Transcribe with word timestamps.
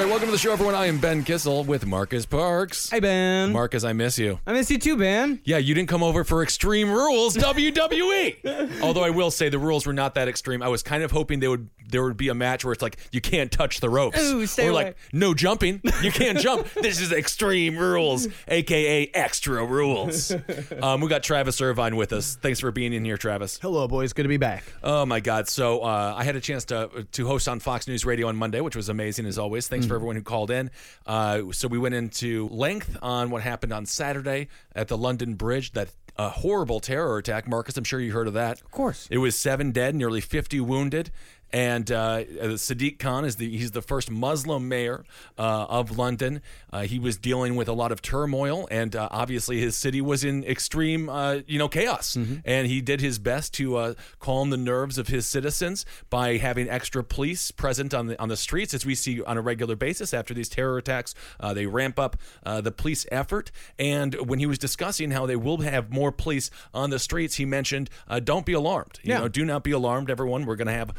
Right, 0.00 0.08
welcome 0.08 0.28
to 0.28 0.32
the 0.32 0.38
show, 0.38 0.52
everyone. 0.52 0.74
I 0.74 0.86
am 0.86 0.96
Ben 0.96 1.24
Kissel 1.24 1.62
with 1.62 1.84
Marcus 1.84 2.24
Parks. 2.24 2.88
Hey, 2.88 3.00
Ben. 3.00 3.52
Marcus, 3.52 3.84
I 3.84 3.92
miss 3.92 4.18
you. 4.18 4.40
I 4.46 4.54
miss 4.54 4.70
you 4.70 4.78
too, 4.78 4.96
Ben. 4.96 5.42
Yeah, 5.44 5.58
you 5.58 5.74
didn't 5.74 5.90
come 5.90 6.02
over 6.02 6.24
for 6.24 6.42
Extreme 6.42 6.90
Rules 6.90 7.36
WWE. 7.36 8.80
Although 8.82 9.04
I 9.04 9.10
will 9.10 9.30
say 9.30 9.50
the 9.50 9.58
rules 9.58 9.84
were 9.84 9.92
not 9.92 10.14
that 10.14 10.26
extreme. 10.26 10.62
I 10.62 10.68
was 10.68 10.82
kind 10.82 11.02
of 11.02 11.10
hoping 11.10 11.40
they 11.40 11.48
would 11.48 11.68
there 11.90 12.02
would 12.02 12.16
be 12.16 12.28
a 12.28 12.34
match 12.34 12.64
where 12.64 12.72
it's 12.72 12.82
like 12.82 12.96
you 13.12 13.20
can't 13.20 13.50
touch 13.50 13.80
the 13.80 13.88
ropes, 13.90 14.20
Ooh, 14.20 14.46
stay 14.46 14.66
or 14.66 14.70
away. 14.70 14.84
like 14.84 14.96
no 15.12 15.34
jumping. 15.34 15.80
You 16.02 16.10
can't 16.12 16.38
jump. 16.46 16.66
This 16.74 17.00
is 17.00 17.12
Extreme 17.12 17.76
Rules, 17.78 18.28
aka 18.48 19.10
Extra 19.14 19.64
Rules. 19.64 20.32
Um, 20.82 21.00
we 21.00 21.08
got 21.08 21.22
Travis 21.22 21.60
Irvine 21.60 21.96
with 21.96 22.12
us. 22.12 22.36
Thanks 22.40 22.60
for 22.60 22.70
being 22.70 22.92
in 22.92 23.04
here, 23.04 23.16
Travis. 23.16 23.58
Hello, 23.60 23.86
boys. 23.88 24.12
Good 24.12 24.22
to 24.22 24.28
be 24.28 24.36
back. 24.36 24.64
Oh 24.82 25.04
my 25.04 25.20
God! 25.20 25.48
So 25.48 25.80
uh, 25.80 26.14
I 26.16 26.24
had 26.24 26.36
a 26.36 26.40
chance 26.40 26.64
to 26.66 27.06
to 27.12 27.26
host 27.26 27.48
on 27.48 27.60
Fox 27.60 27.86
News 27.86 28.04
Radio 28.06 28.28
on 28.28 28.36
Monday, 28.36 28.60
which 28.60 28.76
was 28.76 28.88
amazing 28.88 29.26
as 29.26 29.36
always. 29.38 29.68
Thanks 29.68 29.86
for 29.86 29.94
everyone 29.94 30.16
who 30.16 30.22
called 30.22 30.50
in. 30.50 30.70
Uh, 31.06 31.42
so 31.52 31.68
we 31.68 31.78
went 31.78 31.94
into 31.94 32.48
length 32.48 32.96
on 33.02 33.30
what 33.30 33.42
happened 33.42 33.72
on 33.72 33.84
Saturday 33.86 34.48
at 34.74 34.88
the 34.88 34.96
London 34.96 35.34
Bridge. 35.34 35.72
That 35.72 35.90
a 36.16 36.28
horrible 36.28 36.80
terror 36.80 37.18
attack, 37.18 37.48
Marcus. 37.48 37.76
I'm 37.76 37.84
sure 37.84 38.00
you 38.00 38.12
heard 38.12 38.26
of 38.28 38.34
that. 38.34 38.60
Of 38.60 38.70
course. 38.70 39.08
It 39.10 39.18
was 39.18 39.36
seven 39.36 39.70
dead, 39.72 39.94
nearly 39.94 40.20
50 40.20 40.60
wounded. 40.60 41.10
And 41.52 41.90
uh, 41.90 42.24
Sadiq 42.54 42.98
Khan 42.98 43.24
is 43.24 43.36
the 43.36 43.56
he's 43.56 43.72
the 43.72 43.82
first 43.82 44.10
Muslim 44.10 44.68
mayor 44.68 45.04
uh, 45.38 45.66
of 45.68 45.98
London. 45.98 46.42
Uh, 46.72 46.82
he 46.82 46.98
was 46.98 47.16
dealing 47.16 47.56
with 47.56 47.68
a 47.68 47.72
lot 47.72 47.90
of 47.92 48.00
turmoil, 48.02 48.68
and 48.70 48.94
uh, 48.94 49.08
obviously 49.10 49.60
his 49.60 49.74
city 49.76 50.00
was 50.00 50.22
in 50.24 50.44
extreme 50.44 51.08
uh, 51.08 51.38
you 51.46 51.58
know 51.58 51.68
chaos. 51.68 52.16
And 52.44 52.66
he 52.68 52.80
did 52.80 53.00
his 53.00 53.18
best 53.18 53.52
to 53.54 53.76
uh, 53.76 53.94
calm 54.20 54.50
the 54.50 54.56
nerves 54.56 54.98
of 54.98 55.08
his 55.08 55.26
citizens 55.26 55.84
by 56.08 56.36
having 56.36 56.68
extra 56.68 57.02
police 57.02 57.50
present 57.50 57.92
on 57.94 58.06
the 58.06 58.20
on 58.20 58.28
the 58.28 58.36
streets, 58.36 58.72
as 58.74 58.86
we 58.86 58.94
see 58.94 59.22
on 59.22 59.36
a 59.36 59.40
regular 59.42 59.76
basis 59.76 60.14
after 60.14 60.32
these 60.34 60.48
terror 60.48 60.78
attacks. 60.78 61.14
Uh, 61.40 61.52
they 61.54 61.66
ramp 61.66 61.98
up 61.98 62.16
uh, 62.44 62.60
the 62.60 62.70
police 62.72 63.06
effort, 63.10 63.50
and 63.78 64.14
when 64.28 64.38
he 64.38 64.46
was 64.46 64.58
discussing 64.58 65.10
how 65.10 65.26
they 65.26 65.36
will 65.36 65.58
have 65.58 65.90
more 65.90 66.12
police 66.12 66.50
on 66.72 66.90
the 66.90 66.98
streets, 66.98 67.36
he 67.36 67.44
mentioned, 67.44 67.90
uh, 68.08 68.20
"Don't 68.20 68.46
be 68.46 68.52
alarmed. 68.52 69.00
You 69.02 69.10
Yeah. 69.14 69.20
know, 69.20 69.28
do 69.28 69.44
not 69.44 69.64
be 69.64 69.72
alarmed, 69.72 70.10
everyone. 70.10 70.46
We're 70.46 70.56
going 70.56 70.68
to 70.68 70.72
have 70.72 70.90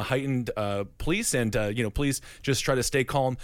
uh, 0.00 0.02
heightened 0.02 0.50
uh, 0.56 0.84
police, 0.98 1.34
and 1.34 1.54
uh, 1.56 1.66
you 1.66 1.82
know, 1.82 1.90
please 1.90 2.20
just 2.42 2.64
try 2.64 2.74
to 2.74 2.82
stay 2.82 3.04
calm." 3.04 3.36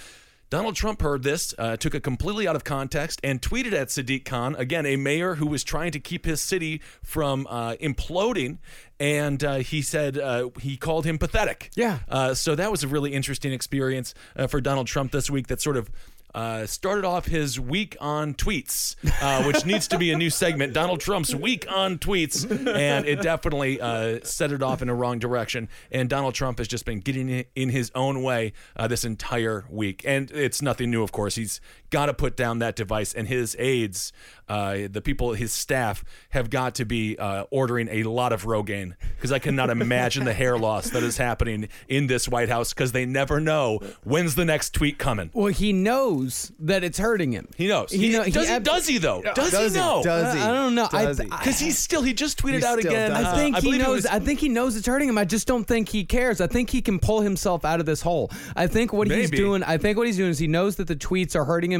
Donald 0.49 0.77
Trump 0.77 1.03
heard 1.03 1.25
this, 1.25 1.55
uh, 1.59 1.77
took 1.77 1.95
it 1.95 2.05
completely 2.05 2.47
out 2.47 2.55
of 2.55 2.63
context, 2.63 3.21
and 3.25 3.43
tweeted 3.43 3.73
at 3.73 3.89
Sadiq 3.89 4.25
Khan, 4.25 4.55
again, 4.55 4.87
a 4.87 4.95
mayor 4.95 5.35
who 5.35 5.47
was 5.47 5.65
trying 5.65 5.91
to 5.91 5.99
keep 5.99 6.25
his 6.25 6.41
city 6.41 6.81
from 7.03 7.49
uh, 7.51 7.75
imploding. 7.81 8.59
And 9.01 9.43
uh, 9.43 9.57
he 9.57 9.83
said 9.83 10.17
uh, 10.17 10.51
he 10.61 10.77
called 10.77 11.05
him 11.05 11.19
pathetic. 11.19 11.71
Yeah. 11.75 11.99
Uh, 12.09 12.35
so 12.35 12.55
that 12.55 12.71
was 12.71 12.85
a 12.85 12.89
really 12.89 13.13
interesting 13.13 13.53
experience 13.53 14.15
uh, 14.37 14.47
for 14.47 14.61
Donald 14.61 14.87
Trump 14.87 15.11
this 15.11 15.29
week 15.29 15.49
that 15.49 15.61
sort 15.61 15.77
of 15.77 15.91
uh, 16.35 16.67
started 16.67 17.05
off 17.05 17.27
his 17.27 17.59
week 17.59 17.97
on 18.01 18.35
tweets, 18.35 18.97
uh, 19.23 19.45
which 19.45 19.65
needs 19.65 19.89
to 19.89 19.99
be 19.99 20.11
a 20.13 20.17
new 20.17 20.31
segment 20.31 20.73
Donald 20.75 21.01
Trump's 21.01 21.35
week 21.35 21.67
on 21.71 21.99
tweets. 21.99 22.45
And 22.77 23.07
it 23.07 23.23
definitely 23.23 23.81
uh, 23.81 24.21
set 24.23 24.53
it 24.53 24.63
off 24.63 24.83
in 24.83 24.89
a 24.89 24.95
wrong 24.95 25.19
direction. 25.19 25.69
And 25.91 26.09
Donald 26.11 26.35
Trump 26.35 26.59
has 26.59 26.69
just 26.69 26.85
been 26.85 27.01
getting 27.01 27.29
in- 27.29 27.45
in 27.55 27.69
his 27.71 27.91
own 27.95 28.23
way 28.23 28.53
uh, 28.77 28.87
this 28.87 29.05
entire 29.05 29.65
week. 29.71 30.03
And 30.07 30.31
it's 30.31 30.61
nothing 30.61 30.91
new, 30.91 31.03
of 31.03 31.13
course. 31.13 31.37
He's 31.37 31.61
got 31.91 32.07
to 32.07 32.15
put 32.15 32.37
down 32.37 32.59
that 32.61 32.77
device, 32.77 33.13
and 33.15 33.29
his 33.29 33.57
aides, 33.59 34.13
uh, 34.49 34.79
the 34.91 35.01
people, 35.03 35.33
his 35.35 35.53
staff, 35.53 36.05
have 36.31 36.51
got 36.51 36.75
to 36.77 36.85
be 36.85 37.17
uh, 37.19 37.45
ordering 37.51 37.89
a 37.91 38.03
lot 38.05 38.33
of 38.33 38.45
Rogaine 38.45 38.95
because 39.17 39.33
I 39.33 39.39
cannot 39.39 39.71
imagine 39.71 40.25
the 40.25 40.33
hair 40.33 40.57
loss 40.59 40.91
that 40.91 41.03
is 41.03 41.17
happening 41.17 41.69
in 41.89 42.07
this 42.07 42.29
White 42.29 42.49
House 42.49 42.73
because 42.73 42.93
they 42.93 43.05
never 43.07 43.41
know 43.41 43.81
when's 44.05 44.35
the 44.35 44.45
next 44.45 44.71
tweet 44.75 44.99
coming. 44.99 45.31
Well, 45.33 45.47
he 45.53 45.73
knows 45.73 46.53
that 46.61 46.85
it's 46.85 46.99
hurting 46.99 47.33
him. 47.33 47.49
He 47.57 47.67
knows. 47.67 47.91
He, 47.91 48.11
know- 48.11 48.25
does, 48.25 48.47
he, 48.49 48.55
ab- 48.55 48.63
does 48.65 48.87
he 48.87 48.99
though? 48.99 49.23
Does, 49.35 49.51
Does 49.51 49.73
he 49.75 49.79
he? 49.81 49.85
know? 49.85 50.03
Does 50.03 50.35
he? 50.35 50.41
I 50.41 50.53
don't 50.53 50.75
know. 50.75 50.89
I- 50.93 51.05
Does 51.07 51.21
Because 51.21 51.59
he's 51.59 51.79
still. 51.79 52.03
He 52.03 52.13
just 52.13 52.39
tweeted 52.41 52.59
He 52.61 52.65
out 52.65 52.79
again. 52.79 53.11
does. 53.11 53.25
uh, 53.25 53.31
I 53.31 53.37
think 53.37 53.57
he 53.57 53.63
believe 53.63 53.81
it 53.81 53.85
knows. 53.85 53.95
was- 53.97 54.07
I 54.07 54.19
think 54.19 54.41
he 54.41 54.49
knows 54.49 54.77
it's 54.77 54.87
hurting 54.87 55.09
him. 55.09 55.19
I 55.19 55.25
just 55.25 55.47
don't 55.47 55.65
think 55.65 55.89
he 55.89 56.05
cares. 56.05 56.41
I 56.41 56.47
think 56.47 56.71
he 56.71 56.81
can 56.83 56.99
pull 56.99 57.21
himself 57.21 57.65
out 57.65 57.81
of 57.81 57.87
this 57.87 58.01
hole. 58.03 58.31
I 58.55 58.67
think 58.67 58.93
what 58.93 59.11
he's 59.11 59.31
doing. 59.31 59.63
I 59.63 59.77
think 59.79 59.99
what 59.99 60.07
he's 60.07 60.17
doing 60.17 60.31
is 60.31 60.39
he 60.39 60.47
knows 60.47 60.77
that 60.77 60.87
the 60.89 60.97
tweets 60.97 61.35
are 61.37 61.45
hurting 61.45 61.73
him, 61.73 61.76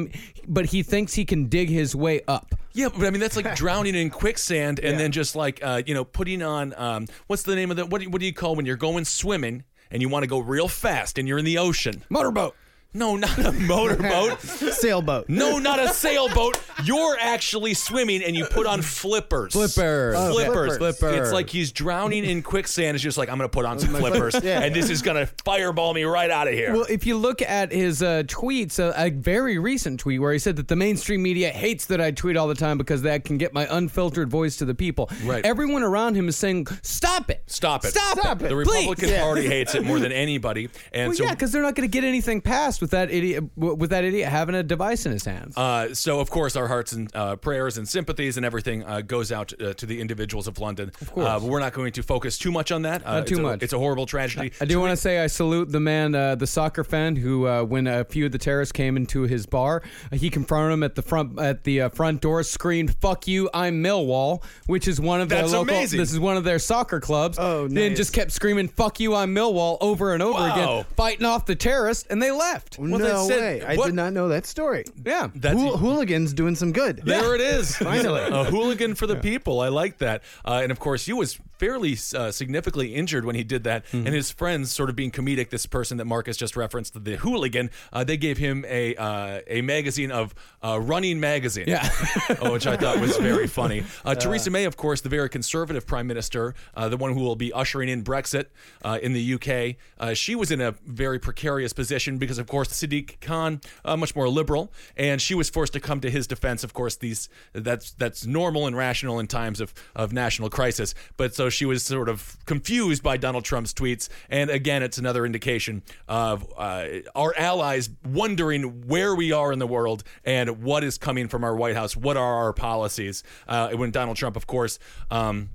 but 0.47 0.67
he 0.67 0.83
thinks 0.83 1.15
he 1.15 1.25
can 1.25 1.47
dig 1.49 1.69
his 1.69 1.95
way 1.95 2.21
up. 2.29 2.55
Yeah, 2.73 2.89
but 2.95 3.07
I 3.07 3.11
mean 3.11 3.21
that's 3.21 3.37
like 3.37 3.55
drowning 3.63 3.95
in 3.95 4.11
quicksand 4.11 4.81
and 4.81 5.01
then 5.01 5.11
just 5.13 5.35
like 5.35 5.61
uh, 5.63 5.83
you 5.87 5.95
know 5.95 6.05
putting 6.05 6.43
on 6.43 6.75
um, 6.77 7.07
what's 7.27 7.43
the 7.43 7.55
name 7.57 7.71
of 7.71 7.77
the 7.77 7.87
what 7.87 7.99
do, 7.99 8.05
you- 8.05 8.11
what 8.11 8.21
do 8.21 8.27
you 8.27 8.33
call 8.35 8.55
when 8.57 8.67
you're 8.67 8.77
going 8.77 9.05
swimming 9.05 9.65
and 9.91 10.03
you 10.03 10.09
want 10.09 10.23
to 10.25 10.27
go 10.29 10.39
real 10.41 10.69
fast 10.69 11.17
and 11.19 11.27
you're 11.29 11.39
in 11.39 11.45
the 11.45 11.59
ocean? 11.59 12.03
Motorboat. 12.11 12.55
No, 12.95 13.15
not 13.17 13.39
a 13.39 13.53
motorboat. 13.53 14.41
Sailboat. 14.41 15.29
No, 15.29 15.59
not 15.59 15.79
a 15.79 15.89
sailboat. 15.89 16.59
You're 16.85 17.17
actually 17.21 17.75
swimming 17.75 18.23
and 18.25 18.35
you 18.35 18.47
put 18.47 18.67
on 18.67 18.81
flippers. 18.81 19.53
Flippers. 19.53 20.15
Oh, 20.19 20.33
flippers. 20.33 20.79
flippers. 20.79 20.99
Flipper. 20.99 21.23
It's 21.23 21.31
like 21.33 21.51
he's 21.51 21.73
drowning 21.73 22.25
in 22.25 22.43
quicksand. 22.43 22.95
It's 22.95 23.03
just 23.05 23.19
like 23.19 23.29
I'm 23.29 23.37
gonna 23.37 23.51
put 23.51 23.67
on 23.67 23.79
some 23.79 23.91
flippers, 23.95 24.35
Yeah. 24.43 24.61
and 24.63 24.75
this 24.75 24.89
is 24.89 25.03
gonna 25.03 25.27
fireball 25.45 25.93
me 25.93 26.05
right 26.05 26.31
out 26.31 26.49
of 26.49 26.55
here. 26.55 26.73
Well, 26.73 26.87
if 26.89 27.05
you 27.07 27.19
look 27.19 27.43
at 27.43 27.71
his 27.71 28.03
uh, 28.03 28.23
tweets, 28.27 28.79
uh, 28.81 28.95
a 28.97 29.11
very 29.11 29.59
recent 29.59 30.01
tweet 30.01 30.21
where 30.21 30.33
he 30.33 30.39
said 30.39 30.57
that 30.57 30.69
the 30.69 30.77
mainstream 30.77 31.23
media 31.23 31.51
hates 31.51 31.85
that 31.87 32.01
I 32.01 32.13
tweet 32.13 32.39
all 32.39 32.49
the 32.49 32.55
time 32.55 32.79
because 32.79 33.03
that 33.03 33.25
can 33.25 33.37
get 33.37 33.53
my 33.53 33.67
unfiltered 33.71 34.31
voice 34.31 34.57
to 34.57 34.65
the 34.65 34.75
people. 34.75 35.11
Right. 35.25 35.45
Everyone 35.45 35.83
around 35.83 36.15
him 36.15 36.29
is 36.29 36.37
saying, 36.37 36.67
"Stop 36.81 37.29
it! 37.31 37.43
Stop 37.47 37.85
it! 37.85 37.89
Stop, 37.91 38.19
Stop 38.19 38.41
it! 38.41 38.47
it. 38.47 38.49
The 38.57 38.65
Please!" 38.65 38.87
Republican 38.89 39.09
Yeah. 39.11 39.23
Party 39.23 39.47
hates 39.47 39.75
it 39.75 39.85
more 39.85 39.99
than 40.07 40.13
anybody, 40.13 40.71
and 40.93 41.09
Well, 41.09 41.17
so 41.17 41.25
yeah, 41.25 41.33
because 41.33 41.53
they're 41.53 41.63
not 41.63 41.75
going 41.75 41.87
to 41.89 41.93
get 41.93 42.05
anything 42.05 42.41
passed 42.41 42.76
with 42.81 42.91
that 42.93 43.11
idiot 43.11 43.45
with 43.57 43.91
that 43.91 44.05
idiot 44.05 44.29
having 44.29 44.55
a 44.55 44.63
device 44.63 45.07
in 45.07 45.13
his 45.13 45.25
hands. 45.25 45.57
Uh, 45.57 45.95
so, 45.95 46.21
of 46.21 46.31
course, 46.31 46.57
our 46.57 46.69
hearts 46.69 46.93
and 46.93 47.15
uh, 47.15 47.37
prayers 47.37 47.79
and 47.79 47.89
sympathies 47.89 48.37
and 48.37 48.45
everything 48.47 48.85
uh, 48.85 49.01
goes 49.01 49.33
out 49.33 49.53
uh, 49.61 49.73
to 49.75 49.87
the 49.87 50.01
individuals 50.01 50.47
of 50.47 50.59
London. 50.59 50.91
Of 51.01 51.13
course. 51.13 51.27
uh, 51.27 51.39
but 51.41 51.47
we're 51.49 51.61
not 51.61 51.73
going 51.73 51.93
to 51.93 52.03
focus 52.03 52.39
too 52.39 52.51
much 52.53 52.73
on 52.73 52.83
that. 52.83 53.07
Uh, 53.07 53.19
Not 53.19 53.27
too 53.27 53.35
it's 53.35 53.39
a- 53.39 53.43
much. 53.43 53.63
it's 53.63 53.73
a 53.73 53.79
horrible 53.79 54.07
tragedy. 54.07 54.53
I 54.61 54.65
do 54.65 54.79
want 54.81 54.91
to 54.91 54.97
say 54.97 55.19
I 55.21 55.27
salute 55.27 55.71
the 55.71 55.81
man, 55.81 56.15
uh, 56.15 56.35
the 56.35 56.47
soccer 56.47 56.85
fan, 56.85 57.17
who 57.17 57.47
uh, 57.47 57.63
when 57.65 57.87
a 57.87 58.05
few 58.05 58.27
of 58.27 58.33
the 58.33 58.39
terrorists 58.39 58.73
came 58.73 58.97
into 58.97 59.23
his 59.23 59.47
bar, 59.47 59.83
he 60.13 60.31
confronted 60.31 60.73
him 60.73 60.83
at 60.83 60.95
the 60.95 61.03
front 61.03 61.39
at 61.39 61.65
the 61.65 61.83
uh, 61.83 61.89
front 61.91 62.21
door, 62.21 62.43
screamed 62.43 62.95
"Fuck 63.01 63.27
you, 63.29 63.49
I'm 63.55 63.83
Millwall," 63.83 64.43
which 64.67 64.89
is 64.89 65.01
one 65.01 65.21
of 65.21 65.29
That's 65.29 65.51
their 65.51 65.61
local. 65.61 65.75
amazing. 65.75 65.99
This 65.99 66.13
is 66.13 66.19
one 66.21 66.37
of 66.37 66.45
their 66.45 66.59
soccer 66.59 67.01
clubs. 67.01 67.39
Oh, 67.39 67.69
Then 67.69 67.95
just 67.97 68.13
kept 68.13 68.33
screaming 68.33 68.69
"Fuck 68.69 69.01
you, 69.01 69.15
I'm 69.15 69.35
Millwall" 69.35 69.79
over 69.81 70.13
and 70.15 70.23
over 70.23 70.39
Wow. 70.39 70.53
again, 70.53 70.85
fighting 70.97 71.25
off 71.27 71.47
the 71.47 71.55
terrorists, 71.55 72.07
and 72.09 72.23
they 72.23 72.31
left. 72.31 72.66
Well, 72.79 72.99
no 72.99 73.29
said- 73.29 73.41
way. 73.41 73.63
I 73.63 73.77
what- 73.77 73.87
did 73.87 73.95
not 73.95 74.13
know 74.13 74.29
that 74.29 74.47
story. 74.47 74.85
Yeah. 75.05 75.29
That's 75.35 75.59
Hool- 75.59 75.77
hooligans 75.77 76.33
doing 76.33 76.55
some 76.55 76.73
good. 76.73 77.03
There 77.05 77.35
it 77.35 77.41
is. 77.41 77.77
Finally. 77.87 78.23
a 78.23 78.45
hooligan 78.45 78.95
for 78.95 79.07
the 79.07 79.17
people. 79.17 79.61
I 79.61 79.69
like 79.69 79.99
that. 79.99 80.23
Uh, 80.45 80.61
and 80.63 80.73
of 80.73 80.79
course, 80.79 81.07
he 81.07 81.13
was 81.13 81.39
fairly 81.59 81.97
uh, 82.15 82.31
significantly 82.31 82.95
injured 82.95 83.25
when 83.25 83.35
he 83.35 83.43
did 83.45 83.65
that. 83.65 83.87
Mm-hmm. 83.87 84.07
And 84.07 84.15
his 84.15 84.31
friends, 84.31 84.71
sort 84.71 84.91
of 84.91 84.97
being 84.97 85.11
comedic, 85.11 85.51
this 85.51 85.67
person 85.67 85.97
that 85.99 86.05
Marcus 86.05 86.37
just 86.37 86.57
referenced, 86.57 87.03
the 87.05 87.17
hooligan, 87.17 87.71
uh, 87.93 88.05
they 88.05 88.17
gave 88.17 88.39
him 88.39 88.65
a 88.69 88.95
uh, 88.97 89.41
a 89.47 89.63
magazine 89.63 90.11
of 90.11 90.35
uh, 90.63 90.79
Running 90.81 91.21
Magazine. 91.21 91.65
Yeah. 91.67 91.89
oh, 92.41 92.53
which 92.53 92.67
I 92.67 92.77
thought 92.77 92.99
was 93.01 93.17
very 93.17 93.47
funny. 93.47 93.85
Uh, 94.05 94.15
Theresa 94.15 94.51
May, 94.51 94.65
of 94.65 94.77
course, 94.77 95.01
the 95.01 95.09
very 95.09 95.29
conservative 95.29 95.87
prime 95.87 96.07
minister, 96.07 96.55
uh, 96.77 96.89
the 96.89 96.97
one 96.97 97.13
who 97.13 97.21
will 97.21 97.35
be 97.35 97.53
ushering 97.53 97.89
in 97.89 98.05
Brexit 98.05 98.47
uh, 98.85 98.99
in 99.03 99.13
the 99.15 99.35
UK. 99.35 99.77
Uh, 99.99 100.15
she 100.15 100.35
was 100.35 100.51
in 100.51 100.61
a 100.61 100.73
very 100.87 101.19
precarious 101.19 101.73
position 101.73 102.19
because, 102.19 102.39
of 102.39 102.47
course, 102.47 102.56
Sadiq 102.65 103.21
Khan, 103.21 103.61
uh, 103.85 103.97
much 103.97 104.15
more 104.15 104.29
liberal, 104.29 104.73
and 104.97 105.21
she 105.21 105.35
was 105.35 105.51
forced 105.51 105.73
to 105.75 105.81
come 105.81 106.01
to 106.01 106.11
his 106.11 106.27
defense. 106.27 106.65
Of 106.65 106.73
course, 106.73 106.97
these 106.97 107.29
that's 107.53 107.93
that's 107.93 108.27
normal 108.27 108.67
and 108.67 108.77
rational 108.77 109.19
in 109.19 109.27
times 109.27 109.61
of, 109.61 109.75
of 109.95 110.13
national 110.13 110.51
crisis. 110.51 110.95
But 111.17 111.35
so 111.35 111.49
she 111.49 111.65
was 111.65 111.83
sort 111.83 112.09
of 112.09 112.37
confused 112.47 113.03
by 113.03 113.17
Donald 113.17 113.45
Trump's 113.45 113.73
tweets, 113.73 114.09
and 114.29 114.51
again, 114.51 114.83
it's 114.83 114.99
another 114.99 115.27
indication 115.27 115.83
of 116.09 116.53
uh, 116.57 116.87
our 117.15 117.35
allies 117.37 117.91
wondering 118.05 118.87
where 118.87 119.15
we 119.15 119.33
are 119.33 119.53
in 119.53 119.59
the 119.59 119.67
world 119.67 120.05
and 120.25 120.63
what 120.63 120.85
is 120.85 120.99
coming 120.99 121.29
from 121.29 121.45
our 121.45 121.55
White 121.55 121.77
House. 121.77 121.97
What 121.97 122.17
are 122.17 122.35
our 122.35 122.53
policies? 122.53 123.23
Uh, 123.49 123.71
when 123.71 123.91
Donald 123.91 124.17
Trump, 124.17 124.37
of 124.37 124.47
course. 124.47 124.79
Um, 125.11 125.51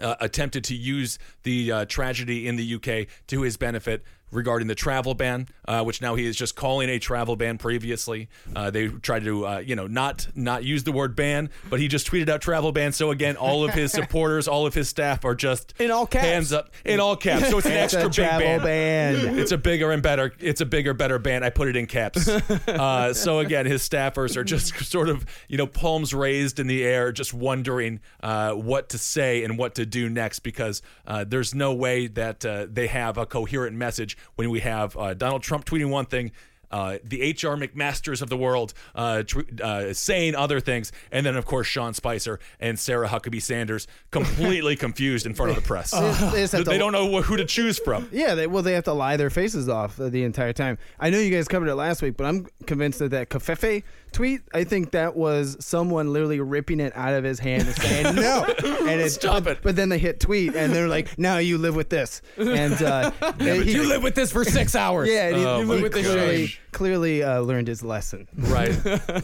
uh, 0.00 0.14
attempted 0.20 0.64
to 0.64 0.76
use 0.76 1.18
the 1.42 1.72
uh, 1.72 1.84
tragedy 1.86 2.46
in 2.46 2.56
the 2.56 2.74
UK 2.74 3.08
to 3.26 3.42
his 3.42 3.56
benefit 3.56 4.04
regarding 4.30 4.68
the 4.68 4.74
travel 4.74 5.14
ban, 5.14 5.48
uh, 5.66 5.82
which 5.84 6.00
now 6.02 6.14
he 6.14 6.26
is 6.26 6.36
just 6.36 6.54
calling 6.56 6.88
a 6.88 6.98
travel 6.98 7.36
ban. 7.36 7.58
Previously, 7.58 8.28
uh, 8.54 8.70
they 8.70 8.88
tried 8.88 9.24
to, 9.24 9.46
uh, 9.46 9.58
you 9.58 9.76
know, 9.76 9.86
not 9.86 10.28
not 10.34 10.64
use 10.64 10.84
the 10.84 10.92
word 10.92 11.14
ban, 11.16 11.50
but 11.70 11.80
he 11.80 11.88
just 11.88 12.10
tweeted 12.10 12.28
out 12.28 12.40
travel 12.40 12.72
ban. 12.72 12.92
So 12.92 13.10
again, 13.10 13.36
all 13.36 13.64
of 13.64 13.74
his 13.74 13.92
supporters, 13.98 14.48
all 14.48 14.66
of 14.66 14.74
his 14.74 14.88
staff 14.88 15.24
are 15.24 15.34
just 15.34 15.74
In 15.78 15.90
all 15.90 16.06
caps. 16.06 16.24
hands 16.24 16.52
up 16.52 16.70
in 16.84 17.00
all 17.00 17.16
caps. 17.16 17.48
So 17.50 17.58
it's 17.58 17.66
an 17.66 17.72
It's 17.72 17.94
extra 17.94 18.08
big 18.10 18.16
ban. 18.40 18.62
ban. 18.62 19.38
It's 19.38 19.52
a 19.52 19.58
bigger 19.58 19.90
and 19.92 20.02
better. 20.02 20.32
It's 20.38 20.60
a 20.60 20.66
bigger, 20.66 20.94
better 20.94 21.18
ban. 21.18 21.42
I 21.42 21.50
put 21.50 21.68
it 21.68 21.76
in 21.76 21.86
caps. 21.86 22.28
Uh, 22.68 23.12
so 23.12 23.38
again, 23.40 23.66
his 23.66 23.86
staffers 23.88 24.36
are 24.36 24.44
just 24.44 24.74
sort 24.84 25.08
of, 25.08 25.24
you 25.48 25.56
know, 25.56 25.66
palms 25.66 26.12
raised 26.14 26.58
in 26.60 26.66
the 26.66 26.84
air, 26.84 27.10
just 27.12 27.32
wondering 27.34 28.00
uh, 28.22 28.52
what 28.52 28.88
to 28.90 28.98
say 28.98 29.42
and 29.44 29.58
what 29.58 29.74
to 29.76 29.86
do 29.86 30.08
next 30.08 30.40
because 30.40 30.82
uh, 31.06 31.24
there's 31.26 31.54
no 31.54 31.72
way 31.74 32.06
that 32.06 32.44
uh, 32.44 32.66
they 32.70 32.86
have 32.86 33.16
a 33.18 33.26
coherent 33.26 33.76
message 33.76 34.16
when 34.36 34.50
we 34.50 34.60
have 34.60 34.96
uh, 34.96 35.14
Donald 35.14 35.42
Trump 35.42 35.64
tweeting 35.64 35.90
one 35.90 36.06
thing. 36.06 36.32
Uh, 36.70 36.98
the 37.04 37.22
H.R. 37.22 37.56
McMasters 37.56 38.20
of 38.22 38.28
the 38.28 38.36
world 38.36 38.74
uh, 38.94 39.22
tw- 39.22 39.60
uh, 39.60 39.92
saying 39.94 40.34
other 40.34 40.60
things, 40.60 40.92
and 41.10 41.24
then 41.24 41.36
of 41.36 41.46
course 41.46 41.66
Sean 41.66 41.94
Spicer 41.94 42.38
and 42.60 42.78
Sarah 42.78 43.08
Huckabee 43.08 43.40
Sanders 43.42 43.86
completely 44.10 44.76
confused 44.84 45.26
in 45.26 45.34
front 45.34 45.50
of 45.50 45.56
the 45.56 45.62
press. 45.62 45.90
They 45.92 46.40
just 46.42 46.52
have 46.52 46.64
they 46.64 46.78
don't 46.78 46.92
know 46.92 47.20
wh- 47.20 47.24
who 47.24 47.36
to 47.36 47.44
choose 47.44 47.78
from. 47.78 48.08
Yeah, 48.12 48.34
they, 48.34 48.46
well, 48.46 48.62
they 48.62 48.72
have 48.74 48.84
to 48.84 48.92
lie 48.92 49.16
their 49.16 49.30
faces 49.30 49.68
off 49.68 49.96
the 49.96 50.24
entire 50.24 50.52
time. 50.52 50.78
I 51.00 51.10
know 51.10 51.18
you 51.18 51.30
guys 51.30 51.48
covered 51.48 51.68
it 51.68 51.74
last 51.74 52.02
week, 52.02 52.16
but 52.16 52.24
I'm 52.26 52.46
convinced 52.66 52.98
that 52.98 53.10
that 53.10 53.30
covfefe 53.30 53.82
tweet, 54.12 54.40
I 54.54 54.64
think 54.64 54.92
that 54.92 55.16
was 55.16 55.56
someone 55.64 56.12
literally 56.12 56.40
ripping 56.40 56.80
it 56.80 56.92
out 56.96 57.14
of 57.14 57.24
his 57.24 57.38
hand 57.38 57.66
and 57.66 57.76
saying 57.76 58.14
no. 58.16 58.44
And 58.44 59.00
it, 59.00 59.10
Stop 59.10 59.44
but, 59.44 59.58
it. 59.58 59.62
But 59.62 59.76
then 59.76 59.88
they 59.88 59.98
hit 59.98 60.20
tweet, 60.20 60.54
and 60.54 60.72
they're 60.72 60.88
like, 60.88 61.18
"Now 61.18 61.38
you 61.38 61.58
live 61.58 61.74
with 61.76 61.88
this." 61.88 62.22
And 62.36 62.80
uh, 62.82 63.10
he, 63.38 63.72
You 63.72 63.86
live 63.88 64.02
with 64.02 64.14
this 64.14 64.32
for 64.32 64.44
six 64.44 64.74
hours. 64.74 65.08
yeah, 65.08 65.28
and 65.28 65.36
he, 65.36 65.44
Oh, 65.44 65.60
he 65.60 65.88
clearly, 65.88 66.42
gosh. 66.46 66.60
Clearly 66.78 67.24
uh, 67.24 67.40
learned 67.40 67.66
his 67.66 67.82
lesson. 67.82 68.28
Right. 68.38 68.72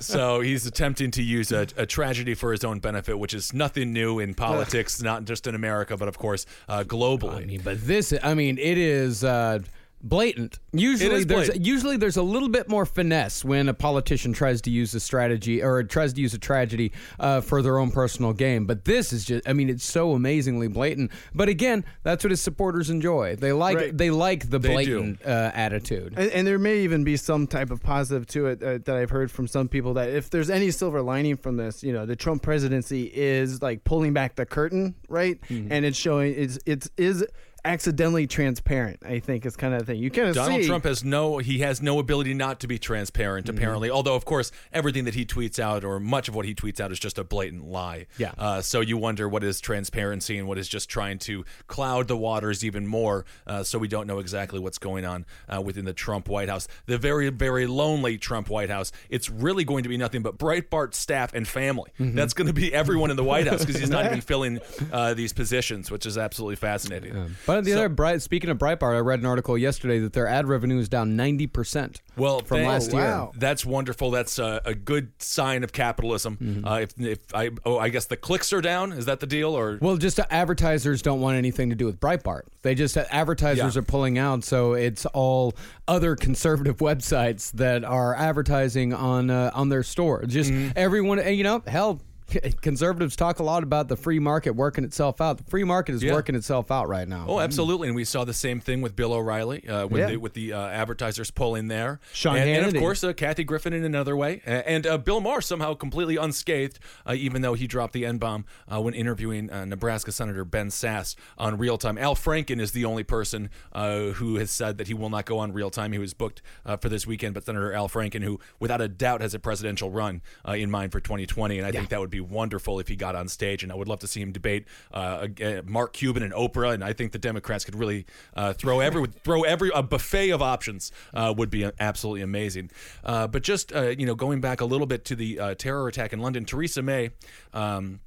so 0.01 0.41
he's 0.41 0.67
attempting 0.67 1.13
to 1.13 1.23
use 1.23 1.53
a, 1.53 1.69
a 1.77 1.87
tragedy 1.87 2.35
for 2.35 2.51
his 2.51 2.65
own 2.65 2.81
benefit, 2.81 3.17
which 3.17 3.33
is 3.33 3.55
nothing 3.55 3.93
new 3.93 4.19
in 4.19 4.35
politics, 4.35 5.01
not 5.01 5.25
just 5.25 5.47
in 5.47 5.55
America, 5.55 5.97
but 5.97 6.09
of 6.09 6.19
course 6.19 6.47
uh, 6.69 6.83
globally. 6.83 7.43
I 7.43 7.45
mean, 7.45 7.61
but 7.63 7.87
this, 7.87 8.13
I 8.23 8.35
mean, 8.35 8.59
it 8.59 8.77
is 8.77 9.23
uh, 9.23 9.61
blatant. 10.05 10.59
Usually, 10.73 11.17
is 11.17 11.27
there's 11.27 11.49
blatant. 11.49 11.67
usually 11.67 11.97
there's 11.97 12.17
a 12.17 12.23
little 12.23 12.49
bit 12.49 12.69
more 12.69 12.85
finesse 12.87 13.45
when 13.45 13.69
a 13.69 13.75
politician 13.75 14.33
tries 14.33 14.61
to 14.63 14.71
use 14.71 14.95
a 14.95 15.01
strategy 15.01 15.63
or 15.63 15.83
tries 15.83 16.13
to 16.13 16.21
use 16.21 16.35
a 16.35 16.39
tragedy 16.39 16.93
uh, 17.19 17.41
for 17.41 17.63
their 17.63 17.79
own 17.79 17.91
personal 17.91 18.33
gain. 18.33 18.67
But 18.67 18.85
this 18.85 19.13
is 19.13 19.25
just, 19.25 19.49
I 19.49 19.53
mean, 19.55 19.69
it's 19.71 19.85
so 19.85 20.13
amazingly 20.13 20.69
blatant. 20.69 21.11
But 21.35 21.49
again, 21.49 21.85
that's 22.03 22.23
what 22.23 22.31
his 22.31 22.41
supporters 22.43 22.91
enjoy. 22.91 23.37
They 23.37 23.53
like 23.53 23.77
Right. 23.77 23.97
they 23.97 24.11
like 24.11 24.51
the 24.51 24.61
blatant 24.61 25.25
uh, 25.25 25.51
attitude. 25.55 26.15
And, 26.17 26.31
and 26.31 26.47
there 26.47 26.59
may 26.59 26.81
even 26.81 27.03
be 27.03 27.17
some 27.17 27.47
type 27.47 27.71
of 27.71 27.83
positive 27.83 28.27
to 28.29 28.47
it 28.47 28.63
uh, 28.63 28.79
that 28.85 28.97
I've 28.97 29.11
heard 29.11 29.31
from 29.31 29.49
some 29.49 29.69
people 29.69 29.95
that 29.95 30.11
if 30.11 30.29
there's 30.31 30.51
any 30.51 30.71
silver 30.71 31.01
lining 31.01 31.37
from 31.37 31.57
this, 31.57 31.83
you 31.83 31.93
know, 31.93 32.05
the 32.05 32.15
Trump 32.17 32.43
presidency 32.43 33.11
is 33.13 33.63
like 33.63 33.85
pulling 33.85 34.13
back 34.13 34.37
the 34.37 34.45
curtain, 34.45 34.95
right? 35.09 35.41
Mm-hmm. 35.49 35.73
And 35.73 35.85
it's 35.87 35.97
showing 35.97 36.35
it's 36.37 36.59
it's 36.67 36.91
is 36.99 37.25
accidentally 37.65 38.27
transparent. 38.27 39.01
I 39.05 39.19
think 39.21 39.47
is 39.47 39.57
kind 39.57 39.75
of 39.75 39.81
the 39.81 39.87
thing 39.95 40.03
you 40.03 40.11
kind 40.11 40.29
of 40.29 40.35
Donald 40.35 40.61
see. 40.63 40.67
Trump 40.67 40.85
has 40.85 41.03
no 41.05 41.39
he 41.39 41.59
has 41.61 41.81
no 41.81 41.99
ability 41.99 42.35
not 42.35 42.61
to 42.61 42.67
be 42.67 42.79
transparent 42.79 43.47
Mm-hmm. 43.47 43.57
apparently 43.57 43.91
although 43.91 44.15
of 44.15 44.25
course 44.25 44.53
everything 44.73 45.05
that 45.05 45.15
he 45.15 45.25
tweets 45.25 45.59
out 45.59 45.85
or 45.85 45.99
much 45.99 46.29
of 46.29 46.35
what 46.35 46.45
he 46.45 46.55
tweets 46.55 46.79
out 46.81 46.93
is 46.93 46.99
just 46.99 47.19
a 47.19 47.25
blatant 47.25 47.67
lie 47.67 48.07
Yeah. 48.19 48.33
uh, 48.39 48.61
so 48.61 48.81
you 48.81 48.97
wonder 48.97 49.29
what 49.29 49.43
is 49.45 49.61
transparency 49.61 50.39
and 50.39 50.47
what 50.47 50.59
is 50.59 50.69
just 50.69 50.89
trying 50.89 51.19
to 51.21 51.45
cloud 51.67 52.09
the 52.09 52.17
waters 52.17 52.65
even 52.65 52.87
more 52.87 53.25
uh, 53.47 53.63
so 53.63 53.79
we 53.79 53.89
don't 53.89 54.07
know 54.07 54.19
exactly 54.19 54.61
what's 54.61 54.79
going 54.79 55.05
on 55.05 55.25
uh, 55.49 55.61
within 55.61 55.85
the 55.85 55.93
Trump 55.93 56.29
White 56.29 56.49
House 56.49 56.69
the 56.87 56.99
very 56.99 57.31
very 57.31 57.67
lonely 57.67 58.19
Trump 58.19 58.49
White 58.51 58.71
House 58.71 58.93
it's 59.09 59.31
really 59.31 59.65
going 59.65 59.83
to 59.85 59.89
be 59.89 59.97
nothing 59.97 60.23
but 60.23 60.39
Breitbart 60.39 60.95
staff 60.95 61.33
and 61.35 61.47
family 61.49 61.91
Mm-hmm. 61.99 62.17
that's 62.17 62.35
going 62.35 62.47
to 62.49 62.53
be 62.53 62.73
everyone 62.75 63.11
in 63.11 63.17
the 63.17 63.25
White 63.25 63.47
House 63.47 63.61
because 63.65 63.81
he's 63.81 63.91
not 63.91 64.05
even 64.07 64.21
filling 64.33 64.61
uh, 64.93 65.15
these 65.15 65.33
positions 65.33 65.91
which 65.91 66.05
is 66.07 66.19
absolutely 66.19 66.57
fascinating 66.57 67.35
But 67.47 67.54
the 67.61 67.73
So- 67.73 67.77
other 67.79 67.89
bright, 67.89 68.23
speaking 68.23 68.51
of 68.51 68.59
Breitbart, 68.59 68.95
I 68.97 68.99
read 69.01 69.21
an 69.21 69.27
article 69.27 69.57
yesterday 69.59 69.99
that 70.01 70.13
their 70.13 70.27
ad 70.27 70.47
revenue 70.49 70.79
is 70.79 70.89
down 70.89 71.17
ninety 71.17 71.47
percent. 71.47 72.01
Well, 72.17 72.41
from 72.41 72.59
thanks. 72.59 72.87
last 72.87 72.93
year. 72.95 73.03
wow. 73.05 73.33
That's 73.37 73.65
wonderful. 73.67 74.13
That's 74.13 74.39
a, 74.39 74.61
a 74.65 74.75
good 74.75 75.11
sign 75.21 75.65
of 75.65 75.73
capitalism. 75.73 76.37
Mm-hmm. 76.41 76.65
Uh, 76.67 76.79
if, 76.79 76.91
if 77.01 77.19
I, 77.35 77.51
oh, 77.67 77.77
I 77.79 77.89
guess 77.89 78.05
the 78.07 78.17
clicks 78.17 78.53
are 78.53 78.61
down. 78.61 78.93
Is 78.93 79.07
that 79.07 79.19
the 79.21 79.27
deal? 79.27 79.51
Or 79.57 79.79
Well, 79.81 79.97
just 79.97 80.21
uh, 80.21 80.25
advertisers 80.31 81.03
don't 81.03 81.21
want 81.21 81.37
anything 81.37 81.71
to 81.71 81.75
do 81.77 81.87
with 81.87 81.99
Breitbart. 81.99 82.43
They 82.63 82.77
just 82.77 82.97
uh, 82.97 83.05
advertisers 83.11 83.75
Yeah. 83.75 83.81
are 83.81 83.85
pulling 83.85 84.17
out, 84.19 84.45
so 84.45 84.75
it's 84.75 85.07
all 85.07 85.55
other 85.89 86.15
conservative 86.29 86.77
websites 86.79 87.51
that 87.53 87.83
are 87.85 88.15
advertising 88.15 88.93
on 88.95 89.31
uh, 89.31 89.51
on 89.55 89.69
their 89.71 89.83
store. 89.83 90.25
Just 90.25 90.51
Mm-hmm. 90.53 90.71
everyone, 90.77 91.35
you 91.35 91.43
know, 91.45 91.63
hell. 91.67 92.01
Conservatives 92.63 93.17
talk 93.17 93.39
a 93.39 93.43
lot 93.43 93.63
about 93.63 93.89
the 93.89 93.97
free 93.97 94.19
market 94.19 94.53
working 94.53 94.85
itself 94.85 95.21
out. 95.21 95.39
The 95.39 95.45
free 95.45 95.65
market 95.65 95.95
is 95.95 96.03
Yeah. 96.03 96.13
working 96.13 96.35
itself 96.35 96.71
out 96.71 96.89
right 96.89 97.07
now. 97.07 97.27
Oh, 97.29 97.41
absolutely, 97.41 97.89
and 97.89 97.95
we 97.97 98.05
saw 98.05 98.25
the 98.25 98.35
same 98.35 98.61
thing 98.61 98.81
with 98.83 98.97
Bill 98.97 99.13
O'Reilly 99.13 99.67
uh, 99.69 99.87
when 99.87 100.01
Yeah. 100.01 100.11
the, 100.11 100.17
with 100.17 100.35
the 100.35 100.53
uh, 100.53 100.61
advertisers 100.69 101.31
pulling 101.31 101.69
there. 101.69 102.01
Sean 102.13 102.37
and, 102.37 102.49
and 102.49 102.75
of 102.77 102.81
course 102.81 103.05
uh, 103.05 103.13
Kathy 103.13 103.45
Griffin 103.45 103.73
in 103.73 103.85
another 103.85 104.17
way, 104.17 104.41
and 104.45 104.87
uh, 104.87 104.99
Bill 104.99 105.21
Maher 105.21 105.41
somehow 105.41 105.75
completely 105.75 106.17
unscathed, 106.17 106.79
uh, 107.07 107.15
even 107.15 107.43
though 107.43 107.55
he 107.55 107.67
dropped 107.67 107.93
the 107.93 108.07
n 108.07 108.19
bomb 108.19 108.45
uh, 108.73 108.81
when 108.81 108.95
interviewing 108.95 109.51
uh, 109.51 109.65
Nebraska 109.65 110.13
Senator 110.13 110.45
Ben 110.45 110.69
Sasse 110.69 111.15
on 111.39 111.59
Real 111.59 111.79
Time. 111.79 111.99
Al 111.99 112.15
Franken 112.17 112.61
is 112.61 112.73
the 112.73 112.85
only 112.85 113.05
person 113.05 113.51
uh, 113.73 113.99
who 114.15 114.37
has 114.37 114.51
said 114.51 114.79
that 114.79 114.87
he 114.89 114.95
will 114.95 115.11
not 115.11 115.27
go 115.27 115.39
on 115.39 115.53
Real 115.53 115.71
Time. 115.71 115.93
He 115.93 115.99
was 115.99 116.15
booked 116.15 116.43
uh, 116.65 116.77
for 116.77 116.89
this 116.89 117.07
weekend, 117.07 117.35
but 117.35 117.45
Senator 117.45 117.73
Al 117.73 117.89
Franken, 117.89 118.23
who 118.23 118.41
without 118.59 118.81
a 118.81 118.89
doubt 118.89 119.21
has 119.21 119.35
a 119.35 119.39
presidential 119.39 119.91
run 119.91 120.23
uh, 120.49 120.53
in 120.53 120.71
mind 120.71 120.93
for 120.93 121.01
2020, 121.01 121.59
and 121.59 121.67
I 121.67 121.73
think 121.73 121.89
that 121.91 122.01
would 122.01 122.11
be 122.15 122.21
wonderful 122.21 122.79
if 122.79 122.89
he 122.89 122.97
got 122.97 123.15
on 123.15 123.29
stage, 123.29 123.63
and 123.63 123.73
I 123.73 123.75
would 123.75 123.89
love 123.89 124.01
to 124.01 124.07
see 124.07 124.21
him 124.21 124.33
debate 124.33 124.67
uh, 124.93 125.29
uh, 125.43 125.63
Mark 125.65 125.93
Cuban 125.93 126.23
and 126.23 126.33
Oprah, 126.33 126.73
and 126.73 126.85
I 126.85 126.93
think 126.93 127.13
the 127.13 127.19
Democrats 127.19 127.65
could 127.65 127.75
really 127.75 128.07
uh, 128.35 128.53
throw 128.53 128.81
every 128.81 129.07
throw 129.25 129.43
every 129.43 129.71
a 129.75 129.83
buffet 129.83 130.31
of 130.31 130.43
options 130.43 130.93
uh, 131.13 131.35
would 131.37 131.51
be 131.51 131.69
absolutely 131.81 132.23
amazing. 132.23 132.71
Uh, 133.05 133.27
but 133.27 133.43
just 133.43 133.75
uh, 133.75 133.89
you 133.89 134.07
know, 134.07 134.15
going 134.15 134.41
back 134.41 134.61
a 134.61 134.65
little 134.65 134.87
bit 134.87 135.05
to 135.07 135.17
the 135.17 135.41
uh, 135.41 135.55
terror 135.55 135.89
attack 135.89 136.13
in 136.13 136.21
London, 136.21 136.45
Theresa 136.45 136.83
May. 136.83 137.11
Um, 137.53 138.01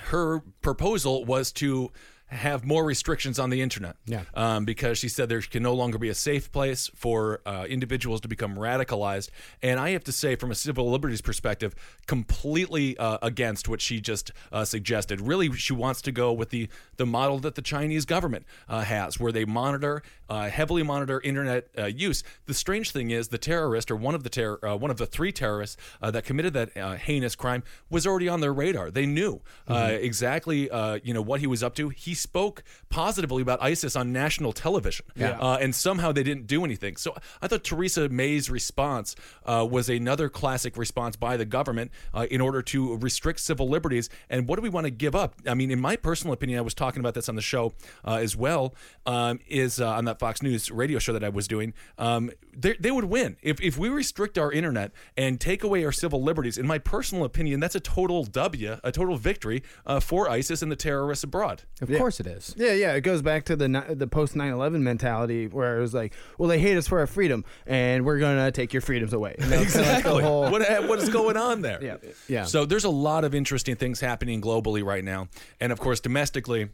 her 0.00 0.42
proposal 0.62 1.24
was 1.24 1.50
to 1.52 1.90
have 2.28 2.64
more 2.64 2.84
restrictions 2.84 3.38
on 3.38 3.50
the 3.50 3.62
internet. 3.62 3.96
Yeah. 4.06 4.22
Um, 4.34 4.64
because 4.64 4.98
she 4.98 5.08
said 5.08 5.28
there 5.28 5.40
can 5.40 5.62
no 5.62 5.74
longer 5.74 5.98
be 5.98 6.08
a 6.08 6.14
safe 6.14 6.52
place 6.52 6.90
for 6.94 7.40
uh, 7.46 7.64
individuals 7.68 8.20
to 8.22 8.28
become 8.28 8.56
radicalized. 8.56 9.30
And 9.62 9.80
I 9.80 9.90
have 9.90 10.04
to 10.04 10.12
say, 10.12 10.36
from 10.36 10.50
a 10.50 10.54
civil 10.54 10.90
liberties 10.90 11.20
perspective, 11.20 11.74
completely 12.06 12.96
uh, 12.98 13.18
against 13.22 13.68
what 13.68 13.80
she 13.80 14.00
just 14.00 14.30
uh, 14.52 14.64
suggested. 14.64 15.20
Really, 15.20 15.52
she 15.52 15.72
wants 15.72 16.02
to 16.02 16.12
go 16.12 16.32
with 16.32 16.50
the 16.50 16.68
the 16.98 17.06
model 17.06 17.38
that 17.38 17.54
the 17.54 17.62
Chinese 17.62 18.04
government 18.04 18.44
uh, 18.68 18.82
has, 18.82 19.18
where 19.18 19.32
they 19.32 19.44
monitor, 19.44 20.02
uh, 20.28 20.48
heavily 20.50 20.82
monitor 20.82 21.20
internet 21.22 21.68
uh, 21.78 21.86
use. 21.86 22.22
The 22.46 22.54
strange 22.54 22.92
thing 22.92 23.10
is, 23.10 23.28
the 23.28 23.38
terrorist 23.38 23.90
or 23.90 23.96
one 23.96 24.14
of 24.14 24.22
the 24.22 24.28
terror, 24.28 24.60
uh, 24.62 24.76
one 24.76 24.90
of 24.90 24.98
the 24.98 25.06
three 25.06 25.32
terrorists 25.32 25.76
uh, 26.02 26.10
that 26.10 26.24
committed 26.24 26.52
that 26.54 26.76
uh, 26.76 26.96
heinous 26.96 27.34
crime 27.34 27.62
was 27.88 28.06
already 28.06 28.28
on 28.28 28.40
their 28.40 28.52
radar. 28.52 28.90
They 28.90 29.06
knew 29.06 29.40
uh, 29.66 29.90
exactly, 29.92 30.70
uh, 30.70 30.98
you 31.02 31.14
know, 31.14 31.22
what 31.22 31.40
he 31.40 31.46
was 31.46 31.62
up 31.62 31.74
to. 31.76 31.88
He 31.88 32.14
spoke 32.14 32.62
positively 32.88 33.42
about 33.42 33.62
ISIS 33.62 33.96
on 33.96 34.12
national 34.12 34.52
television, 34.52 35.06
uh, 35.40 35.58
and 35.60 35.74
somehow 35.74 36.12
they 36.12 36.22
didn't 36.22 36.46
do 36.46 36.64
anything. 36.64 36.96
So 36.96 37.14
I 37.40 37.48
thought 37.48 37.64
Theresa 37.64 38.08
May's 38.08 38.50
response 38.50 39.14
uh, 39.46 39.66
was 39.70 39.88
another 39.88 40.28
classic 40.28 40.76
response 40.76 41.16
by 41.16 41.36
the 41.36 41.44
government 41.44 41.90
uh, 42.12 42.26
in 42.30 42.40
order 42.40 42.62
to 42.62 42.96
restrict 42.96 43.40
civil 43.40 43.68
liberties. 43.68 44.10
And 44.28 44.48
what 44.48 44.56
do 44.56 44.62
we 44.62 44.68
want 44.68 44.84
to 44.84 44.90
give 44.90 45.14
up? 45.14 45.34
I 45.46 45.54
mean, 45.54 45.70
in 45.70 45.80
my 45.80 45.96
personal 45.96 46.34
opinion, 46.34 46.58
I 46.58 46.62
was 46.62 46.74
talking 46.74 46.87
about 46.96 47.14
this 47.14 47.28
on 47.28 47.34
the 47.36 47.42
show 47.42 47.72
uh, 48.06 48.14
as 48.20 48.36
well. 48.36 48.74
Um, 49.06 49.40
is 49.48 49.80
uh, 49.80 49.88
on 49.90 50.04
that 50.06 50.18
Fox 50.18 50.42
News 50.42 50.70
radio 50.70 50.98
show 50.98 51.12
that 51.12 51.24
I 51.24 51.28
was 51.28 51.48
doing. 51.48 51.72
Um, 51.96 52.30
they, 52.56 52.74
they 52.78 52.90
would 52.90 53.04
win 53.04 53.36
if 53.42 53.60
if 53.60 53.78
we 53.78 53.88
restrict 53.88 54.36
our 54.38 54.50
internet 54.52 54.92
and 55.16 55.40
take 55.40 55.62
away 55.64 55.84
our 55.84 55.92
civil 55.92 56.22
liberties. 56.22 56.58
In 56.58 56.66
my 56.66 56.78
personal 56.78 57.24
opinion, 57.24 57.60
that's 57.60 57.74
a 57.74 57.80
total 57.80 58.24
W, 58.24 58.76
a 58.84 58.92
total 58.92 59.16
victory 59.16 59.62
uh, 59.86 60.00
for 60.00 60.28
ISIS 60.28 60.60
and 60.62 60.70
the 60.70 60.76
terrorists 60.76 61.24
abroad. 61.24 61.62
Of 61.80 61.88
course 61.96 62.20
it 62.20 62.26
is. 62.26 62.54
Yeah, 62.58 62.72
yeah. 62.72 62.92
It 62.94 63.00
goes 63.02 63.22
back 63.22 63.44
to 63.46 63.56
the 63.56 63.68
the 63.90 64.06
post 64.06 64.34
9/11 64.34 64.80
mentality 64.82 65.46
where 65.46 65.78
it 65.78 65.80
was 65.80 65.94
like, 65.94 66.14
well, 66.36 66.48
they 66.48 66.58
hate 66.58 66.76
us 66.76 66.86
for 66.86 66.98
our 66.98 67.06
freedom, 67.06 67.44
and 67.66 68.04
we're 68.04 68.18
gonna 68.18 68.50
take 68.52 68.72
your 68.72 68.82
freedoms 68.82 69.12
away. 69.12 69.36
And 69.38 69.50
that 69.52 69.60
was 69.60 69.72
kinda 69.72 69.88
like 69.88 69.98
Exactly. 69.98 70.22
whole- 70.22 70.42
what 70.50 70.88
what 70.88 70.98
is 70.98 71.08
going 71.08 71.36
on 71.36 71.62
there? 71.62 71.82
Yeah. 71.82 71.96
Yeah. 72.28 72.44
So 72.44 72.66
there's 72.66 72.84
a 72.84 72.88
lot 72.90 73.24
of 73.24 73.34
interesting 73.34 73.76
things 73.76 74.00
happening 74.00 74.40
globally 74.42 74.84
right 74.84 75.04
now, 75.04 75.28
and 75.60 75.72
of 75.72 75.80
course 75.80 76.00
domestically. 76.00 76.68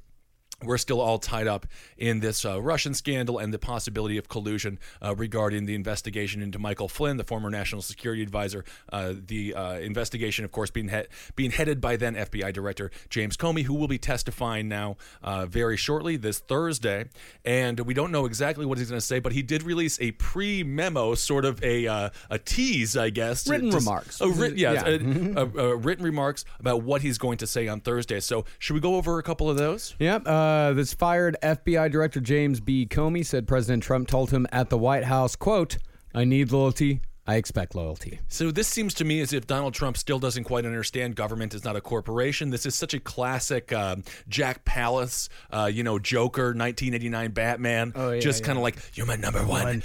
We're 0.62 0.78
still 0.78 1.00
all 1.00 1.18
tied 1.18 1.46
up 1.46 1.66
in 1.98 2.20
this 2.20 2.44
uh, 2.44 2.62
Russian 2.62 2.94
scandal 2.94 3.38
and 3.38 3.52
the 3.52 3.58
possibility 3.58 4.16
of 4.16 4.28
collusion 4.28 4.78
uh, 5.02 5.14
regarding 5.14 5.66
the 5.66 5.74
investigation 5.74 6.40
into 6.40 6.58
Michael 6.58 6.88
Flynn, 6.88 7.16
the 7.18 7.24
former 7.24 7.50
national 7.50 7.82
security 7.82 8.22
advisor. 8.22 8.64
Uh, 8.90 9.14
the 9.26 9.52
uh, 9.54 9.74
investigation, 9.80 10.44
of 10.44 10.52
course, 10.52 10.70
being 10.70 10.88
he- 10.88 11.02
being 11.36 11.50
headed 11.50 11.80
by 11.80 11.96
then 11.96 12.14
FBI 12.14 12.52
Director 12.52 12.90
James 13.10 13.36
Comey, 13.36 13.64
who 13.64 13.74
will 13.74 13.88
be 13.88 13.98
testifying 13.98 14.68
now 14.68 14.96
uh, 15.22 15.44
very 15.44 15.76
shortly 15.76 16.16
this 16.16 16.38
Thursday. 16.38 17.06
And 17.44 17.80
we 17.80 17.92
don't 17.92 18.12
know 18.12 18.24
exactly 18.24 18.64
what 18.64 18.78
he's 18.78 18.88
going 18.88 19.00
to 19.00 19.06
say, 19.06 19.18
but 19.18 19.32
he 19.32 19.42
did 19.42 19.64
release 19.64 20.00
a 20.00 20.12
pre-memo, 20.12 21.14
sort 21.14 21.44
of 21.44 21.62
a 21.64 21.86
uh, 21.86 22.10
a 22.30 22.38
tease, 22.38 22.96
I 22.96 23.10
guess. 23.10 23.46
Written 23.48 23.70
Just- 23.70 23.84
remarks. 23.86 24.20
Oh, 24.22 24.30
writ- 24.30 24.56
yeah, 24.56 24.72
Yeah. 24.88 25.32
uh, 25.36 25.40
uh, 25.40 25.62
uh, 25.62 25.76
written 25.76 26.04
remarks 26.04 26.44
about 26.60 26.82
what 26.84 27.02
he's 27.02 27.18
going 27.18 27.38
to 27.38 27.46
say 27.46 27.66
on 27.68 27.80
Thursday. 27.80 28.20
So, 28.20 28.44
should 28.60 28.74
we 28.74 28.80
go 28.80 28.94
over 28.94 29.18
a 29.18 29.22
couple 29.22 29.50
of 29.50 29.56
those? 29.58 29.94
Yep. 29.98 30.26
Uh, 30.54 30.72
this 30.72 30.94
fired 30.94 31.36
FBI 31.42 31.90
Director 31.90 32.20
James 32.20 32.60
B. 32.60 32.86
Comey 32.86 33.26
said 33.26 33.48
President 33.48 33.82
Trump 33.82 34.06
told 34.06 34.30
him 34.30 34.46
at 34.52 34.70
the 34.70 34.78
White 34.78 35.02
House, 35.02 35.34
"quote 35.34 35.78
I 36.14 36.22
need 36.22 36.52
loyalty. 36.52 37.00
I 37.26 37.36
expect 37.36 37.74
loyalty." 37.74 38.20
So 38.28 38.50
this 38.50 38.68
seems 38.68 38.94
to 38.94 39.04
me 39.04 39.20
as 39.20 39.32
if 39.32 39.46
Donald 39.46 39.74
Trump 39.74 39.96
still 39.96 40.18
doesn't 40.18 40.44
quite 40.44 40.64
understand 40.64 41.16
government 41.16 41.54
is 41.54 41.64
not 41.64 41.76
a 41.76 41.80
corporation. 41.80 42.50
This 42.50 42.66
is 42.66 42.74
such 42.74 42.94
a 42.94 43.00
classic 43.00 43.72
um, 43.72 44.04
Jack 44.28 44.64
Palance, 44.64 45.28
uh, 45.50 45.70
you 45.72 45.82
know, 45.82 45.98
Joker, 45.98 46.54
1989 46.54 47.30
Batman. 47.32 47.92
Oh, 47.94 48.12
yeah, 48.12 48.20
just 48.20 48.40
yeah. 48.40 48.46
kind 48.46 48.58
of 48.58 48.62
like 48.62 48.76
you're 48.94 49.06
my 49.06 49.16
number 49.16 49.44
one. 49.44 49.82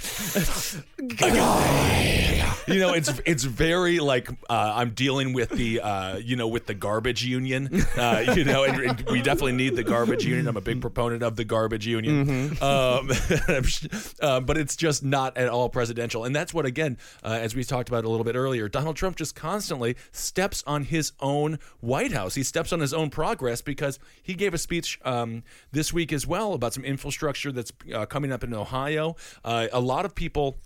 you 2.66 2.80
know, 2.80 2.94
it's 2.94 3.20
it's 3.24 3.44
very 3.44 3.98
like 3.98 4.28
uh, 4.48 4.72
I'm 4.76 4.90
dealing 4.90 5.32
with 5.32 5.50
the 5.50 5.80
uh, 5.80 6.16
you 6.18 6.36
know 6.36 6.48
with 6.48 6.66
the 6.66 6.74
garbage 6.74 7.24
union. 7.24 7.84
Uh, 7.96 8.34
you 8.34 8.44
know, 8.44 8.64
and, 8.64 8.80
and 8.80 9.10
we 9.10 9.22
definitely 9.22 9.52
need 9.52 9.76
the 9.76 9.84
garbage 9.84 10.24
union. 10.24 10.46
I'm 10.46 10.56
a 10.56 10.60
big 10.60 10.80
proponent 10.80 11.22
of 11.22 11.36
the 11.36 11.44
garbage 11.44 11.86
union. 11.86 12.56
Um, 12.62 13.10
I'm 13.48 13.64
sh- 13.64 13.86
uh, 14.20 14.40
but 14.40 14.56
it's 14.56 14.76
just 14.76 15.02
not 15.04 15.36
at 15.36 15.48
all 15.48 15.68
presidential, 15.68 16.24
and 16.24 16.34
that's 16.34 16.54
what 16.54 16.66
again, 16.66 16.98
uh, 17.22 17.29
as 17.32 17.54
we 17.54 17.64
talked 17.64 17.88
about 17.88 18.04
a 18.04 18.08
little 18.08 18.24
bit 18.24 18.36
earlier, 18.36 18.68
Donald 18.68 18.96
Trump 18.96 19.16
just 19.16 19.34
constantly 19.34 19.96
steps 20.12 20.62
on 20.66 20.84
his 20.84 21.12
own 21.20 21.58
White 21.80 22.12
House. 22.12 22.34
He 22.34 22.42
steps 22.42 22.72
on 22.72 22.80
his 22.80 22.94
own 22.94 23.10
progress 23.10 23.60
because 23.62 23.98
he 24.22 24.34
gave 24.34 24.54
a 24.54 24.58
speech 24.58 24.98
um, 25.04 25.42
this 25.72 25.92
week 25.92 26.12
as 26.12 26.26
well 26.26 26.54
about 26.54 26.74
some 26.74 26.84
infrastructure 26.84 27.52
that's 27.52 27.72
uh, 27.94 28.06
coming 28.06 28.32
up 28.32 28.44
in 28.44 28.54
Ohio. 28.54 29.16
Uh, 29.44 29.68
a 29.72 29.80
lot 29.80 30.04
of 30.04 30.14
people 30.14 30.58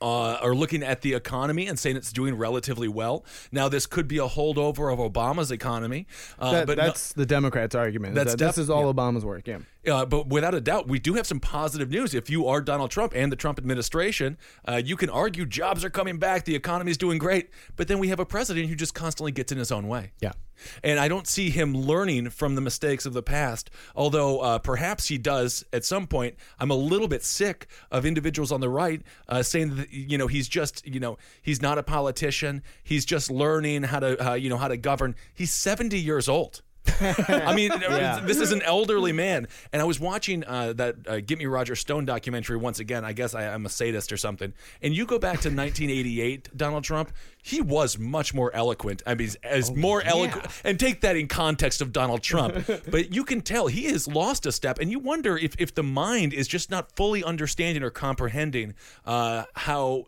uh, 0.00 0.34
are 0.34 0.54
looking 0.54 0.82
at 0.82 1.02
the 1.02 1.14
economy 1.14 1.66
and 1.66 1.78
saying 1.78 1.96
it's 1.96 2.12
doing 2.12 2.34
relatively 2.36 2.88
well. 2.88 3.24
Now, 3.52 3.68
this 3.68 3.86
could 3.86 4.06
be 4.08 4.18
a 4.18 4.26
holdover 4.28 4.92
of 4.92 4.98
Obama's 4.98 5.50
economy, 5.50 6.06
uh, 6.38 6.52
that- 6.52 6.66
but 6.66 6.76
no- 6.78 6.84
that's 6.86 7.12
the 7.12 7.26
Democrats' 7.26 7.74
argument. 7.74 8.14
That's 8.14 8.34
That's 8.34 8.56
this 8.56 8.64
is 8.64 8.70
all 8.70 8.86
yeah. 8.86 8.92
Obama's 8.92 9.24
work. 9.24 9.46
Yeah. 9.46 9.58
uh, 9.90 10.04
but 10.04 10.28
without 10.28 10.54
a 10.54 10.60
doubt, 10.60 10.88
we 10.88 10.98
do 10.98 11.14
have 11.14 11.26
some 11.26 11.40
positive 11.40 11.90
news. 11.90 12.14
If 12.14 12.28
you 12.30 12.46
are 12.46 12.60
Donald 12.60 12.90
Trump 12.90 13.12
and 13.14 13.30
the 13.30 13.36
Trump 13.36 13.58
administration, 13.58 14.36
uh, 14.68 14.80
you 14.84 14.96
can 14.96 15.08
argue 15.10 15.46
jobs 15.46 15.84
are 15.84 15.90
coming 15.90 16.18
back, 16.18 16.44
the 16.44 16.54
economy 16.54 16.90
is 16.90 16.98
doing 16.98 17.18
great, 17.18 17.50
but 17.76 17.88
then 17.88 17.98
we 17.98 18.08
have 18.08 18.20
a 18.20 18.26
president 18.26 18.68
who 18.68 18.74
just 18.74 18.94
constantly 18.94 19.32
gets 19.32 19.52
in 19.52 19.58
his 19.58 19.70
own 19.72 19.88
way. 19.88 20.12
Yeah. 20.20 20.32
And 20.82 20.98
I 20.98 21.08
don't 21.08 21.26
see 21.26 21.50
him 21.50 21.74
learning 21.74 22.30
from 22.30 22.54
the 22.54 22.60
mistakes 22.60 23.06
of 23.06 23.12
the 23.12 23.22
past, 23.22 23.70
although 23.94 24.40
uh, 24.40 24.58
perhaps 24.58 25.08
he 25.08 25.18
does 25.18 25.64
at 25.72 25.84
some 25.84 26.06
point. 26.06 26.36
I'm 26.58 26.70
a 26.70 26.76
little 26.76 27.08
bit 27.08 27.22
sick 27.24 27.66
of 27.90 28.04
individuals 28.06 28.52
on 28.52 28.60
the 28.60 28.68
right 28.68 29.02
uh, 29.28 29.42
saying 29.42 29.76
that 29.76 29.92
you 29.92 30.18
know 30.18 30.26
he's 30.26 30.48
just 30.48 30.86
you 30.86 31.00
know 31.00 31.18
he's 31.42 31.62
not 31.62 31.78
a 31.78 31.82
politician. 31.82 32.62
He's 32.82 33.04
just 33.04 33.30
learning 33.30 33.84
how 33.84 34.00
to 34.00 34.30
uh, 34.30 34.34
you 34.34 34.48
know 34.48 34.56
how 34.56 34.68
to 34.68 34.76
govern. 34.76 35.14
He's 35.34 35.52
70 35.52 35.98
years 35.98 36.28
old. 36.28 36.62
I 37.00 37.54
mean, 37.54 37.70
this 38.26 38.40
is 38.40 38.52
an 38.52 38.62
elderly 38.62 39.12
man, 39.12 39.48
and 39.72 39.82
I 39.82 39.84
was 39.84 40.00
watching 40.00 40.44
uh, 40.44 40.72
that 40.74 40.96
uh, 41.06 41.20
"Get 41.20 41.38
Me 41.38 41.46
Roger 41.46 41.76
Stone" 41.76 42.04
documentary 42.04 42.56
once 42.56 42.78
again. 42.78 43.04
I 43.04 43.12
guess 43.12 43.34
I, 43.34 43.52
I'm 43.52 43.66
a 43.66 43.68
sadist 43.68 44.12
or 44.12 44.16
something. 44.16 44.52
And 44.82 44.94
you 44.94 45.06
go 45.06 45.18
back 45.18 45.40
to 45.40 45.48
1988, 45.48 46.50
Donald 46.56 46.84
Trump. 46.84 47.12
He 47.42 47.60
was 47.60 47.98
much 47.98 48.34
more 48.34 48.54
eloquent. 48.54 49.02
I 49.06 49.14
mean, 49.14 49.30
as 49.44 49.74
more 49.74 50.02
eloquent, 50.02 50.46
and 50.64 50.80
take 50.80 51.00
that 51.02 51.16
in 51.16 51.28
context 51.28 51.80
of 51.80 51.92
Donald 51.92 52.22
Trump. 52.22 52.66
but 52.90 53.12
you 53.14 53.24
can 53.24 53.40
tell 53.40 53.68
he 53.68 53.84
has 53.84 54.08
lost 54.08 54.46
a 54.46 54.52
step, 54.52 54.78
and 54.78 54.90
you 54.90 54.98
wonder 54.98 55.36
if 55.36 55.54
if 55.58 55.74
the 55.74 55.82
mind 55.82 56.32
is 56.32 56.48
just 56.48 56.70
not 56.70 56.94
fully 56.96 57.22
understanding 57.22 57.82
or 57.82 57.90
comprehending 57.90 58.74
uh, 59.04 59.44
how. 59.54 60.06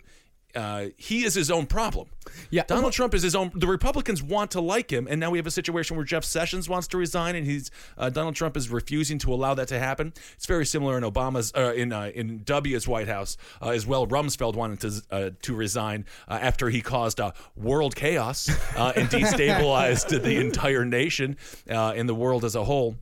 Uh, 0.54 0.86
he 0.96 1.24
is 1.24 1.34
his 1.34 1.50
own 1.50 1.66
problem. 1.66 2.08
Yeah. 2.50 2.64
Donald 2.66 2.92
Trump 2.92 3.14
is 3.14 3.22
his 3.22 3.34
own. 3.34 3.50
The 3.54 3.66
Republicans 3.66 4.22
want 4.22 4.50
to 4.52 4.60
like 4.60 4.90
him, 4.90 5.06
and 5.08 5.20
now 5.20 5.30
we 5.30 5.38
have 5.38 5.46
a 5.46 5.50
situation 5.50 5.96
where 5.96 6.04
Jeff 6.04 6.24
Sessions 6.24 6.68
wants 6.68 6.88
to 6.88 6.96
resign, 6.98 7.36
and 7.36 7.46
he's 7.46 7.70
uh, 7.96 8.10
Donald 8.10 8.34
Trump 8.34 8.56
is 8.56 8.68
refusing 8.70 9.18
to 9.18 9.32
allow 9.32 9.54
that 9.54 9.68
to 9.68 9.78
happen. 9.78 10.12
It's 10.34 10.46
very 10.46 10.66
similar 10.66 10.96
in 10.96 11.04
Obama's 11.04 11.52
uh, 11.54 11.72
in 11.74 11.92
uh, 11.92 12.10
in 12.14 12.42
W's 12.44 12.88
White 12.88 13.08
House 13.08 13.36
uh, 13.62 13.70
as 13.70 13.86
well. 13.86 14.06
Rumsfeld 14.06 14.54
wanted 14.54 14.80
to 14.80 15.02
uh, 15.10 15.30
to 15.42 15.54
resign 15.54 16.06
uh, 16.28 16.38
after 16.40 16.70
he 16.70 16.80
caused 16.80 17.20
uh, 17.20 17.32
world 17.56 17.94
chaos 17.94 18.48
uh, 18.76 18.92
and 18.96 19.08
destabilized 19.10 20.22
the 20.22 20.36
entire 20.36 20.84
nation 20.84 21.36
uh, 21.70 21.92
and 21.94 22.08
the 22.08 22.14
world 22.14 22.44
as 22.44 22.54
a 22.54 22.64
whole. 22.64 22.96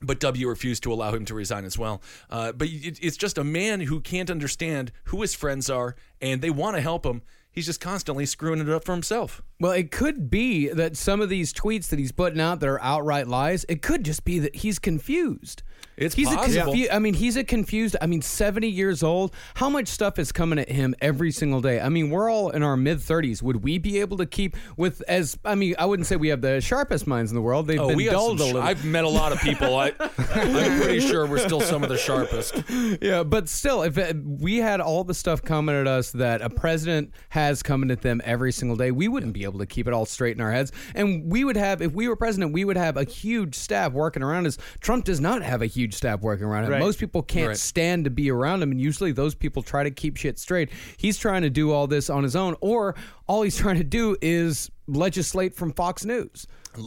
But 0.00 0.20
W 0.20 0.48
refused 0.48 0.82
to 0.82 0.92
allow 0.92 1.12
him 1.14 1.24
to 1.24 1.34
resign 1.34 1.64
as 1.64 1.78
well. 1.78 2.02
Uh, 2.28 2.52
but 2.52 2.68
it, 2.68 2.98
it's 3.02 3.16
just 3.16 3.38
a 3.38 3.44
man 3.44 3.80
who 3.80 4.00
can't 4.00 4.30
understand 4.30 4.92
who 5.04 5.22
his 5.22 5.34
friends 5.34 5.70
are, 5.70 5.96
and 6.20 6.42
they 6.42 6.50
want 6.50 6.76
to 6.76 6.82
help 6.82 7.06
him. 7.06 7.22
He's 7.56 7.66
just 7.66 7.80
constantly 7.80 8.26
screwing 8.26 8.60
it 8.60 8.68
up 8.68 8.84
for 8.84 8.92
himself. 8.92 9.42
Well, 9.58 9.72
it 9.72 9.90
could 9.90 10.30
be 10.30 10.68
that 10.68 10.96
some 10.96 11.20
of 11.22 11.28
these 11.30 11.52
tweets 11.54 11.88
that 11.88 11.98
he's 11.98 12.12
putting 12.12 12.38
out 12.40 12.60
that 12.60 12.68
are 12.68 12.80
outright 12.82 13.26
lies. 13.26 13.64
It 13.68 13.80
could 13.80 14.04
just 14.04 14.24
be 14.26 14.38
that 14.40 14.54
he's 14.56 14.78
confused. 14.78 15.62
It's 15.96 16.14
he's 16.14 16.28
possible. 16.28 16.60
A 16.60 16.64
confu- 16.76 16.88
I 16.92 16.98
mean, 16.98 17.14
he's 17.14 17.36
a 17.38 17.44
confused. 17.44 17.96
I 18.02 18.06
mean, 18.06 18.20
seventy 18.20 18.68
years 18.68 19.02
old. 19.02 19.32
How 19.54 19.70
much 19.70 19.88
stuff 19.88 20.18
is 20.18 20.30
coming 20.30 20.58
at 20.58 20.68
him 20.68 20.94
every 21.00 21.30
single 21.32 21.62
day? 21.62 21.80
I 21.80 21.88
mean, 21.88 22.10
we're 22.10 22.30
all 22.30 22.50
in 22.50 22.62
our 22.62 22.76
mid 22.76 23.00
thirties. 23.00 23.42
Would 23.42 23.64
we 23.64 23.78
be 23.78 24.00
able 24.00 24.18
to 24.18 24.26
keep 24.26 24.56
with 24.76 25.02
as? 25.08 25.38
I 25.42 25.54
mean, 25.54 25.74
I 25.78 25.86
wouldn't 25.86 26.06
say 26.06 26.16
we 26.16 26.28
have 26.28 26.42
the 26.42 26.60
sharpest 26.60 27.06
minds 27.06 27.30
in 27.30 27.34
the 27.34 27.40
world. 27.40 27.66
They've 27.66 27.80
Oh, 27.80 27.88
been 27.96 28.10
dulled 28.12 28.40
some 28.40 28.44
a 28.48 28.52
little. 28.52 28.62
I've 28.62 28.84
met 28.84 29.04
a 29.04 29.08
lot 29.08 29.32
of 29.32 29.40
people. 29.40 29.74
I, 29.76 29.92
I'm 30.34 30.80
pretty 30.82 31.00
sure 31.00 31.26
we're 31.26 31.38
still 31.38 31.62
some 31.62 31.82
of 31.82 31.88
the 31.88 31.96
sharpest. 31.96 32.62
yeah, 33.00 33.22
but 33.22 33.48
still, 33.48 33.80
if 33.82 33.96
it, 33.96 34.18
we 34.22 34.58
had 34.58 34.82
all 34.82 35.02
the 35.02 35.14
stuff 35.14 35.40
coming 35.40 35.74
at 35.74 35.86
us 35.86 36.10
that 36.12 36.42
a 36.42 36.50
president 36.50 37.12
has 37.46 37.62
coming 37.62 37.90
at 37.90 38.02
them 38.02 38.20
every 38.24 38.52
single 38.52 38.76
day, 38.76 38.90
we 38.90 39.08
wouldn't 39.08 39.32
be 39.32 39.44
able 39.44 39.58
to 39.60 39.66
keep 39.66 39.86
it 39.86 39.94
all 39.94 40.04
straight 40.06 40.36
in 40.36 40.42
our 40.42 40.52
heads. 40.52 40.72
And 40.94 41.30
we 41.30 41.44
would 41.44 41.56
have, 41.56 41.80
if 41.80 41.92
we 41.92 42.08
were 42.08 42.16
president, 42.16 42.52
we 42.52 42.64
would 42.64 42.76
have 42.76 42.96
a 42.96 43.04
huge 43.04 43.54
staff 43.54 43.92
working 43.92 44.22
around 44.22 44.46
us. 44.46 44.58
Trump 44.80 45.04
does 45.04 45.20
not 45.20 45.42
have 45.42 45.62
a 45.62 45.66
huge 45.66 45.94
staff 45.94 46.20
working 46.20 46.46
around 46.46 46.64
him. 46.64 46.72
Right. 46.72 46.80
Most 46.80 46.98
people 46.98 47.22
can't 47.22 47.48
Right. 47.48 47.56
stand 47.56 48.04
to 48.04 48.10
be 48.10 48.30
around 48.30 48.62
him, 48.62 48.70
and 48.72 48.80
usually 48.80 49.12
those 49.12 49.34
people 49.34 49.62
try 49.62 49.84
to 49.84 49.90
keep 49.90 50.16
shit 50.16 50.38
straight. 50.38 50.70
He's 50.96 51.18
trying 51.18 51.42
to 51.42 51.50
do 51.50 51.70
all 51.72 51.86
this 51.86 52.10
on 52.10 52.22
his 52.22 52.34
own, 52.36 52.56
or 52.60 52.94
all 53.26 53.42
he's 53.42 53.56
trying 53.56 53.76
to 53.78 53.84
do 53.84 54.16
is 54.20 54.70
legislate 54.88 55.54
from 55.54 55.72
Fox 55.72 56.04
News. 56.04 56.46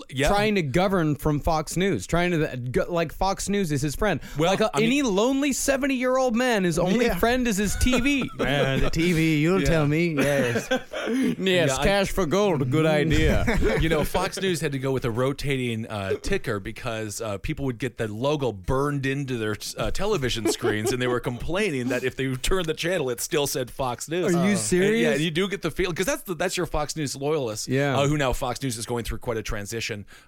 Yeah. 0.10 0.28
Trying 0.28 0.56
to 0.56 0.62
govern 0.62 1.16
from 1.16 1.40
Fox 1.40 1.76
News, 1.78 2.08
trying 2.08 2.32
to 2.32 2.86
like 2.90 3.12
Fox 3.14 3.50
News 3.50 3.72
is 3.72 3.82
his 3.82 3.96
friend. 3.96 4.20
Well, 4.38 4.50
like 4.52 4.62
a, 4.62 4.70
I 4.74 4.80
mean- 4.80 4.88
any 4.88 5.02
lonely 5.02 5.54
seventy-year-old 5.54 6.36
man, 6.36 6.64
his 6.64 6.78
only 6.80 7.06
Yeah. 7.06 7.16
friend 7.18 7.48
is 7.48 7.58
his 7.58 7.76
TV. 7.78 8.28
Man, 8.40 8.80
the 8.82 8.90
TV, 8.92 9.40
you'll 9.40 9.62
tell 9.62 9.86
me. 9.88 10.14
Yes. 10.16 10.68
Yes, 11.10 11.38
Yeah, 11.40 11.76
I- 11.76 11.84
cash 11.84 12.12
for 12.12 12.26
gold, 12.28 12.70
good 12.70 12.86
idea. 12.86 13.46
you 13.82 13.90
know, 13.90 14.04
Fox 14.04 14.40
News 14.40 14.62
had 14.62 14.72
to 14.74 14.80
go 14.80 14.92
with 14.92 15.06
a 15.06 15.12
rotating 15.12 15.88
uh, 15.88 16.14
ticker 16.22 16.60
because 16.60 17.20
uh, 17.20 17.38
people 17.40 17.66
would 17.66 17.80
get 17.80 17.98
the 17.98 18.08
logo 18.08 18.52
burned 18.52 19.06
into 19.08 19.38
their 19.38 19.56
uh, 19.78 19.90
television 19.90 20.52
screens, 20.52 20.92
and 20.92 21.02
they 21.02 21.08
were 21.08 21.20
complaining 21.20 21.88
that 21.88 22.04
if 22.04 22.16
they 22.16 22.34
turned 22.36 22.68
the 22.68 22.74
channel, 22.76 23.10
it 23.10 23.22
still 23.22 23.48
said 23.48 23.72
Fox 23.72 24.08
News. 24.08 24.36
Are 24.36 24.44
you 24.46 24.52
And, 24.52 24.60
serious? 24.60 25.20
yeah, 25.20 25.24
you 25.24 25.32
do 25.32 25.48
get 25.48 25.62
the 25.64 25.72
feel 25.72 25.90
because 25.90 26.06
that's 26.06 26.22
the, 26.24 26.36
that's 26.36 26.56
your 26.58 26.68
Fox 26.68 26.96
News 26.96 27.16
loyalists. 27.16 27.68
Yeah. 27.68 27.98
uh, 27.98 28.08
who 28.08 28.16
now 28.18 28.32
Fox 28.34 28.62
News 28.62 28.78
is 28.78 28.86
going 28.86 29.04
through 29.04 29.18
quite 29.20 29.38
a 29.38 29.44
transition. 29.44 29.79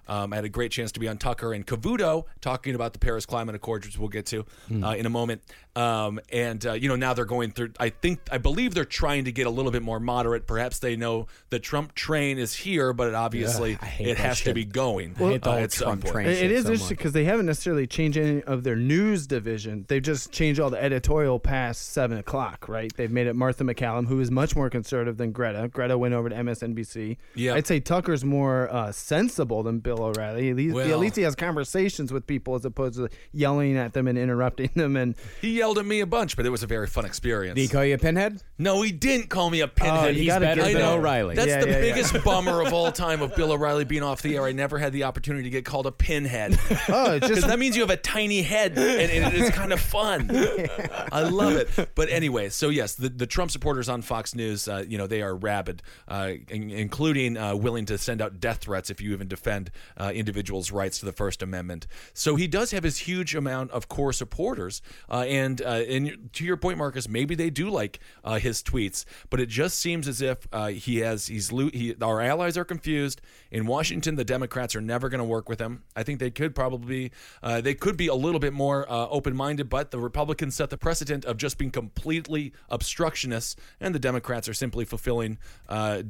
Um, 0.08 0.32
I 0.32 0.36
had 0.36 0.44
a 0.44 0.48
great 0.48 0.72
chance 0.72 0.92
to 0.92 1.00
be 1.00 1.08
on 1.08 1.18
Tucker 1.18 1.52
and 1.52 1.66
Cavuto 1.66 2.24
talking 2.40 2.74
about 2.74 2.92
the 2.92 2.98
Paris 2.98 3.26
Climate 3.26 3.54
Accord, 3.54 3.84
which 3.84 3.98
we'll 3.98 4.08
get 4.08 4.26
to 4.26 4.44
Hmm. 4.68 4.84
uh, 4.84 4.94
in 4.94 5.06
a 5.06 5.10
moment. 5.10 5.42
Um, 5.74 6.20
and 6.30 6.64
uh, 6.66 6.72
you 6.74 6.88
know 6.88 6.96
now 6.96 7.14
they're 7.14 7.24
going 7.24 7.50
through. 7.52 7.70
I 7.80 7.88
think 7.88 8.20
I 8.30 8.36
believe 8.38 8.74
they're 8.74 8.84
trying 8.84 9.24
to 9.24 9.32
get 9.32 9.46
a 9.46 9.50
little 9.50 9.70
bit 9.72 9.82
more 9.82 9.98
moderate. 10.00 10.46
Perhaps 10.46 10.80
they 10.80 10.96
know 10.96 11.28
the 11.48 11.58
Trump 11.58 11.94
train 11.94 12.38
is 12.38 12.54
here, 12.54 12.92
but 12.92 13.08
it 13.08 13.14
obviously 13.14 13.78
I 13.80 13.96
it 14.00 14.04
that 14.16 14.18
has 14.18 14.40
to 14.42 14.52
be 14.52 14.64
going. 14.66 15.14
I 15.18 15.18
hate 15.30 15.42
the 15.42 15.48
uh, 15.50 15.52
whole 15.54 15.62
at 15.62 15.72
some 15.72 15.86
Trump 15.86 16.02
point. 16.02 16.12
train. 16.12 16.26
It- 16.28 16.42
it 16.42 16.50
is 16.52 16.64
so 16.64 16.72
interesting 16.72 16.96
because 16.98 17.12
they 17.12 17.24
haven't 17.24 17.46
necessarily 17.46 17.86
changed 17.86 18.18
any 18.18 18.42
of 18.42 18.64
their 18.64 18.76
news 18.76 19.26
division. 19.26 19.86
They've 19.88 20.02
just 20.02 20.30
changed 20.32 20.60
all 20.60 20.68
the 20.68 20.82
editorial 20.82 21.38
past 21.38 21.92
seven 21.92 22.18
o'clock, 22.18 22.68
right? 22.68 22.92
They've 22.94 23.10
made 23.10 23.26
it 23.26 23.34
Martha 23.34 23.64
MacCallum, 23.64 24.08
who 24.08 24.20
is 24.20 24.30
much 24.30 24.54
more 24.54 24.68
conservative 24.68 25.16
than 25.16 25.32
Greta. 25.32 25.68
Greta 25.72 25.96
went 25.96 26.12
over 26.12 26.28
to 26.28 26.34
MSNBC. 26.36 27.16
Yeah. 27.34 27.54
I'd 27.54 27.66
say 27.66 27.80
Tucker's 27.80 28.24
more 28.24 28.68
uh, 28.70 28.92
sensible 28.92 29.41
than 29.44 29.80
Bill 29.80 30.02
O'Reilly. 30.02 30.50
At 30.50 30.56
least, 30.56 30.74
Well- 30.74 30.90
at 30.90 30.98
least 30.98 31.16
he 31.16 31.22
has 31.22 31.34
conversations 31.34 32.12
with 32.12 32.26
people 32.26 32.54
as 32.54 32.64
opposed 32.64 32.96
to 32.96 33.08
yelling 33.32 33.76
at 33.76 33.92
them 33.92 34.06
and 34.08 34.16
interrupting 34.18 34.70
them. 34.74 34.96
And 34.96 35.14
He 35.40 35.58
yelled 35.58 35.78
at 35.78 35.86
me 35.86 36.00
a 36.00 36.06
bunch, 36.06 36.36
but 36.36 36.46
it 36.46 36.50
was 36.50 36.62
a 36.62 36.66
very 36.66 36.86
fun 36.86 37.04
experience. 37.04 37.56
Did 37.56 37.62
he 37.62 37.68
call 37.68 37.84
you 37.84 37.94
a 37.94 37.98
pinhead? 37.98 38.40
No, 38.58 38.82
he 38.82 38.92
didn't 38.92 39.28
call 39.28 39.50
me 39.50 39.60
a 39.60 39.68
pinhead. 39.68 40.04
Oh, 40.04 40.08
you 40.08 40.14
He's 40.20 40.26
gotta 40.26 40.44
better 40.46 40.62
give 40.62 40.72
than 40.74 40.82
that- 40.82 40.92
O'Reilly. 40.98 41.34
That's 41.34 41.48
Yeah, 41.48 41.60
the 41.60 41.66
yeah, 41.68 41.74
yeah. 41.76 41.80
biggest 41.80 42.24
bummer 42.24 42.62
of 42.62 42.72
all 42.72 42.92
time 42.92 43.22
of 43.22 43.34
Bill 43.34 43.52
O'Reilly 43.52 43.84
being 43.84 44.02
off 44.02 44.22
the 44.22 44.36
air. 44.36 44.44
I 44.44 44.52
never 44.52 44.78
had 44.78 44.92
the 44.92 45.04
opportunity 45.04 45.44
to 45.44 45.50
get 45.50 45.64
called 45.64 45.86
a 45.86 45.92
pinhead. 45.92 46.58
oh, 46.88 47.12
it's 47.14 47.20
Because 47.26 47.30
just 47.38 47.46
that 47.48 47.58
means 47.58 47.76
you 47.76 47.82
have 47.82 47.90
a 47.90 47.96
tiny 47.96 48.42
head, 48.42 48.72
and, 48.78 49.10
and 49.10 49.34
it 49.34 49.40
is 49.40 49.50
kind 49.50 49.72
of 49.72 49.80
fun. 49.80 50.30
I 51.12 51.22
love 51.28 51.54
it. 51.56 51.90
But 51.94 52.08
anyway, 52.10 52.48
so 52.48 52.68
yes, 52.68 52.94
the, 52.94 53.08
the 53.08 53.26
Trump 53.26 53.50
supporters 53.50 53.88
on 53.88 54.02
Fox 54.02 54.34
News, 54.34 54.68
uh, 54.68 54.84
you 54.86 54.98
know, 54.98 55.06
they 55.06 55.22
are 55.22 55.34
rabid, 55.34 55.82
uh, 56.08 56.32
in- 56.48 56.70
including 56.70 57.36
uh, 57.36 57.54
willing 57.56 57.86
to 57.86 57.98
send 57.98 58.20
out 58.22 58.40
death 58.40 58.58
threats 58.58 58.90
if 58.90 59.00
you 59.00 59.12
even 59.12 59.28
defend 59.32 59.70
uh, 59.96 60.12
individuals' 60.14 60.70
rights 60.70 60.98
to 61.00 61.06
the 61.06 61.12
First 61.12 61.42
Amendment. 61.42 61.86
So 62.12 62.36
he 62.36 62.46
does 62.46 62.70
have 62.70 62.84
his 62.84 62.98
huge 62.98 63.34
amount 63.34 63.70
of 63.70 63.88
core 63.88 64.12
supporters, 64.12 64.82
uh, 65.10 65.24
and 65.26 65.60
uh, 65.62 65.82
and 65.88 66.30
to 66.34 66.44
your 66.44 66.56
point, 66.56 66.78
Marcus, 66.78 67.08
maybe 67.08 67.34
they 67.34 67.50
do 67.50 67.70
like 67.70 68.00
uh, 68.24 68.38
his 68.38 68.62
tweets, 68.62 69.04
but 69.30 69.40
it 69.40 69.48
just 69.48 69.78
seems 69.78 70.06
as 70.06 70.20
if 70.20 70.46
uh, 70.52 70.68
he 70.68 70.98
has 70.98 71.26
he's 71.26 71.50
lo- 71.50 71.70
he, 71.72 71.94
our 72.00 72.20
allies 72.20 72.56
are 72.56 72.64
confused 72.64 73.20
in 73.50 73.66
Washington. 73.66 74.16
The 74.16 74.24
Democrats 74.24 74.76
are 74.76 74.80
never 74.80 75.08
going 75.08 75.20
to 75.20 75.24
work 75.24 75.48
with 75.48 75.60
him. 75.60 75.82
I 75.96 76.02
think 76.02 76.20
they 76.20 76.30
could 76.30 76.54
probably 76.54 77.12
they 77.42 77.74
could 77.74 77.96
be 77.96 78.08
a 78.08 78.14
little 78.14 78.40
bit 78.40 78.52
more 78.52 78.86
open 78.90 79.34
minded, 79.34 79.68
but 79.68 79.90
the 79.90 79.98
Republicans 79.98 80.54
set 80.56 80.70
the 80.70 80.78
precedent 80.78 81.24
of 81.24 81.36
just 81.36 81.58
being 81.58 81.70
completely 81.70 82.52
obstructionists, 82.70 83.56
and 83.80 83.94
the 83.94 83.98
Democrats 83.98 84.48
are 84.48 84.54
simply 84.54 84.84
fulfilling 84.84 85.38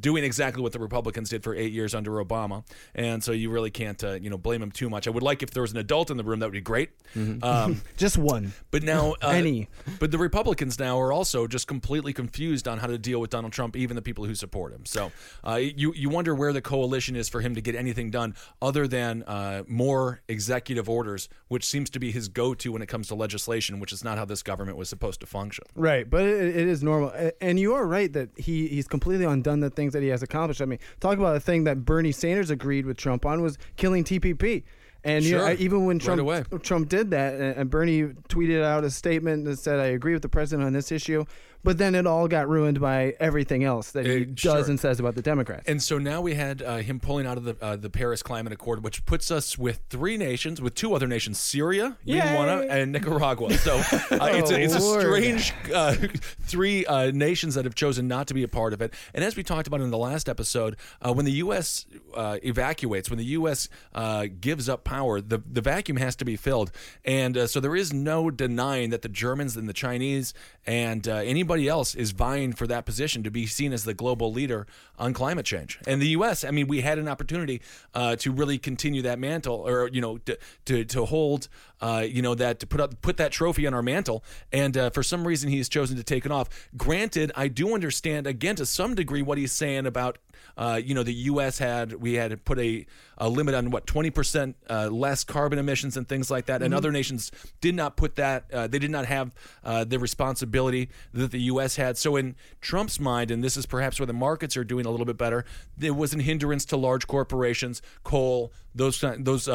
doing 0.01 0.25
exactly 0.25 0.63
what 0.63 0.73
the 0.73 0.79
Republicans 0.79 1.29
did 1.31 1.43
for 1.43 1.55
eight 1.55 1.73
years 1.73 1.95
under 1.95 2.13
Obama, 2.25 2.65
and 2.95 3.02
so 3.21 3.33
you 3.33 3.51
really 3.51 3.71
can't 3.71 4.03
uh, 4.03 4.13
you 4.13 4.31
know 4.31 4.39
blame 4.39 4.63
him 4.63 4.71
too 4.71 4.89
much. 4.91 5.07
I 5.07 5.11
would 5.11 5.23
like 5.23 5.43
if 5.43 5.51
there 5.51 5.63
was 5.63 5.73
an 5.73 5.79
adult 5.79 6.11
in 6.11 6.17
the 6.17 6.25
room 6.25 6.41
that 6.41 6.47
would 6.47 6.53
be 6.53 6.61
great. 6.61 6.91
Um, 7.17 7.83
just 7.97 8.19
one. 8.19 8.53
but 8.71 8.83
now, 8.83 9.15
uh, 9.23 9.29
Any. 9.29 9.69
But 9.99 10.11
the 10.11 10.19
Republicans 10.19 10.79
now 10.79 10.99
are 11.01 11.13
also 11.13 11.47
just 11.47 11.67
completely 11.67 12.13
confused 12.13 12.69
on 12.69 12.79
how 12.79 12.87
to 12.87 12.99
deal 12.99 13.21
with 13.21 13.31
Donald 13.31 13.53
Trump, 13.53 13.77
even 13.77 13.97
the 13.97 14.03
people 14.03 14.25
who 14.25 14.35
support 14.35 14.73
him. 14.73 14.87
So 14.87 15.13
uh, 15.47 15.57
you 15.57 15.93
you 15.95 16.09
wonder 16.09 16.35
where 16.35 16.53
the 16.53 16.63
coalition 16.63 17.17
is 17.17 17.29
for 17.29 17.41
him 17.41 17.55
to 17.55 17.61
get 17.61 17.75
anything 17.75 18.11
done 18.11 18.35
other 18.61 18.87
than 18.87 19.23
uh, 19.25 19.65
more 19.67 20.21
executive 20.29 20.89
orders, 20.89 21.29
which 21.49 21.65
seems 21.65 21.91
to 21.91 21.99
be 21.99 22.11
his 22.13 22.29
go-to 22.29 22.73
when 22.73 22.83
it 22.83 22.87
comes 22.87 23.09
to 23.09 23.15
legislation, 23.15 23.81
which 23.81 23.93
is 23.93 24.05
not 24.05 24.19
how 24.19 24.25
this 24.25 24.43
government 24.43 24.77
was 24.77 24.89
supposed 24.89 25.21
to 25.21 25.27
function. 25.27 25.65
Right, 25.75 26.09
but 26.09 26.23
it, 26.23 26.57
it 26.57 26.69
is 26.69 26.83
normal, 26.83 27.13
and 27.41 27.59
you 27.59 27.75
are 27.75 27.87
right 27.87 28.13
that 28.13 28.31
he 28.37 28.69
he's 28.69 28.89
completely 28.89 29.25
undone 29.25 29.61
the 29.61 29.71
things 29.71 29.93
that 29.93 30.03
he 30.03 30.09
has 30.09 30.23
accomplished. 30.23 30.61
I 30.61 30.65
mean, 30.67 30.79
talk 31.01 31.19
about 31.19 31.37
a 31.37 31.41
thing 31.41 31.65
that 31.65 31.85
Bernie 31.85 32.13
Sanders 32.13 32.51
agreed 32.51 32.87
with 32.87 32.92
Trump 32.95 33.27
on 33.27 33.43
was 33.43 33.59
killing 33.77 34.05
TPP. 34.05 34.63
And 35.05 35.25
you 35.25 35.37
know, 35.37 35.57
even 35.59 35.85
when 35.85 35.99
Trump 35.99 36.21
away. 36.21 36.45
Trump 36.63 36.89
did 36.89 37.11
that, 37.11 37.35
and 37.35 37.69
Bernie 37.69 38.05
tweeted 38.29 38.63
out 38.63 38.85
a 38.85 38.91
statement 38.91 39.45
that 39.47 39.59
said, 39.59 39.81
"I 39.81 39.87
agree 39.87 40.13
with 40.13 40.23
the 40.23 40.29
president 40.29 40.65
on 40.65 40.73
this 40.73 40.93
issue," 40.93 41.25
but 41.65 41.79
then 41.79 41.95
it 41.95 42.07
all 42.07 42.29
got 42.29 42.49
ruined 42.49 42.81
by 42.81 43.15
everything 43.21 43.65
else 43.65 43.93
that 43.93 44.07
he 44.07 44.25
does 44.25 44.41
sure. 44.41 44.65
and 44.71 44.81
says 44.81 45.01
about 45.01 45.15
the 45.15 45.23
Democrats. 45.23 45.69
And 45.69 45.83
so 45.83 45.99
now 45.99 46.21
we 46.21 46.35
had 46.35 46.63
uh, 46.63 46.77
him 46.79 47.01
pulling 47.01 47.27
out 47.27 47.39
of 47.39 47.45
the 47.45 47.57
uh, 47.61 47.77
the 47.77 47.91
Paris 47.91 48.23
Climate 48.23 48.53
Accord, 48.53 48.83
which 48.83 49.05
puts 49.07 49.31
us 49.31 49.57
with 49.57 49.81
three 49.89 50.17
nations, 50.17 50.61
with 50.61 50.75
two 50.75 50.95
other 50.95 51.07
nations, 51.07 51.39
Syria, 51.39 51.97
Yay. 52.05 52.19
and 52.19 52.93
Nicaragua. 52.93 53.53
So 53.55 53.77
uh, 53.77 53.83
it's, 54.11 54.51
a, 54.51 54.61
it's 54.61 54.75
a 54.75 54.79
Oh, 54.83 55.01
strange 55.01 55.55
uh, 55.73 55.95
three 56.41 56.85
uh, 56.87 57.11
nations 57.13 57.55
that 57.55 57.65
have 57.65 57.75
chosen 57.75 58.09
not 58.09 58.27
to 58.29 58.35
be 58.35 58.43
a 58.43 58.49
part 58.49 58.73
of 58.73 58.83
it. 58.83 58.93
And 59.15 59.25
as 59.25 59.37
we 59.37 59.43
talked 59.43 59.67
about 59.67 59.81
in 59.81 59.91
the 59.91 59.99
last 59.99 60.29
episode, 60.29 60.77
uh, 61.01 61.13
when 61.13 61.25
the 61.25 61.33
U.S. 61.33 61.87
Uh, 62.15 62.39
evacuates, 62.43 63.09
when 63.11 63.19
the 63.19 63.25
U.S. 63.27 63.69
Uh, 63.95 64.27
gives 64.41 64.69
up 64.69 64.85
power, 64.85 65.21
the 65.21 65.39
the 65.51 65.61
vacuum 65.61 65.97
has 65.99 66.17
to 66.17 66.25
be 66.25 66.37
filled. 66.37 66.73
And 67.05 67.37
uh, 67.37 67.47
so 67.47 67.61
there 67.61 67.77
is 67.77 67.93
no 67.93 68.31
denying 68.31 68.91
that 68.91 69.03
the 69.03 69.09
Germans 69.09 69.57
and 69.57 69.69
the 69.69 69.73
Chinese 69.73 70.35
and 70.67 71.07
uh, 71.09 71.23
anybody 71.53 71.69
else 71.69 71.95
is 71.95 72.13
vying 72.13 72.53
for 72.53 72.67
that 72.67 72.87
position 72.87 73.23
to 73.23 73.31
be 73.31 73.47
seen 73.47 73.73
as 73.73 73.85
the 73.85 73.93
global 73.93 74.33
leader 74.33 74.67
on 74.99 75.13
climate 75.13 75.45
change. 75.45 75.79
And 75.87 76.01
the 76.01 76.09
U.S. 76.09 76.45
I 76.45 76.51
mean, 76.51 76.67
we 76.67 76.81
had 76.81 76.99
an 76.99 77.09
opportunity 77.09 77.61
uh, 77.95 78.17
to 78.17 78.33
really 78.33 78.59
continue 78.59 79.03
that 79.03 79.19
mantle, 79.19 79.69
or 79.69 79.89
you 79.89 80.01
know, 80.01 80.19
to 80.19 80.39
to, 80.65 80.85
to 80.87 81.05
hold, 81.05 81.49
uh, 81.81 82.05
you 82.09 82.23
know, 82.23 82.35
that 82.35 82.59
to 82.61 82.67
put 82.67 82.81
up 82.81 83.01
put 83.03 83.19
that 83.19 83.33
trophy 83.33 83.67
on 83.67 83.75
our 83.75 83.83
mantle. 83.83 84.25
And 84.51 84.77
uh, 84.77 84.91
for 84.91 85.03
some 85.03 85.27
reason, 85.27 85.51
he 85.51 85.59
has 85.59 85.69
chosen 85.69 85.97
to 85.99 86.03
take 86.03 86.25
it 86.25 86.33
off. 86.33 86.49
Granted, 86.77 87.33
I 87.37 87.49
do 87.49 87.75
understand 87.75 88.27
again 88.27 88.57
to 88.57 88.67
some 88.67 88.95
degree 88.95 89.23
what 89.23 89.39
he's 89.39 89.53
saying 89.53 89.87
about. 89.87 90.19
Uh, 90.57 90.81
you 90.83 90.95
know, 90.95 91.03
the 91.03 91.15
U.S. 91.15 91.59
had 91.59 91.95
we 91.95 92.15
had 92.15 92.45
put 92.45 92.59
a, 92.59 92.87
a 93.19 93.29
limit 93.29 93.55
on 93.55 93.71
what 93.71 93.87
twenty 93.87 94.11
percent 94.11 94.57
uh, 94.69 94.89
less 94.89 95.25
carbon 95.25 95.59
emissions 95.59 95.97
and 95.97 96.09
things 96.09 96.31
like 96.31 96.47
that, 96.47 96.63
and 96.63 96.75
other 96.75 96.93
nations 96.93 97.31
did 97.61 97.75
not 97.75 97.97
put 97.97 98.17
that. 98.17 98.45
Uh, 98.53 98.67
they 98.67 98.79
did 98.79 98.91
not 98.91 99.07
have 99.07 99.35
uh, 99.65 99.85
the 99.85 99.99
responsibility 99.99 100.89
that 101.13 101.31
the 101.31 101.41
U.S. 101.43 101.77
had. 101.77 101.97
So, 101.99 102.17
in 102.17 102.37
Trump's 102.61 102.99
mind, 102.99 103.31
and 103.31 103.43
this 103.43 103.57
is 103.57 103.67
perhaps 103.67 103.99
where 103.99 104.07
the 104.07 104.13
markets 104.13 104.57
are 104.57 104.65
doing 104.65 104.87
a 104.87 104.91
little 104.91 105.07
bit 105.07 105.17
better, 105.17 105.45
there 105.77 105.95
was 105.95 106.13
an 106.13 106.21
hindrance 106.21 106.65
to 106.67 106.77
large 106.77 107.07
corporations, 107.07 107.83
coal, 108.05 108.53
those 108.75 109.05
those. 109.19 109.49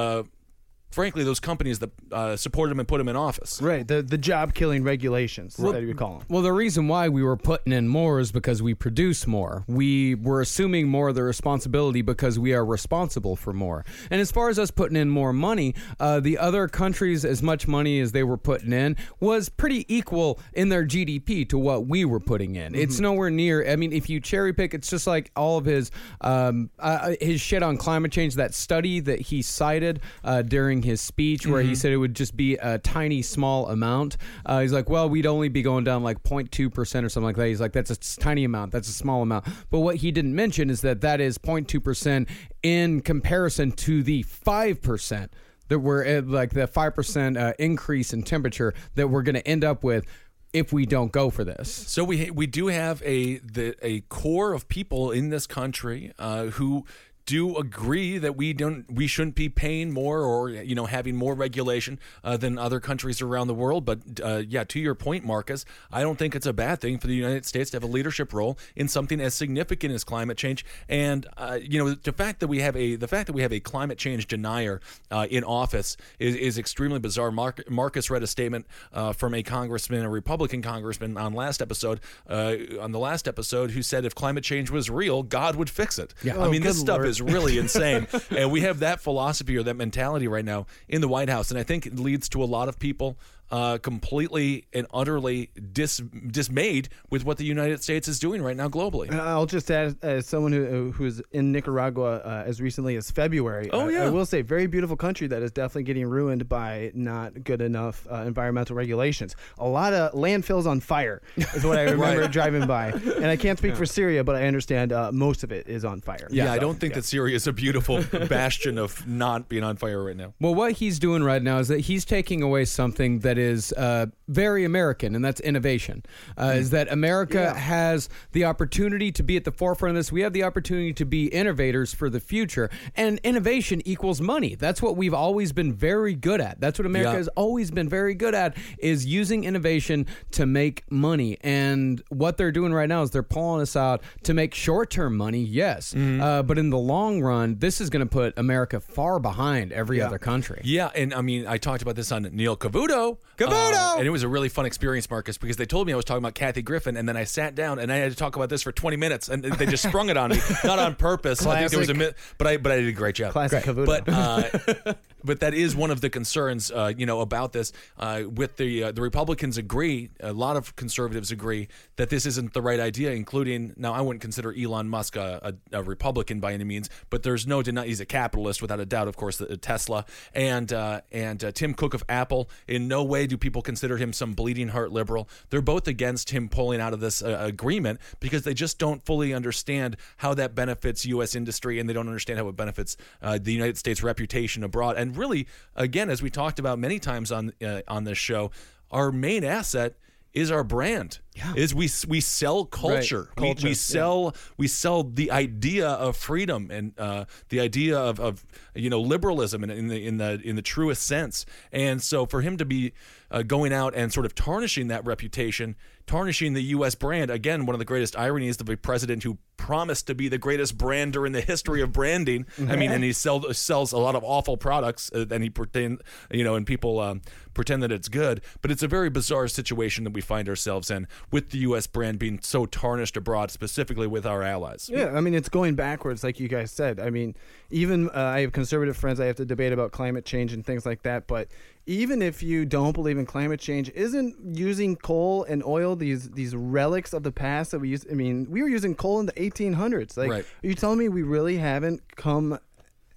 Uh, 0.89 0.93
frankly, 0.93 1.23
those 1.23 1.39
companies 1.39 1.79
that 1.79 1.91
uh, 2.11 2.35
supported 2.35 2.71
him 2.71 2.79
and 2.79 2.87
put 2.87 2.99
him 2.99 3.07
in 3.07 3.15
office. 3.15 3.61
right, 3.61 3.87
the 3.87 4.01
the 4.01 4.17
job 4.17 4.53
killing 4.53 4.83
regulations 4.83 5.55
that 5.57 5.81
you 5.81 5.93
call 5.93 6.19
them. 6.19 6.27
Well, 6.29 6.41
the 6.41 6.53
reason 6.53 6.87
why 6.87 7.09
we 7.09 7.23
were 7.23 7.37
putting 7.37 7.73
in 7.73 7.87
more 7.87 8.19
is 8.19 8.31
because 8.31 8.61
we 8.61 8.73
produce 8.73 9.27
more. 9.27 9.63
We 9.67 10.15
were 10.15 10.41
assuming 10.41 10.87
more 10.87 11.09
of 11.09 11.15
the 11.15 11.23
responsibility 11.23 12.01
because 12.01 12.39
we 12.39 12.53
are 12.53 12.65
responsible 12.65 13.35
for 13.35 13.53
more. 13.53 13.85
And 14.09 14.21
as 14.21 14.31
far 14.31 14.49
as 14.49 14.57
us 14.57 14.71
putting 14.71 14.97
in 14.97 15.09
more 15.09 15.33
money, 15.33 15.75
uh, 15.99 16.19
the 16.19 16.37
other 16.37 16.67
countries, 16.67 17.25
as 17.25 17.43
much 17.43 17.67
money 17.67 17.99
as 17.99 18.11
they 18.11 18.23
were 18.23 18.37
putting 18.37 18.73
in, 18.73 18.95
was 19.19 19.49
pretty 19.49 19.85
equal 19.93 20.39
in 20.53 20.69
their 20.69 20.85
GDP 20.85 21.47
to 21.49 21.57
what 21.57 21.87
we 21.87 22.05
were 22.05 22.19
putting 22.19 22.55
in. 22.55 22.75
It's 22.75 22.99
nowhere 22.99 23.29
near. 23.29 23.67
I 23.69 23.75
mean, 23.75 23.93
if 23.93 24.09
you 24.09 24.19
cherry 24.19 24.53
pick, 24.53 24.73
it's 24.73 24.89
just 24.89 25.07
like 25.07 25.31
all 25.35 25.57
of 25.57 25.65
his 25.65 25.91
um, 26.21 26.69
uh, 26.79 27.13
his 27.21 27.41
shit 27.41 27.63
on 27.63 27.77
climate 27.77 28.11
change. 28.11 28.35
That 28.35 28.53
study 28.53 28.99
that 29.01 29.19
he 29.19 29.41
cited 29.41 30.01
uh, 30.23 30.41
during 30.81 30.89
his 30.89 31.01
speech, 31.01 31.47
where 31.47 31.61
he 31.61 31.75
said 31.75 31.91
it 31.91 31.97
would 31.97 32.15
just 32.15 32.35
be 32.35 32.55
a 32.55 32.77
tiny, 32.79 33.21
small 33.21 33.69
amount. 33.69 34.17
Uh, 34.45 34.61
he's 34.61 34.73
like, 34.73 34.89
well, 34.89 35.09
we'd 35.09 35.25
only 35.25 35.49
be 35.49 35.61
going 35.61 35.83
down 35.83 36.03
like 36.03 36.23
0.2 36.23 36.73
percent 36.73 37.05
or 37.05 37.09
something 37.09 37.25
like 37.25 37.35
that. 37.35 37.47
He's 37.47 37.61
like, 37.61 37.73
that's 37.73 37.91
a 37.91 38.19
tiny 38.19 38.43
amount. 38.43 38.71
That's 38.71 38.89
a 38.89 38.93
small 38.93 39.21
amount. 39.21 39.45
But 39.69 39.79
what 39.79 39.97
he 39.97 40.11
didn't 40.11 40.35
mention 40.35 40.69
is 40.69 40.81
that 40.81 41.01
that 41.01 41.21
is 41.21 41.37
0.2 41.37 41.83
percent 41.83 42.29
in 42.63 43.01
comparison 43.01 43.71
to 43.73 44.03
the 44.03 44.23
five 44.23 44.81
percent 44.81 45.33
that 45.69 45.79
we're 45.79 46.03
at, 46.03 46.27
like 46.27 46.51
the 46.51 46.67
five 46.67 46.95
percent 46.95 47.37
uh, 47.37 47.53
increase 47.59 48.13
in 48.13 48.23
temperature 48.23 48.73
that 48.95 49.07
we're 49.09 49.23
going 49.23 49.35
to 49.35 49.47
end 49.47 49.63
up 49.63 49.83
with 49.83 50.05
if 50.53 50.71
we 50.71 50.85
don't 50.85 51.11
go 51.11 51.29
for 51.29 51.43
this. 51.43 51.71
So 51.71 52.03
we 52.03 52.31
we 52.31 52.47
do 52.47 52.67
have 52.67 53.01
a 53.03 53.39
the 53.39 53.75
a 53.81 54.01
core 54.01 54.53
of 54.53 54.67
people 54.69 55.11
in 55.11 55.29
this 55.29 55.45
country 55.45 56.13
uh, 56.17 56.45
who 56.45 56.85
do 57.27 57.57
agree 57.57 58.17
that 58.17 58.35
we 58.35 58.53
don't 58.53 58.89
we 58.91 59.05
shouldn't 59.05 59.35
be 59.35 59.49
paying 59.49 59.91
more 59.91 60.21
or 60.21 60.49
you 60.49 60.73
know 60.73 60.85
having 60.87 61.15
more 61.15 61.35
regulation 61.35 61.99
uh, 62.23 62.35
than 62.37 62.57
other 62.57 62.79
countries 62.79 63.21
around 63.21 63.45
the 63.47 63.53
world. 63.53 63.85
But 63.85 63.99
uh, 64.23 64.41
yeah, 64.47 64.63
to 64.63 64.79
your 64.79 64.95
point, 64.95 65.23
Marcus, 65.23 65.63
I 65.91 66.01
don't 66.01 66.17
think 66.17 66.33
it's 66.35 66.45
a 66.47 66.53
bad 66.53 66.81
thing 66.81 66.97
for 66.97 67.05
the 67.05 67.13
United 67.15 67.45
States 67.45 67.69
to 67.71 67.75
have 67.77 67.83
a 67.83 67.87
leadership 67.87 68.33
role 68.33 68.57
in 68.75 68.87
something 68.87 69.19
as 69.21 69.35
significant 69.35 69.93
as 69.93 70.03
climate 70.03 70.37
change. 70.37 70.65
And 70.89 71.27
uh, 71.37 71.59
you 71.61 71.77
know 71.83 71.93
the 71.93 72.13
fact 72.13 72.39
that 72.39 72.47
we 72.47 72.61
have 72.61 72.75
a 72.75 72.95
the 72.95 73.07
fact 73.07 73.27
that 73.27 73.33
we 73.33 73.43
have 73.43 73.53
a 73.53 73.59
climate 73.59 73.97
change 73.99 74.25
denier 74.27 74.81
uh, 75.11 75.27
in 75.29 75.43
office 75.43 75.97
is, 76.17 76.33
is 76.35 76.57
extremely 76.57 76.99
bizarre. 76.99 77.29
Mark, 77.31 77.69
Marcus 77.69 78.09
read 78.09 78.23
a 78.23 78.27
statement 78.27 78.65
uh, 78.93 79.11
from 79.13 79.35
a 79.35 79.43
congressman, 79.43 80.03
a 80.03 80.09
Republican 80.09 80.61
congressman, 80.61 81.17
on 81.17 81.33
last 81.33 81.61
episode 81.61 81.99
uh, 82.29 82.55
on 82.81 82.93
the 82.93 82.99
last 82.99 83.27
episode 83.27 83.71
who 83.71 83.81
said 83.83 84.05
if 84.05 84.15
climate 84.15 84.45
change 84.45 84.71
was 84.71 84.89
real, 84.89 85.23
God 85.23 85.55
would 85.57 85.69
fix 85.69 85.99
it. 85.99 86.13
Yeah. 86.23 86.35
I 86.37 86.47
Oh, 86.47 86.49
mean, 86.51 86.61
this 86.61 86.79
stuff 86.79 86.99
Lord. 86.99 87.07
is 87.09 87.16
really 87.21 87.57
insane. 87.57 88.07
and 88.29 88.51
we 88.51 88.61
have 88.61 88.79
that 88.79 88.99
philosophy 88.99 89.57
or 89.57 89.63
that 89.63 89.75
mentality 89.75 90.27
right 90.27 90.45
now 90.45 90.65
in 90.87 91.01
the 91.01 91.07
White 91.07 91.29
House. 91.29 91.51
And 91.51 91.59
I 91.59 91.63
think 91.63 91.85
it 91.85 91.99
leads 91.99 92.29
to 92.29 92.43
a 92.43 92.45
lot 92.45 92.69
of 92.69 92.79
people 92.79 93.17
uh, 93.51 93.77
completely 93.77 94.65
and 94.73 94.85
utterly 94.93 95.49
dis- 95.71 96.01
dismayed 96.31 96.89
with 97.09 97.23
what 97.25 97.37
the 97.37 97.45
United 97.45 97.81
States 97.83 98.07
is 98.07 98.19
doing 98.19 98.41
right 98.41 98.55
now 98.57 98.67
globally. 98.67 99.09
And 99.09 99.19
I'll 99.21 99.45
just 99.45 99.69
add, 99.71 99.95
as 100.01 100.27
someone 100.27 100.51
who 100.51 100.91
who's 100.91 101.21
in 101.31 101.51
Nicaragua 101.51 102.17
uh, 102.17 102.43
as 102.45 102.61
recently 102.61 102.95
as 102.95 103.09
February. 103.11 103.69
Oh, 103.71 103.87
yeah. 103.87 104.03
I 104.05 104.09
will 104.09 104.25
say, 104.25 104.41
very 104.41 104.67
beautiful 104.67 104.95
country 104.97 105.27
that 105.27 105.41
is 105.41 105.51
definitely 105.51 105.83
getting 105.83 106.05
ruined 106.07 106.47
by 106.49 106.91
not 106.93 107.43
good 107.43 107.61
enough 107.61 108.05
uh, 108.11 108.23
environmental 108.25 108.75
regulations. 108.75 109.35
A 109.57 109.67
lot 109.67 109.93
of 109.93 110.13
landfills 110.13 110.65
on 110.65 110.79
fire 110.79 111.21
is 111.37 111.63
what 111.63 111.77
I 111.77 111.83
remember 111.91 112.21
Right. 112.21 112.31
driving 112.31 112.65
by. 112.67 112.87
And 112.89 113.25
I 113.25 113.35
can't 113.37 113.57
speak 113.57 113.75
for 113.75 113.85
Syria, 113.85 114.23
but 114.23 114.35
I 114.35 114.47
understand 114.47 114.91
uh, 114.93 115.11
most 115.11 115.43
of 115.43 115.51
it 115.51 115.67
is 115.67 115.83
on 115.85 116.01
fire. 116.01 116.27
Yeah, 116.31 116.51
I 116.51 116.59
don't 116.59 116.79
think 116.79 116.93
that 116.95 117.05
Syria 117.05 117.35
is 117.35 117.47
a 117.47 117.53
beautiful 117.53 118.03
bastion 118.27 118.77
of 118.77 119.05
not 119.07 119.49
being 119.49 119.63
on 119.63 119.77
fire 119.77 120.03
right 120.03 120.15
now. 120.15 120.33
Well, 120.39 120.55
what 120.55 120.73
he's 120.73 120.99
doing 120.99 121.23
right 121.23 121.41
now 121.41 121.59
is 121.59 121.67
that 121.69 121.81
he's 121.81 122.05
taking 122.05 122.41
away 122.41 122.65
something 122.65 123.19
that 123.19 123.36
is 123.37 123.71
uh, 123.73 124.07
very 124.27 124.63
American, 124.65 125.15
and 125.15 125.23
that's 125.23 125.39
innovation. 125.41 126.03
Uh, 126.37 126.53
Is 126.55 126.69
that 126.71 126.91
America 126.91 127.53
has 127.53 128.09
the 128.31 128.45
opportunity 128.45 129.11
to 129.11 129.23
be 129.23 129.37
at 129.37 129.43
the 129.45 129.51
forefront 129.51 129.91
of 129.91 129.99
this? 129.99 130.11
We 130.11 130.21
have 130.21 130.33
the 130.33 130.43
opportunity 130.43 130.93
to 130.93 131.05
be 131.05 131.27
innovators 131.27 131.93
for 131.93 132.09
the 132.09 132.19
future, 132.19 132.69
and 132.95 133.19
innovation 133.23 133.81
equals 133.85 134.21
money. 134.21 134.55
That's 134.55 134.81
what 134.81 134.97
we've 134.97 135.13
always 135.13 135.51
been 135.51 135.73
very 135.73 136.13
good 136.15 136.41
at. 136.41 136.59
That's 136.59 136.79
what 136.79 136.85
America 136.85 137.11
Yeah. 137.11 137.17
has 137.17 137.27
always 137.29 137.71
been 137.71 137.89
very 137.89 138.13
good 138.15 138.35
at 138.35 138.55
is 138.79 139.05
using 139.05 139.43
innovation 139.43 140.05
to 140.31 140.45
make 140.45 140.83
money. 140.91 141.37
And 141.41 142.01
what 142.09 142.37
they're 142.37 142.51
doing 142.51 142.73
right 142.73 142.89
now 142.89 143.01
is 143.03 143.11
they're 143.11 143.23
pulling 143.23 143.61
us 143.61 143.75
out 143.75 144.01
to 144.23 144.33
make 144.33 144.53
short-term 144.53 145.15
money, 145.17 145.43
yes, 145.43 145.95
uh, 145.95 146.43
but 146.43 146.57
in 146.57 146.69
the 146.69 146.77
long 146.77 147.21
run, 147.21 147.57
this 147.59 147.79
is 147.81 147.89
going 147.89 148.05
to 148.05 148.09
put 148.09 148.37
America 148.37 148.79
far 148.79 149.19
behind 149.19 149.71
every 149.71 150.01
other 150.01 150.17
country. 150.19 150.61
Yeah, 150.63 150.89
and 150.95 151.13
I 151.13 151.21
mean, 151.21 151.45
I 151.47 151.57
talked 151.57 151.81
about 151.81 151.95
this 151.95 152.11
on 152.11 152.23
Neil 152.23 152.57
Cavuto. 152.57 153.17
Cavuto! 153.37 153.95
Uh, 153.95 153.95
and 153.97 154.07
it 154.07 154.09
was 154.09 154.23
a 154.23 154.27
really 154.27 154.49
fun 154.49 154.65
experience, 154.65 155.09
Marcus, 155.09 155.37
because 155.37 155.57
they 155.57 155.65
told 155.65 155.87
me 155.87 155.93
I 155.93 155.95
was 155.95 156.05
talking 156.05 156.23
about 156.23 156.33
Kathy 156.33 156.61
Griffin, 156.61 156.97
and 156.97 157.07
then 157.07 157.15
I 157.15 157.23
sat 157.23 157.55
down 157.55 157.79
and 157.79 157.91
I 157.91 157.97
had 157.97 158.11
to 158.11 158.17
talk 158.17 158.35
about 158.35 158.49
this 158.49 158.63
for 158.63 158.71
20 158.71 158.97
minutes, 158.97 159.29
and 159.29 159.43
they 159.43 159.65
just 159.65 159.83
sprung 159.87 160.09
it 160.09 160.17
on 160.17 160.31
me, 160.31 160.39
not 160.63 160.79
on 160.79 160.95
purpose. 160.95 161.45
I 161.45 161.59
think 161.59 161.71
there 161.71 161.79
was 161.79 161.89
a 161.89 161.93
mi- 161.93 162.11
but 162.37 162.47
I 162.47 162.57
but 162.57 162.71
I 162.71 162.77
did 162.77 162.87
a 162.87 162.91
great 162.91 163.15
job. 163.15 163.33
Classic 163.33 163.63
Cavuto. 163.63 163.85
But 163.85 164.09
uh, 164.09 164.93
but 165.23 165.39
that 165.41 165.53
is 165.53 165.75
one 165.75 165.91
of 165.91 166.01
the 166.01 166.09
concerns, 166.09 166.71
uh, 166.71 166.93
you 166.97 167.05
know, 167.05 167.21
about 167.21 167.53
this. 167.53 167.71
Uh, 167.97 168.23
with 168.27 168.57
the 168.57 168.85
uh, 168.85 168.91
the 168.91 169.01
Republicans 169.01 169.57
agree, 169.57 170.09
a 170.19 170.33
lot 170.33 170.57
of 170.57 170.75
conservatives 170.75 171.31
agree 171.31 171.67
that 171.97 172.09
this 172.09 172.25
isn't 172.25 172.53
the 172.53 172.61
right 172.61 172.79
idea. 172.79 173.11
Including 173.11 173.73
now, 173.77 173.93
I 173.93 174.01
wouldn't 174.01 174.21
consider 174.21 174.53
Elon 174.57 174.89
Musk 174.89 175.15
a, 175.15 175.53
a, 175.71 175.79
a 175.79 175.83
Republican 175.83 176.39
by 176.39 176.53
any 176.53 176.63
means, 176.63 176.89
but 177.11 177.21
there's 177.21 177.45
no 177.45 177.61
denying 177.61 177.87
he's 177.87 177.99
a 177.99 178.05
capitalist 178.05 178.61
without 178.61 178.79
a 178.79 178.85
doubt. 178.85 179.07
Of 179.07 179.15
course, 179.15 179.37
the, 179.37 179.57
Tesla 179.57 180.05
and 180.33 180.73
uh, 180.73 181.01
and 181.11 181.43
uh, 181.43 181.51
Tim 181.51 181.73
Cook 181.73 181.93
of 181.93 182.03
Apple. 182.09 182.49
In 182.67 182.87
no 182.87 183.03
way 183.03 183.26
do 183.27 183.37
people 183.37 183.61
consider 183.61 183.97
him 183.97 184.13
some 184.13 184.33
bleeding 184.33 184.69
heart 184.69 184.91
liberal. 184.91 185.29
They're 185.49 185.61
both 185.61 185.87
against 185.87 186.31
him 186.31 186.49
pulling 186.49 186.81
out 186.81 186.93
of 186.93 186.99
this 186.99 187.21
uh, 187.21 187.37
agreement 187.39 187.99
because 188.19 188.43
they 188.43 188.53
just 188.53 188.79
don't 188.79 189.05
fully 189.05 189.33
understand 189.33 189.97
how 190.17 190.33
that 190.33 190.55
benefits 190.55 191.05
U.S. 191.05 191.35
industry 191.35 191.79
and 191.79 191.87
they 191.87 191.93
don't 191.93 192.07
understand 192.07 192.39
how 192.39 192.47
it 192.47 192.55
benefits 192.55 192.97
uh, 193.21 193.37
the 193.41 193.53
United 193.53 193.77
States 193.77 194.01
reputation 194.01 194.63
abroad. 194.63 194.97
And 194.97 195.15
really, 195.15 195.47
again, 195.75 196.09
as 196.09 196.21
we 196.21 196.29
talked 196.29 196.59
about 196.59 196.79
many 196.79 196.99
times 196.99 197.31
on 197.31 197.53
uh, 197.63 197.81
on 197.87 198.05
this 198.05 198.17
show, 198.17 198.51
our 198.91 199.11
main 199.11 199.43
asset 199.43 199.95
is 200.33 200.51
our 200.51 200.63
brand. 200.63 201.19
Is 201.55 201.73
we 201.75 201.89
we 202.07 202.21
sell 202.21 202.65
culture. 202.65 203.29
We- 203.37 203.43
Culture, 203.43 203.63
We, 203.65 203.69
yeah. 203.71 203.75
sell 203.75 204.35
we 204.57 204.67
sell 204.67 205.03
the 205.03 205.31
idea 205.31 205.87
of 205.87 206.17
freedom 206.17 206.69
and 206.71 206.93
uh, 206.99 207.25
the 207.49 207.59
idea 207.59 207.97
of, 207.97 208.19
of 208.19 208.45
you 208.75 208.89
know 208.89 209.01
liberalism 209.01 209.63
in, 209.63 209.69
in 209.69 209.87
the 209.87 210.05
in 210.05 210.17
the 210.17 210.41
in 210.43 210.55
the 210.55 210.61
truest 210.61 211.03
sense. 211.03 211.45
And 211.71 212.01
so 212.01 212.25
for 212.25 212.41
him 212.41 212.57
to 212.57 212.65
be 212.65 212.93
uh, 213.29 213.43
going 213.43 213.73
out 213.73 213.93
and 213.95 214.11
sort 214.13 214.25
of 214.25 214.33
tarnishing 214.33 214.87
that 214.87 215.05
reputation, 215.05 215.75
tarnishing 216.05 216.53
the 216.53 216.63
U.S. 216.63 216.95
brand 216.95 217.29
again, 217.29 217.65
one 217.65 217.75
of 217.75 217.79
the 217.79 217.85
greatest 217.85 218.15
ironies 218.17 218.59
of 218.61 218.69
a 218.69 218.77
president 218.77 219.23
who 219.23 219.37
promised 219.57 220.07
to 220.07 220.15
be 220.15 220.29
the 220.29 220.37
greatest 220.37 220.77
brander 220.77 221.25
in 221.25 221.33
the 221.33 221.41
history 221.41 221.81
of 221.81 221.91
branding. 221.91 222.45
I 222.57 222.75
mean, 222.77 222.91
and 222.91 223.03
he 223.03 223.11
sell, 223.11 223.51
sells 223.53 223.91
a 223.91 223.97
lot 223.97 224.15
of 224.15 224.23
awful 224.23 224.55
products, 224.55 225.11
uh, 225.13 225.25
and 225.29 225.43
he 225.43 225.49
pretend 225.49 226.01
you 226.31 226.43
know, 226.43 226.55
and 226.55 226.65
people 226.65 226.99
um, 227.01 227.21
pretend 227.53 227.83
that 227.83 227.91
it's 227.91 228.07
good. 228.07 228.41
But 228.61 228.71
it's 228.71 228.83
a 228.83 228.87
very 228.87 229.09
bizarre 229.09 229.49
situation 229.49 230.05
that 230.05 230.13
we 230.13 230.21
find 230.21 230.47
ourselves 230.47 230.89
in 230.89 231.07
with 231.29 231.49
the 231.49 231.57
U.S. 231.59 231.87
brand 231.87 232.19
being 232.19 232.39
so 232.41 232.65
tarnished 232.65 233.17
abroad, 233.17 233.51
specifically 233.51 234.07
with 234.07 234.25
our 234.25 234.43
allies. 234.43 234.89
Yeah, 234.91 235.07
I 235.13 235.19
mean 235.21 235.33
it's 235.33 235.49
going 235.49 235.75
backwards, 235.75 236.23
like 236.23 236.39
you 236.39 236.47
guys 236.47 236.71
said. 236.71 236.99
I 236.99 237.09
mean, 237.09 237.35
even 237.69 238.09
uh, 238.09 238.13
I 238.13 238.41
have 238.41 238.53
conservative 238.53 238.95
friends. 238.95 239.19
I 239.19 239.25
have 239.25 239.35
to 239.37 239.45
debate 239.45 239.73
about 239.73 239.91
climate 239.91 240.25
change 240.25 240.53
and 240.53 240.65
things 240.65 240.85
like 240.85 241.03
that. 241.03 241.27
But 241.27 241.49
even 241.85 242.21
if 242.21 242.41
you 242.41 242.65
don't 242.65 242.93
believe 242.93 243.17
in 243.17 243.25
climate 243.25 243.59
change, 243.59 243.89
isn't 243.89 244.35
using 244.57 244.95
coal 244.95 245.43
and 245.43 245.63
oil 245.63 245.95
these 245.95 246.29
these 246.31 246.55
relics 246.55 247.13
of 247.13 247.23
the 247.23 247.31
past 247.31 247.71
that 247.71 247.79
we 247.79 247.89
use? 247.89 248.05
I 248.09 248.13
mean, 248.13 248.47
we 248.49 248.61
were 248.61 248.69
using 248.69 248.95
coal 248.95 249.19
in 249.19 249.25
the 249.25 249.33
1800s. 249.33 250.15
Like, 250.15 250.29
Right. 250.29 250.45
are 250.63 250.67
you 250.67 250.75
telling 250.75 250.99
me 250.99 251.09
we 251.09 251.23
really 251.23 251.57
haven't 251.57 252.15
come 252.15 252.57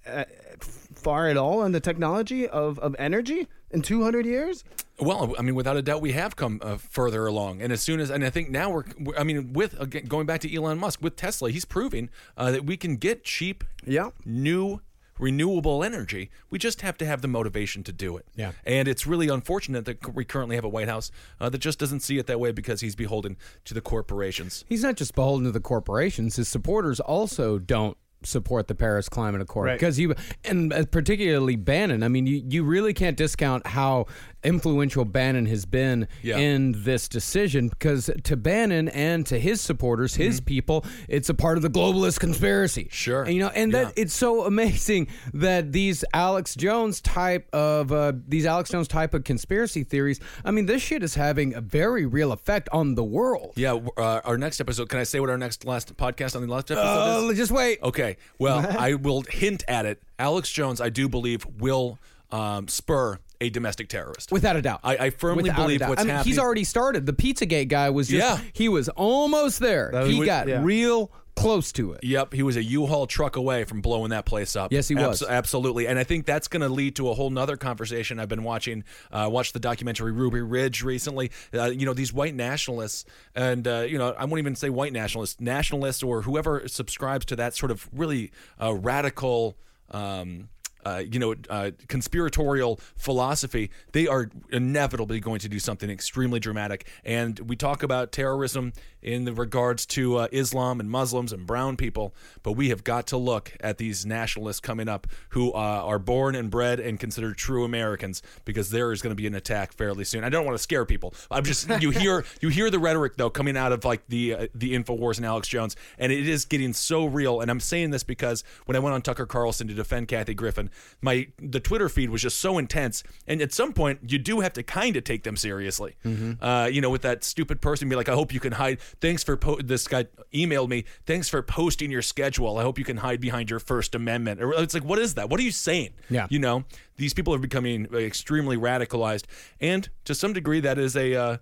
uh, 0.05 0.25
far 0.59 1.27
at 1.29 1.37
all 1.37 1.59
on 1.59 1.71
the 1.71 1.79
technology 1.79 2.47
of 2.47 2.77
of 2.79 2.95
energy 2.99 3.47
in 3.73 3.81
200 3.81 4.25
years? 4.25 4.63
Well, 4.99 5.33
I 5.39 5.41
mean, 5.41 5.55
without 5.55 5.77
a 5.77 5.81
doubt, 5.81 6.01
we 6.01 6.11
have 6.11 6.35
come 6.35 6.59
uh, 6.61 6.77
further 6.77 7.25
along, 7.25 7.61
and 7.61 7.73
as 7.73 7.81
soon 7.81 7.99
as, 7.99 8.09
and 8.11 8.23
I 8.23 8.29
think 8.29 8.49
now 8.49 8.69
we're, 8.69 8.83
we're- 8.99 9.17
I 9.19 9.23
mean, 9.23 9.53
with 9.53 9.79
again, 9.79 10.05
going 10.05 10.25
back 10.27 10.41
to 10.41 10.53
Elon 10.55 10.77
Musk 10.77 11.01
with 11.01 11.15
Tesla, 11.15 11.49
he's 11.49 11.65
proving 11.65 12.09
uh, 12.37 12.51
that 12.51 12.65
we 12.65 12.77
can 12.77 12.97
get 12.97 13.23
cheap, 13.23 13.63
Yeah. 13.85 14.11
new 14.25 14.81
renewable 15.19 15.83
energy. 15.83 16.31
We 16.49 16.57
just 16.57 16.81
have 16.81 16.97
to 16.97 17.05
have 17.05 17.21
the 17.21 17.27
motivation 17.27 17.83
to 17.83 17.91
do 17.91 18.17
it. 18.17 18.25
Yeah. 18.35 18.53
and 18.65 18.87
it's 18.87 19.05
really 19.05 19.27
unfortunate 19.27 19.85
that 19.85 20.15
we 20.15 20.25
currently 20.25 20.55
have 20.55 20.65
a 20.65 20.69
White 20.69 20.87
House 20.87 21.11
uh, 21.39 21.47
that 21.49 21.59
just 21.59 21.77
doesn't 21.77 21.99
see 21.99 22.17
it 22.17 22.25
that 22.27 22.39
way 22.39 22.51
because 22.51 22.81
he's 22.81 22.95
beholden 22.95 23.37
to 23.65 23.73
the 23.75 23.81
corporations. 23.81 24.65
He's 24.67 24.81
not 24.83 24.95
just 24.95 25.13
beholden 25.13 25.45
to 25.45 25.51
the 25.51 25.59
corporations. 25.59 26.37
His 26.37 26.47
supporters 26.47 26.99
also 26.99 27.59
don't 27.59 27.97
support 28.23 28.67
the 28.67 28.75
Paris 28.75 29.09
Climate 29.09 29.41
Accord 29.41 29.65
Right. 29.67 29.73
because 29.79 29.99
you 29.99 30.13
and 30.43 30.71
uh, 30.71 30.85
particularly 30.85 31.55
Bannon. 31.55 32.03
I 32.03 32.07
mean, 32.07 32.27
you, 32.27 32.43
you 32.47 32.63
really 32.63 32.93
can't 32.93 33.17
discount 33.17 33.65
how 33.67 34.05
influential 34.43 35.05
Bannon 35.05 35.45
has 35.45 35.65
been 35.65 36.07
Yeah. 36.21 36.37
in 36.37 36.83
this 36.83 37.07
decision 37.07 37.69
because 37.69 38.09
to 38.23 38.35
Bannon 38.37 38.89
and 38.89 39.25
to 39.27 39.39
his 39.39 39.61
supporters, 39.61 40.15
his 40.15 40.39
people, 40.41 40.85
it's 41.07 41.29
a 41.29 41.33
part 41.33 41.57
of 41.57 41.63
the 41.63 41.69
globalist 41.69 42.19
conspiracy. 42.19 42.83
Mm-hmm. 42.85 42.89
Sure. 42.91 43.23
And, 43.23 43.33
you 43.33 43.39
know, 43.41 43.49
and 43.53 43.73
that 43.73 43.93
Yeah. 43.97 44.03
it's 44.03 44.13
so 44.13 44.45
amazing 44.45 45.07
that 45.33 45.71
these 45.71 46.03
Alex 46.13 46.55
Jones 46.55 47.01
type 47.01 47.47
of 47.53 47.91
uh, 47.91 48.13
these 48.27 48.45
Alex 48.45 48.69
Jones 48.71 48.87
type 48.87 49.13
of 49.13 49.23
conspiracy 49.23 49.83
theories. 49.83 50.19
I 50.43 50.51
mean, 50.51 50.65
this 50.65 50.81
shit 50.81 51.03
is 51.03 51.15
having 51.15 51.53
a 51.53 51.61
very 51.61 52.05
real 52.05 52.31
effect 52.31 52.69
on 52.71 52.95
the 52.95 53.03
world. 53.03 53.53
Yeah, 53.55 53.79
uh, 53.97 54.21
our 54.23 54.37
next 54.37 54.59
episode. 54.59 54.89
Can 54.89 54.99
I 54.99 55.03
say 55.03 55.19
what 55.19 55.29
our 55.29 55.37
next 55.37 55.65
last 55.65 55.95
podcast 55.97 56.35
on 56.35 56.41
the 56.45 56.51
last 56.51 56.71
episode 56.71 57.25
is? 57.25 57.31
Uh, 57.31 57.33
just 57.35 57.51
wait. 57.51 57.79
Okay. 57.83 58.17
Well, 58.39 58.65
I 58.79 58.95
will 58.95 59.21
hint 59.29 59.63
at 59.67 59.85
it. 59.85 60.01
Alex 60.19 60.51
Jones, 60.51 60.81
I 60.81 60.89
do 60.89 61.07
believe, 61.09 61.45
will 61.59 61.97
um, 62.31 62.67
spur 62.67 63.19
a 63.41 63.49
domestic 63.49 63.89
terrorist. 63.89 64.31
Without 64.31 64.55
a 64.55 64.61
doubt. 64.61 64.79
I, 64.83 64.97
I 64.97 65.09
firmly 65.09 65.43
Without 65.43 65.57
believe 65.57 65.79
doubt. 65.81 65.89
what's 65.89 66.01
I 66.01 66.05
mean, 66.05 66.15
happening. 66.15 66.31
He's 66.31 66.39
already 66.39 66.63
started. 66.63 67.05
The 67.05 67.13
Pizzagate 67.13 67.67
guy 67.67 67.89
was 67.89 68.07
just, 68.07 68.19
Yeah. 68.19 68.39
he 68.53 68.69
was 68.69 68.87
almost 68.89 69.59
there. 69.59 69.89
That 69.91 70.07
he 70.07 70.19
was- 70.19 70.25
got 70.27 70.47
yeah. 70.47 70.61
real 70.63 71.11
close 71.35 71.71
to 71.71 71.93
it. 71.93 72.03
Yep, 72.03 72.33
he 72.33 72.43
was 72.43 72.57
a 72.57 72.63
U-Haul 72.63 73.07
truck 73.07 73.37
away 73.37 73.63
from 73.63 73.79
blowing 73.81 74.09
that 74.09 74.25
place 74.25 74.55
up. 74.55 74.71
Yes, 74.73 74.89
he 74.89 74.95
was. 74.95 75.23
absolutely, 75.23 75.87
and 75.87 75.97
I 75.97 76.03
think 76.03 76.25
that's 76.25 76.47
going 76.49 76.61
to 76.61 76.67
lead 76.69 76.97
to 76.97 77.09
a 77.09 77.13
whole 77.13 77.29
nother 77.29 77.55
conversation. 77.55 78.19
I've 78.19 78.27
been 78.29 78.43
watching, 78.43 78.83
uh, 79.11 79.29
watched 79.31 79.53
the 79.53 79.59
documentary 79.59 80.11
Ruby 80.11 80.41
Ridge 80.41 80.83
recently. 80.83 81.31
Uh, 81.53 81.65
you 81.71 81.85
know, 81.85 81.93
these 81.93 82.11
white 82.13 82.35
nationalists, 82.35 83.05
and 83.33 83.65
uh, 83.67 83.85
you 83.87 83.97
know, 83.97 84.13
I 84.17 84.25
won't 84.25 84.39
even 84.39 84.55
say 84.55 84.69
white 84.69 84.91
nationalists, 84.93 85.39
nationalists, 85.39 86.03
or 86.03 86.21
whoever 86.23 86.67
subscribes 86.67 87.25
to 87.27 87.37
that 87.37 87.55
sort 87.55 87.71
of 87.71 87.89
really 87.93 88.31
uh, 88.61 88.73
radical. 88.73 89.57
Um, 89.89 90.49
uh, 90.85 91.03
you 91.09 91.19
know, 91.19 91.35
uh, 91.49 91.71
conspiratorial 91.87 92.79
philosophy, 92.95 93.71
they 93.91 94.07
are 94.07 94.29
inevitably 94.51 95.19
going 95.19 95.39
to 95.39 95.49
do 95.49 95.59
something 95.59 95.89
extremely 95.89 96.39
dramatic. 96.39 96.87
And 97.03 97.39
we 97.39 97.55
talk 97.55 97.83
about 97.83 98.11
terrorism 98.11 98.73
in 99.01 99.25
the 99.25 99.33
regards 99.33 99.85
to 99.85 100.17
uh, 100.17 100.27
Islam 100.31 100.79
and 100.79 100.89
Muslims 100.89 101.33
and 101.33 101.45
brown 101.45 101.75
people, 101.75 102.13
but 102.43 102.53
we 102.53 102.69
have 102.69 102.83
got 102.83 103.07
to 103.07 103.17
look 103.17 103.53
at 103.59 103.77
these 103.77 104.05
nationalists 104.05 104.59
coming 104.59 104.87
up 104.87 105.07
who 105.29 105.51
uh, 105.53 105.57
are 105.57 105.99
born 105.99 106.35
and 106.35 106.49
bred 106.49 106.79
and 106.79 106.99
considered 106.99 107.37
true 107.37 107.63
Americans 107.63 108.21
because 108.45 108.69
there 108.69 108.91
is 108.91 109.01
going 109.01 109.11
to 109.11 109.15
be 109.15 109.27
an 109.27 109.35
attack 109.35 109.73
fairly 109.73 110.03
soon. 110.03 110.23
I 110.23 110.29
don't 110.29 110.45
want 110.45 110.55
to 110.55 110.61
scare 110.61 110.85
people. 110.85 111.13
I'm 111.29 111.43
just 111.43 111.69
you 111.81 111.89
hear 111.91 112.25
you 112.41 112.49
hear 112.49 112.69
the 112.69 112.79
rhetoric 112.79 113.17
though 113.17 113.29
coming 113.29 113.57
out 113.57 113.71
of 113.71 113.85
like 113.85 114.07
the 114.07 114.33
uh, 114.33 114.47
the 114.53 114.75
Infowars 114.75 115.17
and 115.17 115.25
Alex 115.25 115.47
Jones, 115.47 115.75
and 115.97 116.11
it 116.11 116.27
is 116.27 116.45
getting 116.45 116.73
so 116.73 117.05
real. 117.05 117.41
And 117.41 117.49
I'm 117.49 117.59
saying 117.59 117.91
this 117.91 118.03
because 118.03 118.43
when 118.65 118.75
I 118.75 118.79
went 118.79 118.93
on 118.93 119.01
Tucker 119.01 119.25
Carlson 119.25 119.67
to 119.67 119.73
defend 119.73 120.07
Kathy 120.07 120.33
Griffin, 120.33 120.69
my 121.01 121.27
the 121.39 121.59
Twitter 121.59 121.89
feed 121.89 122.09
was 122.09 122.21
just 122.21 122.39
so 122.39 122.57
intense, 122.57 123.03
and 123.27 123.41
at 123.41 123.53
some 123.53 123.73
point 123.73 123.99
you 124.07 124.17
do 124.17 124.39
have 124.39 124.53
to 124.53 124.63
kind 124.63 124.95
of 124.95 125.03
take 125.03 125.23
them 125.23 125.35
seriously. 125.35 125.95
Uh, 126.41 126.69
you 126.71 126.81
know, 126.81 126.89
with 126.89 127.01
that 127.03 127.23
stupid 127.23 127.61
person 127.61 127.89
be 127.89 127.95
like, 127.95 128.09
I 128.09 128.13
hope 128.13 128.33
you 128.33 128.39
can 128.39 128.53
hide. 128.53 128.79
Thanks 128.99 129.23
for 129.23 129.37
po-, 129.37 129.61
this 129.61 129.87
guy 129.87 130.05
emailed 130.33 130.69
me. 130.69 130.85
Thanks 131.05 131.29
for 131.29 131.41
posting 131.41 131.91
your 131.91 132.01
schedule. 132.01 132.57
I 132.57 132.63
hope 132.63 132.77
you 132.77 132.85
can 132.85 132.97
hide 132.97 133.21
behind 133.21 133.49
your 133.49 133.59
First 133.59 133.95
Amendment. 133.95 134.41
Or 134.41 134.53
it's 134.53 134.73
like, 134.73 134.83
what 134.83 134.99
is 134.99 135.15
that? 135.15 135.29
What 135.29 135.39
are 135.39 135.43
you 135.43 135.51
saying? 135.51 135.93
Yeah. 136.09 136.27
you 136.29 136.39
know, 136.39 136.65
these 136.97 137.13
people 137.13 137.33
are 137.33 137.39
becoming 137.39 137.85
extremely 137.93 138.57
radicalized, 138.57 139.25
and 139.59 139.89
to 140.05 140.15
some 140.15 140.33
degree, 140.33 140.59
that 140.61 140.77
is 140.77 140.95
a. 140.95 141.15
Uh, 141.15 141.37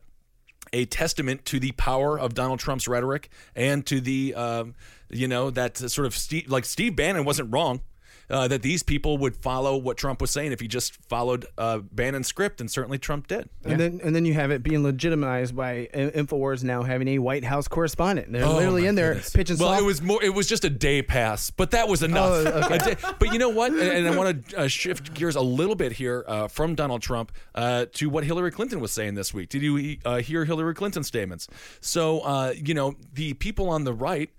a 0.72 0.86
testament 0.86 1.46
to 1.46 1.60
the 1.60 1.72
power 1.72 2.20
of 2.20 2.36
Donald 2.36 2.60
Trump's 2.60 2.88
rhetoric 2.88 3.30
and 3.56 3.86
to 3.88 4.00
the, 4.00 4.36
um, 4.36 4.76
you 5.10 5.28
know, 5.28 5.50
that 5.50 5.78
sort 5.78 6.06
of 6.06 6.16
Steve, 6.16 6.48
like 6.48 6.64
Steve 6.66 6.96
Bannon 6.96 7.26
wasn't 7.26 7.52
wrong. 7.52 7.82
Uh, 8.30 8.48
that 8.48 8.62
these 8.62 8.84
people 8.84 9.18
would 9.18 9.36
follow 9.36 9.76
what 9.76 9.98
Trump 9.98 10.22
was 10.22 10.30
saying 10.30 10.52
if 10.52 10.60
he 10.60 10.68
just 10.68 10.96
followed 11.08 11.46
uh, 11.58 11.80
Bannon's 11.80 12.28
script, 12.28 12.62
and 12.62 12.70
certainly 12.70 13.00
Trump 13.00 13.28
did. 13.28 13.50
And 13.66 13.80
then 13.80 14.00
and 14.04 14.16
then 14.16 14.24
you 14.24 14.36
have 14.36 14.52
it 14.52 14.62
being 14.62 14.84
legitimized 14.84 15.56
by 15.56 15.90
Infowars 15.94 16.64
now 16.64 16.84
having 16.84 17.08
a 17.08 17.18
White 17.20 17.44
House 17.44 17.68
correspondent. 17.68 18.32
They're 18.32 18.46
Oh, 18.46 18.56
literally 18.58 18.86
in 18.86 18.94
there 18.96 19.14
goodness. 19.14 19.32
pitching. 19.32 19.58
Well, 19.58 19.70
soft- 19.70 19.82
it 19.82 19.86
was 19.86 20.02
more. 20.02 20.24
It 20.24 20.34
was 20.36 20.46
just 20.48 20.64
a 20.64 20.70
day 20.70 21.02
pass, 21.02 21.50
but 21.50 21.72
that 21.72 21.88
was 21.88 22.04
enough. 22.04 22.30
Oh, 22.32 22.62
okay. 22.66 22.78
Day- 22.94 22.96
but 23.18 23.34
you 23.34 23.40
know 23.40 23.50
what? 23.50 23.72
And, 23.72 23.82
and 23.82 24.08
I 24.08 24.16
want 24.16 24.50
to 24.50 24.58
uh, 24.60 24.68
shift 24.68 25.14
gears 25.16 25.36
a 25.36 25.42
little 25.42 25.76
bit 25.76 25.94
here 25.94 26.24
uh, 26.28 26.48
from 26.48 26.76
Donald 26.76 27.02
Trump 27.02 27.32
uh, 27.56 27.86
to 27.94 28.10
what 28.12 28.24
Hillary 28.26 28.52
Clinton 28.52 28.80
was 28.80 28.92
saying 28.92 29.16
this 29.16 29.34
week. 29.34 29.50
Did 29.50 29.64
you 29.64 29.98
uh, 30.06 30.18
hear 30.18 30.46
Hillary 30.46 30.76
Clinton's 30.76 31.08
statements? 31.08 31.48
So 31.82 32.20
uh, 32.20 32.54
you 32.56 32.74
know 32.76 32.94
the 33.14 33.34
people 33.34 33.70
on 33.70 33.86
the 33.86 33.94
right. 33.94 34.30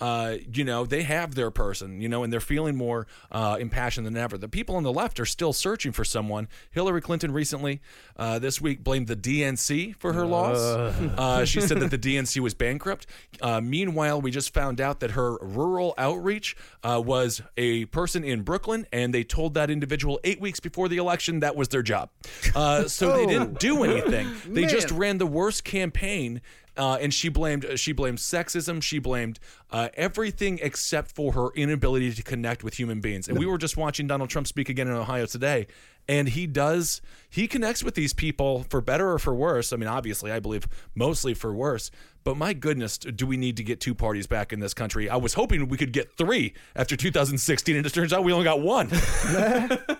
Uh, 0.00 0.36
you 0.52 0.64
know, 0.64 0.86
they 0.86 1.02
have 1.02 1.34
their 1.34 1.50
person, 1.50 2.00
you 2.00 2.08
know, 2.08 2.22
and 2.22 2.32
they're 2.32 2.40
feeling 2.40 2.76
more 2.76 3.06
uh, 3.30 3.56
impassioned 3.60 4.06
than 4.06 4.16
ever. 4.16 4.38
The 4.38 4.48
people 4.48 4.76
on 4.76 4.82
the 4.82 4.92
left 4.92 5.20
are 5.20 5.26
still 5.26 5.52
searching 5.52 5.92
for 5.92 6.04
someone. 6.04 6.48
Hillary 6.70 7.00
Clinton 7.00 7.32
recently, 7.32 7.80
uh, 8.16 8.38
this 8.38 8.60
week, 8.60 8.82
blamed 8.82 9.08
the 9.08 9.16
DNC 9.16 9.96
for 9.96 10.12
her 10.12 10.26
loss. 10.26 10.58
Uh, 10.58 11.44
she 11.44 11.60
said 11.60 11.80
that 11.80 11.90
the 11.90 11.98
DNC 12.16 12.40
was 12.40 12.54
bankrupt. 12.54 13.06
Uh, 13.40 13.60
meanwhile, 13.60 14.20
we 14.20 14.30
just 14.30 14.54
found 14.54 14.80
out 14.80 15.00
that 15.00 15.12
her 15.12 15.36
rural 15.40 15.94
outreach 15.98 16.56
uh, 16.82 17.02
was 17.04 17.42
a 17.56 17.84
person 17.86 18.24
in 18.24 18.42
Brooklyn, 18.42 18.86
and 18.92 19.12
they 19.12 19.24
told 19.24 19.54
that 19.54 19.70
individual 19.70 20.18
eight 20.24 20.40
weeks 20.40 20.60
before 20.60 20.88
the 20.88 20.96
election 20.96 21.40
that 21.40 21.56
was 21.56 21.68
their 21.68 21.82
job. 21.82 22.10
Uh, 22.54 22.88
so 22.88 23.16
they 23.16 23.26
didn't 23.26 23.58
do 23.60 23.84
anything. 23.84 24.30
They 24.46 24.66
just 24.66 24.90
ran 24.90 25.18
the 25.18 25.26
worst 25.26 25.64
campaign 25.64 26.40
uh, 26.80 26.94
and 26.94 27.12
she 27.12 27.28
blamed 27.28 27.66
she 27.76 27.92
blamed 27.92 28.16
sexism. 28.16 28.82
She 28.82 28.98
blamed 28.98 29.38
uh, 29.70 29.90
everything 29.94 30.58
except 30.62 31.12
for 31.12 31.32
her 31.32 31.50
inability 31.54 32.10
to 32.14 32.22
connect 32.22 32.64
with 32.64 32.78
human 32.78 33.00
beings. 33.00 33.28
And 33.28 33.38
we 33.38 33.44
were 33.44 33.58
just 33.58 33.76
watching 33.76 34.06
Donald 34.06 34.30
Trump 34.30 34.46
speak 34.46 34.70
again 34.70 34.88
in 34.88 34.94
Ohio 34.94 35.26
today, 35.26 35.66
and 36.08 36.26
he 36.30 36.46
does 36.46 37.02
he 37.28 37.46
connects 37.46 37.84
with 37.84 37.96
these 37.96 38.14
people 38.14 38.64
for 38.70 38.80
better 38.80 39.12
or 39.12 39.18
for 39.18 39.34
worse. 39.34 39.74
I 39.74 39.76
mean, 39.76 39.90
obviously, 39.90 40.32
I 40.32 40.40
believe 40.40 40.66
mostly 40.94 41.34
for 41.34 41.52
worse. 41.52 41.90
But 42.24 42.38
my 42.38 42.54
goodness, 42.54 42.96
do 42.96 43.26
we 43.26 43.36
need 43.36 43.58
to 43.58 43.62
get 43.62 43.80
two 43.80 43.94
parties 43.94 44.26
back 44.26 44.50
in 44.50 44.60
this 44.60 44.72
country? 44.72 45.10
I 45.10 45.16
was 45.16 45.34
hoping 45.34 45.68
we 45.68 45.76
could 45.76 45.92
get 45.92 46.16
three 46.16 46.54
after 46.74 46.96
2016, 46.96 47.76
and 47.76 47.84
it 47.84 47.92
turns 47.92 48.12
out 48.14 48.24
we 48.24 48.32
only 48.32 48.44
got 48.44 48.60
one. 48.62 48.88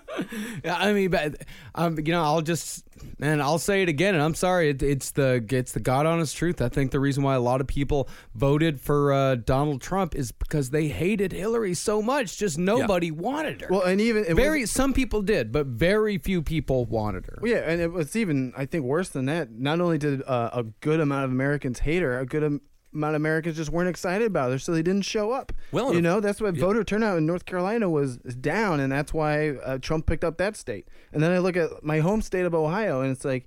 Yeah, 0.64 0.76
I 0.76 0.92
mean, 0.92 1.11
but 1.11 1.42
um, 1.74 1.96
you 1.98 2.12
know, 2.12 2.22
I'll 2.22 2.42
just 2.42 2.85
and 3.20 3.42
I'll 3.42 3.59
say 3.59 3.83
it 3.83 3.88
again, 3.88 4.14
and 4.14 4.22
I'm 4.22 4.35
sorry, 4.35 4.70
it, 4.70 4.83
it's 4.83 5.11
the 5.12 5.44
it's 5.50 5.72
the 5.72 5.80
god 5.80 6.06
honest 6.06 6.37
truth. 6.37 6.61
I 6.61 6.68
think 6.68 6.90
the 6.90 7.00
reason 7.00 7.22
why 7.22 7.35
a 7.35 7.40
lot 7.40 7.61
of 7.61 7.66
people 7.66 8.09
voted 8.35 8.80
for 8.80 9.12
uh, 9.12 9.35
Donald 9.37 9.80
Trump 9.80 10.14
is 10.14 10.33
because 10.33 10.70
they 10.70 10.88
hated 10.88 11.33
Hillary 11.33 11.74
so 11.74 12.02
much. 12.02 12.38
Just 12.38 12.59
nobody 12.59 13.11
wanted 13.11 13.62
her. 13.62 13.68
well, 13.70 13.83
and 13.83 14.00
even 14.00 14.37
very 14.37 14.62
was, 14.62 14.70
some 14.70 14.92
people 14.92 15.22
did, 15.22 15.52
but 15.52 15.66
very 15.66 16.18
few 16.18 16.42
people 16.42 16.85
wanted 16.85 17.26
her. 17.26 17.38
yeah, 17.44 17.59
and 17.59 17.80
it 17.80 17.92
was 17.92 18.16
even 18.16 18.52
I 18.56 18.66
think 18.66 18.85
worse 18.85 19.09
than 19.09 19.26
that. 19.26 19.50
Not 19.50 19.80
only 19.80 19.98
did 19.98 20.22
uh, 20.22 20.50
a 20.52 20.64
good 20.64 21.00
amount 21.00 21.24
of 21.24 21.30
Americans 21.30 21.80
hate 21.80 22.02
her, 22.02 22.18
a 22.18 22.26
good 22.26 22.61
amount 22.92 23.14
of 23.14 23.20
Americans 23.22 23.57
just 23.57 23.70
weren't 23.70 23.88
excited 23.88 24.26
about 24.26 24.50
her, 24.50 24.59
so 24.59 24.72
they 24.72 24.83
didn't 24.83 25.05
show 25.05 25.31
up. 25.33 25.53
Well, 25.72 25.94
you 25.94 26.00
know 26.00 26.20
that's 26.20 26.40
why 26.40 26.50
voter 26.50 26.85
turnout 26.85 27.18
in 27.18 27.26
North 27.26 27.44
Carolina 27.46 27.88
was 27.88 28.16
down, 28.18 28.81
and 28.81 28.90
that's 28.92 29.14
why 29.14 29.50
uh, 29.50 29.79
Trump 29.79 30.07
picked 30.07 30.24
up 30.24 30.38
that 30.38 30.57
state. 30.57 30.88
And 31.12 31.22
then 31.22 31.33
I 31.33 31.38
look 31.38 31.57
at 31.57 31.83
my 31.85 32.00
home 32.00 32.22
state 32.22 32.44
of 32.44 32.55
Ohio, 32.55 33.00
and 33.00 33.11
it's 33.11 33.24
like. 33.24 33.46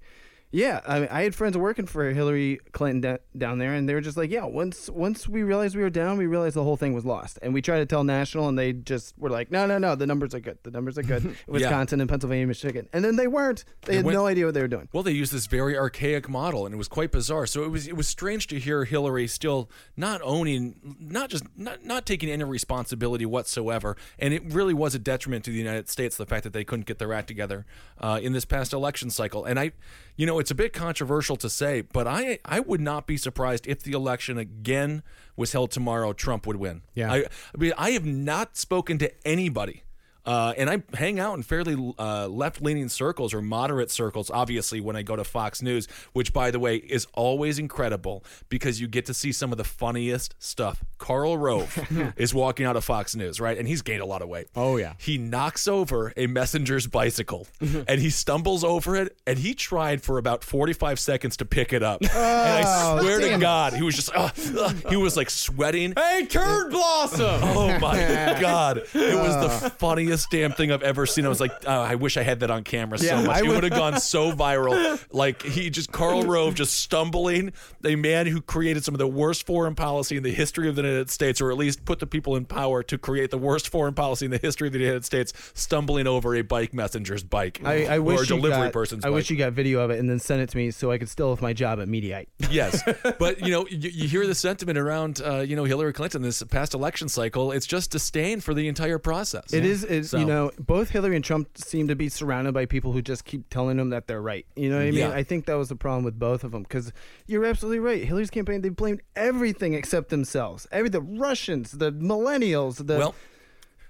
Yeah, 0.54 0.82
I, 0.88 1.00
mean, 1.00 1.10
I 1.10 1.24
had 1.24 1.34
friends 1.34 1.58
working 1.58 1.88
for 1.88 2.12
Hillary 2.12 2.60
Clinton 2.74 3.02
da- 3.02 3.18
down 3.36 3.58
there, 3.58 3.74
and 3.74 3.89
they 3.89 3.96
were 3.96 4.02
just 4.02 4.18
like, 4.18 4.30
"Yeah, 4.30 4.46
once 4.46 4.88
once 4.88 5.28
we 5.28 5.42
realized 5.42 5.76
we 5.76 5.82
were 5.82 5.89
down, 5.89 6.16
we 6.20 6.28
realized 6.28 6.56
the 6.56 6.63
whole 6.63 6.78
thing 6.78 6.94
was 6.94 7.04
lost." 7.04 7.39
And 7.42 7.56
we 7.56 7.62
tried 7.63 7.80
to 7.80 7.88
tell 7.88 8.04
national, 8.04 8.48
and 8.48 8.58
they 8.58 8.72
just 8.72 9.18
were 9.18 9.32
like, 9.32 9.50
"No, 9.50 9.66
no, 9.66 9.80
no, 9.80 9.96
the 9.96 10.06
numbers 10.06 10.36
are 10.36 10.39
good. 10.39 10.60
The 10.62 10.70
numbers 10.70 11.00
are 11.00 11.04
good." 11.04 11.36
Wisconsin 11.48 12.02
and 12.02 12.08
Pennsylvania, 12.08 12.46
Michigan, 12.46 12.88
and 12.94 13.04
then 13.04 13.16
they 13.16 13.26
weren't. 13.26 13.66
They 13.86 13.96
had 13.96 14.06
went- 14.06 14.16
no 14.16 14.28
idea 14.28 14.46
what 14.46 14.54
they 14.54 14.62
were 14.62 14.68
doing. 14.68 14.89
Well, 14.94 15.02
they 15.02 15.12
used 15.12 15.34
this 15.34 15.48
very 15.48 15.76
archaic 15.76 16.30
model, 16.30 16.68
and 16.68 16.76
it 16.76 16.78
was 16.78 16.88
quite 16.88 17.12
bizarre. 17.12 17.48
So 17.48 17.63
it 17.63 17.72
was 17.72 17.88
it 17.88 17.98
was 17.98 18.08
strange 18.08 18.46
to 18.48 18.60
hear 18.60 18.86
Hillary 18.86 19.26
still 19.26 19.72
not 19.98 20.22
owning, 20.24 20.98
not 21.00 21.32
just 21.32 21.46
not 21.58 21.84
not 21.84 22.06
taking 22.06 22.30
any 22.30 22.44
responsibility 22.44 23.26
whatsoever, 23.26 23.98
and 24.20 24.36
it 24.36 24.44
really 24.54 24.76
was 24.76 24.94
a 24.94 25.00
detriment 25.00 25.46
to 25.46 25.52
the 25.52 25.58
United 25.58 25.89
States 25.89 26.16
the 26.16 26.28
fact 26.28 26.44
that 26.44 26.54
they 26.54 26.63
couldn't 26.63 26.86
get 26.86 27.00
their 27.00 27.12
act 27.12 27.28
together 27.28 27.66
uh, 28.00 28.20
in 28.22 28.34
this 28.34 28.46
past 28.46 28.72
election 28.72 29.10
cycle. 29.10 29.46
And 29.46 29.60
I, 29.60 29.72
you 30.16 30.28
know, 30.28 30.38
it's 30.43 30.43
a 30.52 30.56
bit 30.56 30.74
controversial 30.74 31.36
to 31.38 31.50
say, 31.50 31.82
but 31.82 32.08
I 32.08 32.40
I 32.46 32.60
would 32.60 32.82
not 32.82 33.08
be 33.08 33.18
surprised 33.18 33.68
if 33.68 33.84
the 33.84 33.92
election 33.94 34.38
again 34.38 35.04
was 35.36 35.52
held 35.52 35.72
tomorrow. 35.72 36.14
Trump 36.14 36.46
would 36.48 36.58
win. 36.58 36.84
Yeah. 36.94 37.12
I, 37.12 37.18
I 37.18 37.58
mean, 37.58 37.74
I 37.78 37.92
have 37.92 38.06
not 38.06 38.58
spoken 38.58 38.98
to 39.00 39.12
anybody 39.28 39.84
uh, 40.26 40.54
and 40.58 40.70
I 40.70 40.84
hang 40.94 41.20
out 41.20 41.36
in 41.36 41.44
fairly 41.44 41.94
uh, 42.00 42.28
left 42.28 42.62
leaning 42.62 42.90
circles 42.90 43.34
or 43.34 43.42
moderate 43.42 43.92
circles, 43.92 44.30
obviously, 44.30 44.80
when 44.80 44.96
I 44.96 45.02
go 45.02 45.16
to 45.16 45.24
Fox 45.24 45.62
News, 45.62 45.88
which, 46.14 46.32
by 46.32 46.52
the 46.52 46.60
way, 46.60 46.78
is 46.78 47.08
always 47.14 47.60
incredible 47.60 48.24
because 48.50 48.80
you 48.80 48.88
get 48.88 49.06
to 49.08 49.14
see 49.14 49.32
some 49.32 49.52
of 49.52 49.58
the 49.58 49.64
funniest 49.64 50.36
stuff. 50.40 50.84
Karl 50.98 51.38
Rove 51.38 52.14
is 52.18 52.34
walking 52.34 52.66
out 52.66 52.78
of 52.78 52.86
Fox 52.86 53.16
News, 53.16 53.42
right? 53.42 53.58
And 53.58 53.68
he's 53.68 53.82
gained 53.82 54.02
a 54.02 54.06
lot 54.06 54.22
of 54.22 54.30
weight. 54.30 54.48
Oh, 54.56 54.78
yeah. 54.78 54.94
He 54.98 55.18
knocks 55.18 55.68
over 55.68 56.14
a 56.16 56.28
messenger's 56.28 56.88
bicycle 56.88 57.48
and 57.60 58.00
he 58.00 58.10
stumbles 58.10 58.64
over 58.64 58.96
it 58.96 59.18
and 59.28 59.38
he 59.38 59.54
tried 59.54 60.02
for 60.02 60.18
about 60.18 60.44
45 60.44 61.00
seconds 61.00 61.38
to 61.38 61.46
pick 61.46 61.74
it 61.74 61.84
up. 61.84 62.02
and 62.02 62.12
I 62.12 63.00
swear 63.02 63.20
to 63.20 63.38
God, 63.38 63.74
he 63.74 63.82
was 63.82 63.96
just, 63.96 64.16
uh, 64.16 64.30
uh, 64.58 64.74
he 64.90 64.96
was 64.96 65.18
like 65.18 65.30
sweating. 65.30 65.94
Hey, 65.98 66.26
turd 66.26 66.72
blossom! 66.72 67.40
Oh 67.44 67.78
my 67.80 68.38
god! 68.42 68.78
It 68.94 69.16
was 69.16 69.62
the 69.62 69.70
funniest 69.72 70.12
damn 70.30 70.52
thing 70.52 70.71
I've 70.71 70.84
ever 70.84 71.06
seen. 71.06 71.26
I 71.26 71.30
was 71.30 71.39
like, 71.39 71.52
oh, 71.65 71.82
I 71.82 71.95
wish 71.95 72.17
I 72.17 72.23
had 72.23 72.39
that 72.41 72.52
on 72.52 72.63
camera 72.63 72.97
so 72.97 73.21
much. 73.23 73.41
It 73.41 73.47
would- 73.47 73.63
have 73.63 73.71
gone 73.73 73.99
so 73.99 74.32
viral. 74.34 75.02
Like 75.12 75.41
he 75.41 75.69
just 75.69 75.91
Karl 75.91 76.23
Rove 76.23 76.56
just 76.56 76.76
stumbling, 76.76 77.54
a 77.86 77.95
man 77.95 78.28
who 78.28 78.41
created 78.41 78.84
some 78.84 78.93
of 78.93 78.99
the 78.99 79.08
worst 79.08 79.45
foreign 79.45 79.76
policy 79.76 80.17
in 80.17 80.23
the 80.23 80.32
history 80.32 80.67
of 80.69 80.76
the 80.76 80.82
United 80.82 81.10
States, 81.10 81.39
or 81.41 81.49
at 81.52 81.58
least 81.58 81.86
put 81.86 81.99
the 81.99 82.08
people 82.08 82.36
in 82.36 82.45
power 82.45 82.84
to 82.84 82.97
create 82.97 83.32
the 83.32 83.38
worst 83.38 83.69
foreign 83.69 83.93
policy 83.93 84.26
in 84.26 84.32
the 84.32 84.38
history 84.38 84.67
of 84.67 84.73
the 84.73 84.80
United 84.80 85.06
States, 85.06 85.34
stumbling 85.54 86.08
over 86.08 86.36
a 86.36 86.41
bike 86.41 86.73
messenger's 86.73 87.23
bike 87.23 87.62
I, 87.63 87.86
I 87.86 87.97
or 87.97 88.02
wish 88.02 88.19
a 88.19 88.21
you 88.23 88.41
delivery 88.41 88.65
got, 88.67 88.73
person's 88.73 89.06
I 89.06 89.10
bike. 89.10 89.15
wish 89.15 89.30
you 89.30 89.38
got 89.38 89.54
video 89.54 89.80
of 89.80 89.91
it 89.91 89.99
and 89.99 90.10
then 90.10 90.19
sent 90.19 90.41
it 90.41 90.49
to 90.49 90.58
me 90.58 90.71
so 90.71 90.91
I 90.91 90.97
could 90.97 91.10
still 91.10 91.30
have 91.30 91.41
my 91.41 91.54
job 91.54 91.80
at 91.80 91.88
Mediaite. 91.88 92.28
yes, 92.52 92.84
but 93.19 93.39
you 93.39 93.52
know, 93.52 93.65
you, 93.69 93.89
you 93.89 94.08
hear 94.08 94.28
the 94.28 94.36
sentiment 94.36 94.78
around, 94.78 95.21
uh, 95.23 95.39
you 95.39 95.56
know, 95.56 95.63
Hillary 95.63 95.93
Clinton 95.93 96.21
this 96.21 96.43
past 96.43 96.73
election 96.73 97.08
cycle. 97.08 97.52
It's 97.52 97.65
just 97.65 97.91
disdain 97.91 98.41
for 98.41 98.54
the 98.54 98.67
entire 98.67 98.99
process. 98.99 99.54
It 99.54 99.63
is, 99.63 99.84
So- 100.10 100.18
you 100.20 100.26
know, 100.26 100.52
both 100.60 100.89
Hillary 100.89 101.16
and 101.16 101.24
Trump 101.26 101.58
seem 101.58 101.88
to 101.88 101.96
be 101.96 102.10
surrounded 102.10 102.54
by 102.54 102.66
people 102.66 102.92
who 102.92 103.02
just 103.02 103.26
keep 103.26 103.50
telling 103.50 103.78
them 103.78 103.89
that 103.92 104.08
they're 104.08 104.22
right. 104.22 104.46
You 104.56 104.70
know 104.70 104.78
what 104.78 104.84
I 104.84 104.92
mean? 104.92 104.96
Yeah. 105.00 105.10
I 105.12 105.24
think 105.24 105.46
that 105.46 105.56
was 105.56 105.70
the 105.70 105.76
problem 105.76 106.04
with 106.04 106.18
both 106.20 106.44
of 106.44 106.52
them 106.52 106.63
because 106.63 106.92
you're 107.28 107.46
absolutely 107.46 107.80
right. 107.80 108.04
Hillary's 108.04 108.30
campaign, 108.30 108.62
they 108.62 108.70
blamed 108.70 109.02
everything 109.16 109.74
except 109.74 110.10
themselves. 110.10 110.68
Every 110.72 110.89
the 110.89 111.02
Russians, 111.02 111.72
the 111.72 111.92
millennials, 111.92 112.86
the 112.86 112.98
Well, 112.98 113.16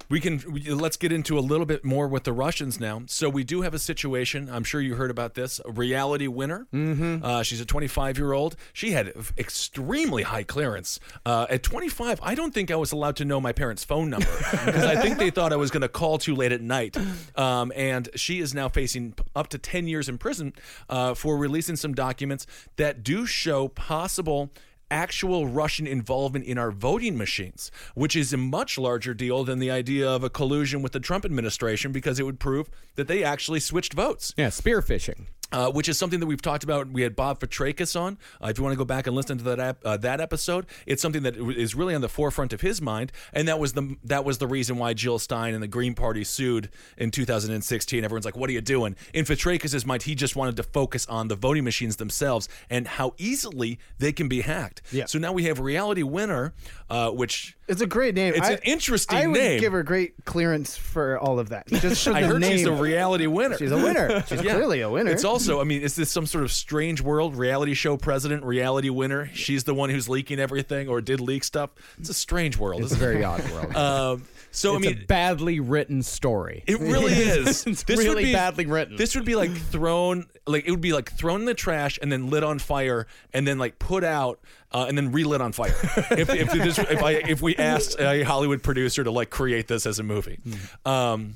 We 0.10 0.20
can 0.20 0.44
we, 0.52 0.62
let's 0.72 0.98
get 0.98 1.12
into 1.12 1.38
a 1.38 1.42
little 1.42 1.66
bit 1.66 1.84
more 1.84 2.08
with 2.08 2.24
the 2.24 2.34
Russians 2.34 2.80
now. 2.80 3.04
So 3.08 3.30
we 3.30 3.44
do 3.44 3.62
have 3.62 3.74
a 3.74 3.80
situation. 3.80 4.50
I'm 4.50 4.64
sure 4.64 4.82
you 4.82 4.96
heard 4.96 5.12
about 5.12 5.34
this. 5.34 5.60
A 5.66 5.72
Reality 5.72 6.28
Winner. 6.28 6.68
Mm-hmm. 6.74 7.24
Uh, 7.24 7.44
she's 7.44 7.62
a 7.62 7.66
25 7.66 8.18
year 8.18 8.34
old. 8.34 8.56
She 8.74 8.92
had 8.92 9.14
extremely 9.38 10.24
high 10.24 10.44
clearance. 10.44 11.00
Uh, 11.26 11.48
at 11.50 11.64
25, 11.64 12.20
I 12.22 12.36
don't 12.36 12.54
think 12.54 12.72
I 12.72 12.76
was 12.76 12.92
allowed 12.92 13.16
to 13.18 13.26
know 13.26 13.40
my 13.40 13.52
parents' 13.52 13.84
phone 13.84 14.10
number 14.10 14.28
because 14.66 14.86
I 14.86 14.96
think 15.02 15.18
they 15.18 15.30
thought 15.30 15.54
I 15.54 15.58
was 15.58 15.72
going 15.72 15.82
to 15.82 15.90
call 15.90 16.18
too 16.18 16.36
late 16.36 16.52
at 16.52 16.62
night. 16.62 16.98
Um, 17.36 17.72
and 17.76 18.10
she 18.16 18.40
is 18.40 18.54
now 18.54 18.70
facing 18.70 19.16
up 19.36 19.48
to 19.50 19.58
10 19.58 19.88
years 19.88 20.10
in 20.10 20.18
prison 20.18 20.54
uh, 20.90 21.14
for 21.14 21.38
releasing 21.38 21.76
some 21.76 21.94
documents 21.94 22.46
that 22.78 23.04
do 23.04 23.26
show 23.26 23.68
possible 23.68 24.52
actual 24.92 25.48
Russian 25.48 25.88
involvement 25.88 26.46
in 26.46 26.58
our 26.58 26.72
voting 26.72 27.18
machines, 27.18 27.72
which 27.96 28.16
is 28.16 28.34
a 28.34 28.38
much 28.38 28.78
larger 28.78 29.14
deal 29.14 29.44
than 29.44 29.60
the 29.60 29.72
idea 29.72 30.10
of 30.10 30.24
a 30.24 30.30
collusion 30.30 30.82
with 30.82 30.92
the 30.92 31.00
Trump 31.00 31.26
administration 31.26 31.92
because 31.92 32.20
it 32.20 32.24
would 32.24 32.40
prove 32.40 32.70
that 32.96 33.08
they 33.08 33.24
actually 33.24 33.60
switched 33.60 33.94
votes. 33.94 34.34
Yeah, 34.38 34.50
spear 34.50 34.82
phishing. 34.82 35.28
Uh, 35.54 35.70
which 35.70 35.88
is 35.88 36.00
something 36.00 36.20
that 36.20 36.26
we've 36.26 36.42
talked 36.42 36.64
about. 36.64 36.90
We 36.90 37.04
had 37.04 37.16
Bob 37.16 37.40
Fitrakis 37.40 38.00
on. 38.00 38.18
Uh, 38.44 38.48
if 38.48 38.58
you 38.58 38.64
want 38.64 38.74
to 38.74 38.78
go 38.78 38.86
back 38.86 39.06
and 39.06 39.16
listen 39.16 39.38
to 39.38 39.44
that 39.44 39.60
ap- 39.60 39.86
uh, 39.86 39.98
that 39.98 40.20
episode, 40.20 40.66
it's 40.88 41.00
something 41.00 41.22
that 41.22 41.38
is 41.38 41.76
really 41.76 41.94
on 41.94 42.02
the 42.02 42.10
forefront 42.10 42.54
of 42.54 42.62
his 42.62 42.82
mind, 42.82 43.12
and 43.34 43.48
that 43.48 43.60
was 43.60 43.74
the 43.74 43.96
that 44.04 44.26
was 44.26 44.40
the 44.40 44.48
reason 44.48 44.78
why 44.78 44.94
Jill 44.94 45.20
Stein 45.20 45.54
and 45.54 45.62
the 45.62 45.68
Green 45.68 45.94
Party 45.94 46.24
sued 46.24 46.70
in 46.98 47.12
2016. 47.12 48.04
Everyone's 48.04 48.26
like, 48.26 48.36
"What 48.36 48.50
are 48.50 48.54
you 48.54 48.62
doing?" 48.62 48.96
In 49.14 49.26
Petrakis' 49.26 49.86
mind, 49.86 50.04
he 50.04 50.16
just 50.16 50.36
wanted 50.36 50.58
to 50.58 50.64
focus 50.64 51.06
on 51.06 51.28
the 51.28 51.36
voting 51.36 51.64
machines 51.64 51.98
themselves 51.98 52.50
and 52.68 52.88
how 52.88 53.14
easily 53.20 53.78
they 54.00 54.12
can 54.12 54.28
be 54.28 54.42
hacked. 54.42 54.82
Yeah. 54.92 55.06
So 55.06 55.20
now 55.20 55.34
we 55.34 55.44
have 55.44 55.60
Reality 55.60 56.02
Winner, 56.02 56.54
uh, 56.90 57.12
which 57.12 57.56
It's 57.68 57.82
a 57.82 57.86
great 57.88 58.14
name. 58.16 58.34
It's 58.36 58.48
I- 58.48 58.54
an 58.54 58.60
interesting 58.64 59.18
name. 59.18 59.24
I 59.24 59.32
would 59.32 59.40
name. 59.40 59.60
give 59.62 59.72
her 59.72 59.84
great 59.84 60.26
clearance 60.26 60.76
for 60.76 61.18
all 61.18 61.40
of 61.40 61.50
that. 61.50 61.68
Just 61.68 62.08
I 62.08 62.22
heard 62.24 62.42
name. 62.42 62.58
she's 62.58 62.66
a 62.68 62.74
reality 62.74 63.26
winner. 63.28 63.58
She's 63.58 63.72
a 63.72 63.78
winner. 63.78 64.22
She's 64.28 64.42
Yeah. 64.42 64.54
clearly 64.56 64.82
a 64.82 64.90
winner. 64.90 65.12
It's 65.12 65.24
also, 65.24 65.62
I 65.62 65.64
mean, 65.64 65.82
is 65.82 65.96
this 65.96 66.10
some 66.12 66.26
sort 66.26 66.44
of 66.44 66.52
strange 66.52 67.02
world? 67.02 67.36
Reality 67.38 67.74
show 67.74 67.96
president, 67.98 68.44
reality 68.44 68.90
winner. 68.90 69.30
She's 69.34 69.64
the 69.64 69.74
one 69.74 69.90
who's 69.90 70.10
leaking 70.10 70.40
everything 70.40 70.90
or 70.90 71.00
did 71.02 71.22
leak 71.22 71.44
stuff. 71.46 71.70
It's 72.00 72.10
a 72.10 72.14
strange 72.14 72.58
world. 72.58 72.82
It's 72.82 72.92
a 72.92 72.96
isn't 72.96 73.08
it? 73.10 73.12
very 73.14 73.24
odd 73.24 73.50
world. 73.52 73.76
Um, 74.14 74.24
so 74.52 74.76
it's 74.78 74.86
I 74.86 74.90
mean, 74.92 75.02
a 75.02 75.06
badly 75.06 75.60
written 75.60 76.04
story. 76.04 76.64
it 76.68 76.80
really 76.80 77.14
is. 77.14 77.66
It's 77.66 77.84
This 77.84 78.08
would 78.08 78.18
be- 78.18 78.34
badly 78.34 78.66
written. 78.68 78.98
This 78.98 79.16
would 79.16 79.26
be 79.26 79.36
like 79.36 79.52
thrown, 79.52 80.28
like 80.46 80.66
it 80.66 80.72
would 80.72 80.82
be 80.82 80.94
like 80.94 81.12
thrown 81.12 81.42
in 81.42 81.46
the 81.46 81.54
trash 81.54 81.98
and 82.02 82.12
then 82.12 82.30
lit 82.30 82.44
on 82.44 82.60
fire 82.60 83.08
and 83.34 83.48
then 83.48 83.58
like 83.58 83.80
put 83.80 84.04
out 84.04 84.40
uh, 84.72 84.86
and 84.88 84.98
then 84.98 85.12
relit 85.12 85.42
on 85.42 85.52
fire. 85.52 85.76
if 86.12 86.30
if, 86.30 86.52
this, 86.52 86.78
if 86.80 87.04
I 87.04 87.12
if 87.12 87.42
we 87.42 87.56
asked 87.56 88.00
a 88.00 88.24
Hollywood 88.24 88.64
producer 88.64 89.04
to 89.04 89.12
like 89.12 89.30
create 89.30 89.68
this 89.68 89.86
as 89.86 90.00
a 90.00 90.04
movie. 90.04 90.40
Um, 90.86 91.36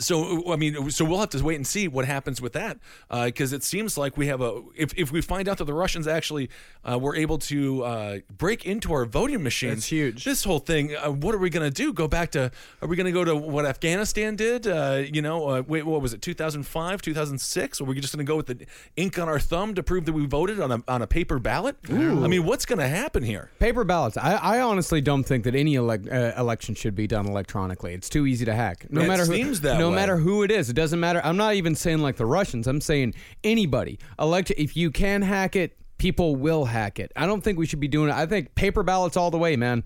so 0.00 0.52
I 0.52 0.56
mean, 0.56 0.90
so 0.90 1.04
we'll 1.04 1.20
have 1.20 1.30
to 1.30 1.42
wait 1.44 1.56
and 1.56 1.66
see 1.66 1.86
what 1.88 2.04
happens 2.04 2.40
with 2.40 2.54
that 2.54 2.78
because 3.08 3.52
it 3.52 3.62
seems 3.62 3.96
like 3.96 4.16
we 4.16 4.26
have 4.26 4.40
a. 4.40 4.62
If, 4.76 4.92
if 4.96 5.12
we 5.12 5.20
find 5.20 5.48
out 5.48 5.58
that 5.58 5.64
the 5.64 5.74
Russians 5.74 6.06
actually 6.08 6.50
uh, 6.84 6.98
were 6.98 7.14
able 7.14 7.38
to 7.38 7.84
uh, 7.84 8.18
break 8.36 8.66
into 8.66 8.92
our 8.92 9.04
voting 9.04 9.42
machines, 9.42 9.76
That's 9.76 9.86
huge. 9.86 10.24
This 10.24 10.44
whole 10.44 10.58
thing, 10.58 10.96
uh, 10.96 11.10
what 11.10 11.34
are 11.34 11.38
we 11.38 11.50
going 11.50 11.70
to 11.70 11.74
do? 11.74 11.92
Go 11.92 12.08
back 12.08 12.32
to? 12.32 12.50
Are 12.82 12.88
we 12.88 12.96
going 12.96 13.06
to 13.06 13.12
go 13.12 13.24
to 13.24 13.36
what 13.36 13.66
Afghanistan 13.66 14.36
did? 14.36 14.66
Uh, 14.66 15.02
you 15.12 15.22
know, 15.22 15.48
uh, 15.48 15.62
wait, 15.66 15.84
what 15.84 16.00
was 16.00 16.12
it? 16.12 16.22
Two 16.22 16.34
thousand 16.34 16.64
five, 16.64 17.02
two 17.02 17.14
thousand 17.14 17.38
six? 17.40 17.80
Or 17.80 17.84
are 17.84 17.86
we 17.86 18.00
just 18.00 18.14
going 18.14 18.24
to 18.24 18.30
go 18.30 18.36
with 18.36 18.46
the 18.46 18.66
ink 18.96 19.18
on 19.18 19.28
our 19.28 19.38
thumb 19.38 19.74
to 19.74 19.82
prove 19.82 20.06
that 20.06 20.12
we 20.12 20.26
voted 20.26 20.60
on 20.60 20.72
a 20.72 20.82
on 20.88 21.02
a 21.02 21.06
paper 21.06 21.38
ballot? 21.38 21.76
I 21.88 21.92
mean, 21.92 22.44
what's 22.44 22.64
going 22.66 22.78
to 22.78 22.88
happen 22.88 23.22
here? 23.22 23.50
Paper 23.58 23.84
ballots. 23.84 24.16
I, 24.16 24.34
I 24.36 24.60
honestly 24.60 25.00
don't 25.00 25.24
think 25.24 25.44
that 25.44 25.54
any 25.54 25.74
elec 25.74 26.10
uh, 26.10 26.40
election 26.40 26.74
should 26.74 26.94
be 26.94 27.06
done 27.06 27.26
electronically. 27.26 27.94
It's 27.94 28.08
too 28.08 28.26
easy 28.26 28.44
to 28.44 28.54
hack. 28.54 28.86
No 28.90 29.02
It 29.02 29.08
matter 29.08 29.24
who, 29.24 29.34
seems 29.34 29.60
that 29.62 29.78
no 29.78 29.89
way. 29.90 29.96
matter 29.96 30.16
who 30.16 30.42
it 30.42 30.50
is, 30.50 30.70
it 30.70 30.74
doesn't 30.74 31.00
matter. 31.00 31.20
I'm 31.24 31.36
not 31.36 31.54
even 31.54 31.74
saying 31.74 31.98
like 31.98 32.16
the 32.16 32.26
Russians. 32.26 32.66
I'm 32.66 32.80
saying 32.80 33.14
anybody. 33.44 33.98
Elect 34.18 34.50
if 34.52 34.76
you 34.76 34.90
can 34.90 35.22
hack 35.22 35.56
it, 35.56 35.76
people 35.98 36.36
will 36.36 36.64
hack 36.64 36.98
it. 36.98 37.12
I 37.14 37.26
don't 37.26 37.42
think 37.42 37.58
we 37.58 37.66
should 37.66 37.80
be 37.80 37.88
doing 37.88 38.08
it. 38.08 38.14
I 38.14 38.26
think 38.26 38.54
paper 38.54 38.82
ballots 38.82 39.16
all 39.16 39.30
the 39.30 39.38
way, 39.38 39.56
man. 39.56 39.84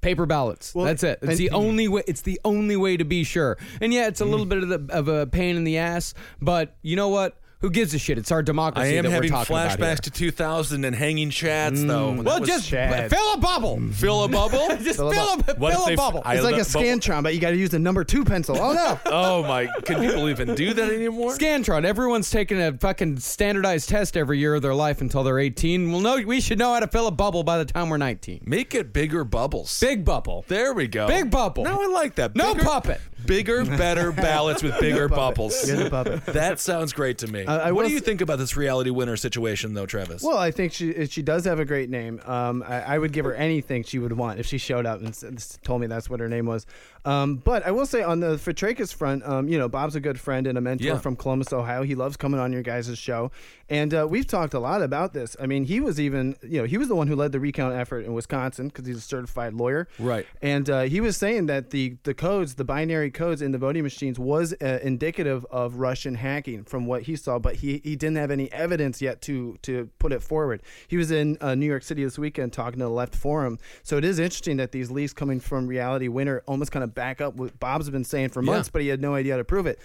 Paper 0.00 0.26
ballots. 0.26 0.74
Well, 0.74 0.86
That's 0.86 1.04
it. 1.04 1.20
It's 1.22 1.30
and- 1.30 1.38
the 1.38 1.50
only 1.50 1.86
way. 1.88 2.02
It's 2.06 2.22
the 2.22 2.40
only 2.44 2.76
way 2.76 2.96
to 2.96 3.04
be 3.04 3.22
sure. 3.22 3.56
And 3.80 3.92
yeah, 3.92 4.08
it's 4.08 4.20
a 4.20 4.24
little 4.24 4.46
mm. 4.46 4.50
bit 4.50 4.62
of, 4.64 4.68
the, 4.68 4.94
of 4.94 5.08
a 5.08 5.26
pain 5.26 5.56
in 5.56 5.64
the 5.64 5.78
ass, 5.78 6.14
but 6.40 6.76
you 6.82 6.96
know 6.96 7.08
what? 7.08 7.38
Who 7.62 7.70
gives 7.70 7.94
a 7.94 7.98
shit? 7.98 8.18
It's 8.18 8.30
our 8.30 8.40
I 8.40 8.42
democracy 8.42 8.96
am 8.98 9.04
that 9.04 9.10
having 9.12 9.30
we're 9.32 9.36
talking 9.38 9.56
about 9.56 9.78
here. 9.78 9.86
flashbacks 9.86 10.00
to 10.00 10.10
2000 10.10 10.84
and 10.84 10.94
hanging 10.94 11.30
chads, 11.30 11.78
mm. 11.78 11.86
though. 11.88 12.08
and 12.10 12.18
that 12.18 12.24
well, 12.24 12.40
was- 12.40 12.48
just 12.48 12.68
Chad. 12.68 13.08
fill 13.10 13.34
a 13.34 13.38
bubble. 13.38 13.78
Mm. 13.78 13.94
fill 13.94 14.24
a 14.24 14.28
bubble. 14.28 14.68
Just 14.82 14.96
Fill 14.98 15.12
fill 15.12 15.22
a 15.22 15.52
a, 15.52 15.54
What 15.56 15.72
if 15.72 15.76
fill 15.78 15.86
they- 15.86 15.94
a 15.94 15.96
bubble. 15.96 16.22
I- 16.24 16.34
It's 16.34 16.44
like 16.44 16.54
a 16.54 16.58
but- 16.58 16.66
Scantron, 16.66 17.22
but 17.22 17.34
you 17.34 17.40
got 17.40 17.50
to 17.50 17.56
use 17.56 17.70
the 17.70 17.78
number 17.78 18.04
two 18.04 18.24
pencil. 18.24 18.56
Oh 18.60 18.72
no! 18.72 18.98
Oh 19.06 19.42
my! 19.44 19.66
Can 19.84 20.00
people 20.00 20.28
even 20.28 20.54
do 20.54 20.74
that 20.74 20.90
anymore? 20.92 21.32
Scantron. 21.36 21.84
Everyone's 21.84 22.30
taking 22.30 22.60
a 22.60 22.72
fucking 22.76 23.18
standardized 23.20 23.88
test 23.88 24.16
every 24.16 24.38
year 24.38 24.54
of 24.56 24.62
their 24.62 24.74
life 24.74 25.00
until 25.00 25.22
they're 25.22 25.38
18. 25.38 25.92
Well, 25.92 26.00
no, 26.00 26.16
we 26.26 26.40
should 26.40 26.58
know 26.58 26.74
how 26.74 26.80
to 26.80 26.88
fill 26.88 27.06
a 27.06 27.10
bubble 27.12 27.44
by 27.44 27.58
the 27.58 27.64
time 27.64 27.88
we're 27.88 27.96
19. 27.98 28.40
Make 28.44 28.74
it 28.74 28.92
bigger 28.92 29.22
bubbles. 29.24 29.78
Big 29.80 30.04
bubble. 30.04 30.44
There 30.48 30.72
we 30.74 30.88
go. 30.88 31.06
Big 31.06 31.30
bubble. 31.30 31.62
No, 31.64 31.80
I 31.82 31.86
like 31.86 32.16
that. 32.16 32.34
No 32.34 32.54
Bigger- 32.54 32.64
puppet. 32.66 33.00
Bigger, 33.26 33.64
better 33.64 34.12
ballots 34.28 34.62
with 34.62 34.78
bigger 34.80 35.08
bubbles. 35.08 35.66
You're 35.68 35.84
the 35.84 35.90
puppet. 35.90 36.24
That 36.32 36.60
sounds 36.60 36.92
great 36.92 37.18
to 37.18 37.26
me. 37.26 37.44
I 37.46 37.72
what 37.72 37.82
will 37.82 37.88
do 37.88 37.92
you 37.92 37.98
s- 37.98 38.04
think 38.04 38.20
about 38.20 38.38
this 38.38 38.56
Reality 38.56 38.90
Winner 38.90 39.16
situation, 39.16 39.74
though, 39.74 39.86
Travis? 39.86 40.22
Well, 40.22 40.38
I 40.38 40.50
think 40.50 40.72
she 40.72 41.06
she 41.06 41.22
does 41.22 41.44
have 41.44 41.58
a 41.60 41.64
great 41.64 41.90
name. 41.90 42.20
Um, 42.24 42.62
I, 42.66 42.82
I 42.82 42.98
would 42.98 43.12
give 43.12 43.24
her 43.24 43.34
anything 43.34 43.84
she 43.84 43.98
would 43.98 44.12
want 44.12 44.38
if 44.40 44.46
she 44.46 44.58
showed 44.58 44.86
up 44.86 45.00
and 45.00 45.08
s- 45.10 45.58
told 45.62 45.80
me 45.80 45.86
that's 45.86 46.08
what 46.10 46.20
her 46.20 46.28
name 46.28 46.46
was. 46.46 46.66
Um, 47.04 47.36
but 47.36 47.66
I 47.66 47.70
will 47.72 47.86
say 47.86 48.02
on 48.02 48.20
the 48.20 48.36
Fitrakis 48.36 48.94
front, 48.94 49.24
um, 49.24 49.48
you 49.48 49.58
know, 49.58 49.68
Bob's 49.68 49.96
a 49.96 50.00
good 50.00 50.20
friend 50.20 50.46
and 50.46 50.56
a 50.56 50.60
mentor 50.60 50.86
Yeah. 50.86 50.98
from 50.98 51.16
Columbus, 51.16 51.52
Ohio. 51.52 51.82
He 51.82 51.94
loves 51.96 52.16
coming 52.16 52.38
on 52.38 52.52
your 52.52 52.62
guys' 52.62 52.96
show, 52.96 53.32
and 53.68 53.92
uh, 53.92 54.06
we've 54.08 54.26
talked 54.26 54.54
a 54.54 54.60
lot 54.60 54.82
about 54.82 55.12
this. 55.12 55.36
I 55.40 55.46
mean, 55.46 55.64
he 55.64 55.80
was 55.80 55.98
even, 55.98 56.36
you 56.42 56.60
know, 56.60 56.64
he 56.64 56.78
was 56.78 56.86
the 56.88 56.94
one 56.94 57.08
who 57.08 57.16
led 57.16 57.32
the 57.32 57.40
recount 57.40 57.74
effort 57.74 58.04
in 58.04 58.12
Wisconsin 58.14 58.68
because 58.68 58.86
he's 58.86 58.98
a 58.98 59.00
certified 59.00 59.54
lawyer, 59.54 59.88
Right. 59.98 60.26
And 60.40 60.70
uh, 60.70 60.82
he 60.82 61.00
was 61.00 61.16
saying 61.16 61.46
that 61.46 61.70
the 61.70 61.96
the 62.04 62.14
codes, 62.14 62.54
the 62.54 62.64
binary 62.64 63.10
codes 63.10 63.42
in 63.42 63.50
the 63.50 63.58
voting 63.58 63.82
machines, 63.82 64.18
was 64.18 64.54
uh, 64.62 64.78
indicative 64.82 65.44
of 65.50 65.76
Russian 65.76 66.14
hacking 66.14 66.64
from 66.64 66.86
what 66.86 67.02
he 67.02 67.16
saw, 67.16 67.38
but 67.40 67.56
he, 67.56 67.80
he 67.82 67.96
didn't 67.96 68.16
have 68.16 68.30
any 68.30 68.50
evidence 68.52 69.02
yet 69.02 69.20
to 69.22 69.58
to 69.62 69.88
put 69.98 70.12
it 70.12 70.22
forward. 70.22 70.62
He 70.86 70.96
was 70.96 71.10
in 71.10 71.36
uh, 71.40 71.54
New 71.56 71.66
York 71.66 71.82
City 71.82 72.04
this 72.04 72.18
weekend 72.18 72.52
talking 72.52 72.78
to 72.78 72.84
the 72.84 72.90
Left 72.90 73.14
Forum, 73.16 73.58
so 73.82 73.96
it 73.96 74.04
is 74.04 74.18
interesting 74.20 74.56
that 74.58 74.70
these 74.70 74.90
leaks 74.90 75.12
coming 75.12 75.40
from 75.40 75.66
Reality 75.66 76.06
Winner 76.08 76.42
almost 76.46 76.70
kind 76.70 76.84
of 76.84 76.91
back 76.94 77.20
up 77.20 77.34
what 77.34 77.58
Bob's 77.58 77.88
been 77.90 78.04
saying 78.04 78.30
for 78.30 78.42
months, 78.42 78.68
but 78.68 78.82
he 78.82 78.88
had 78.88 79.00
no 79.00 79.14
idea 79.14 79.34
how 79.34 79.38
to 79.38 79.44
prove 79.44 79.66
it. 79.66 79.78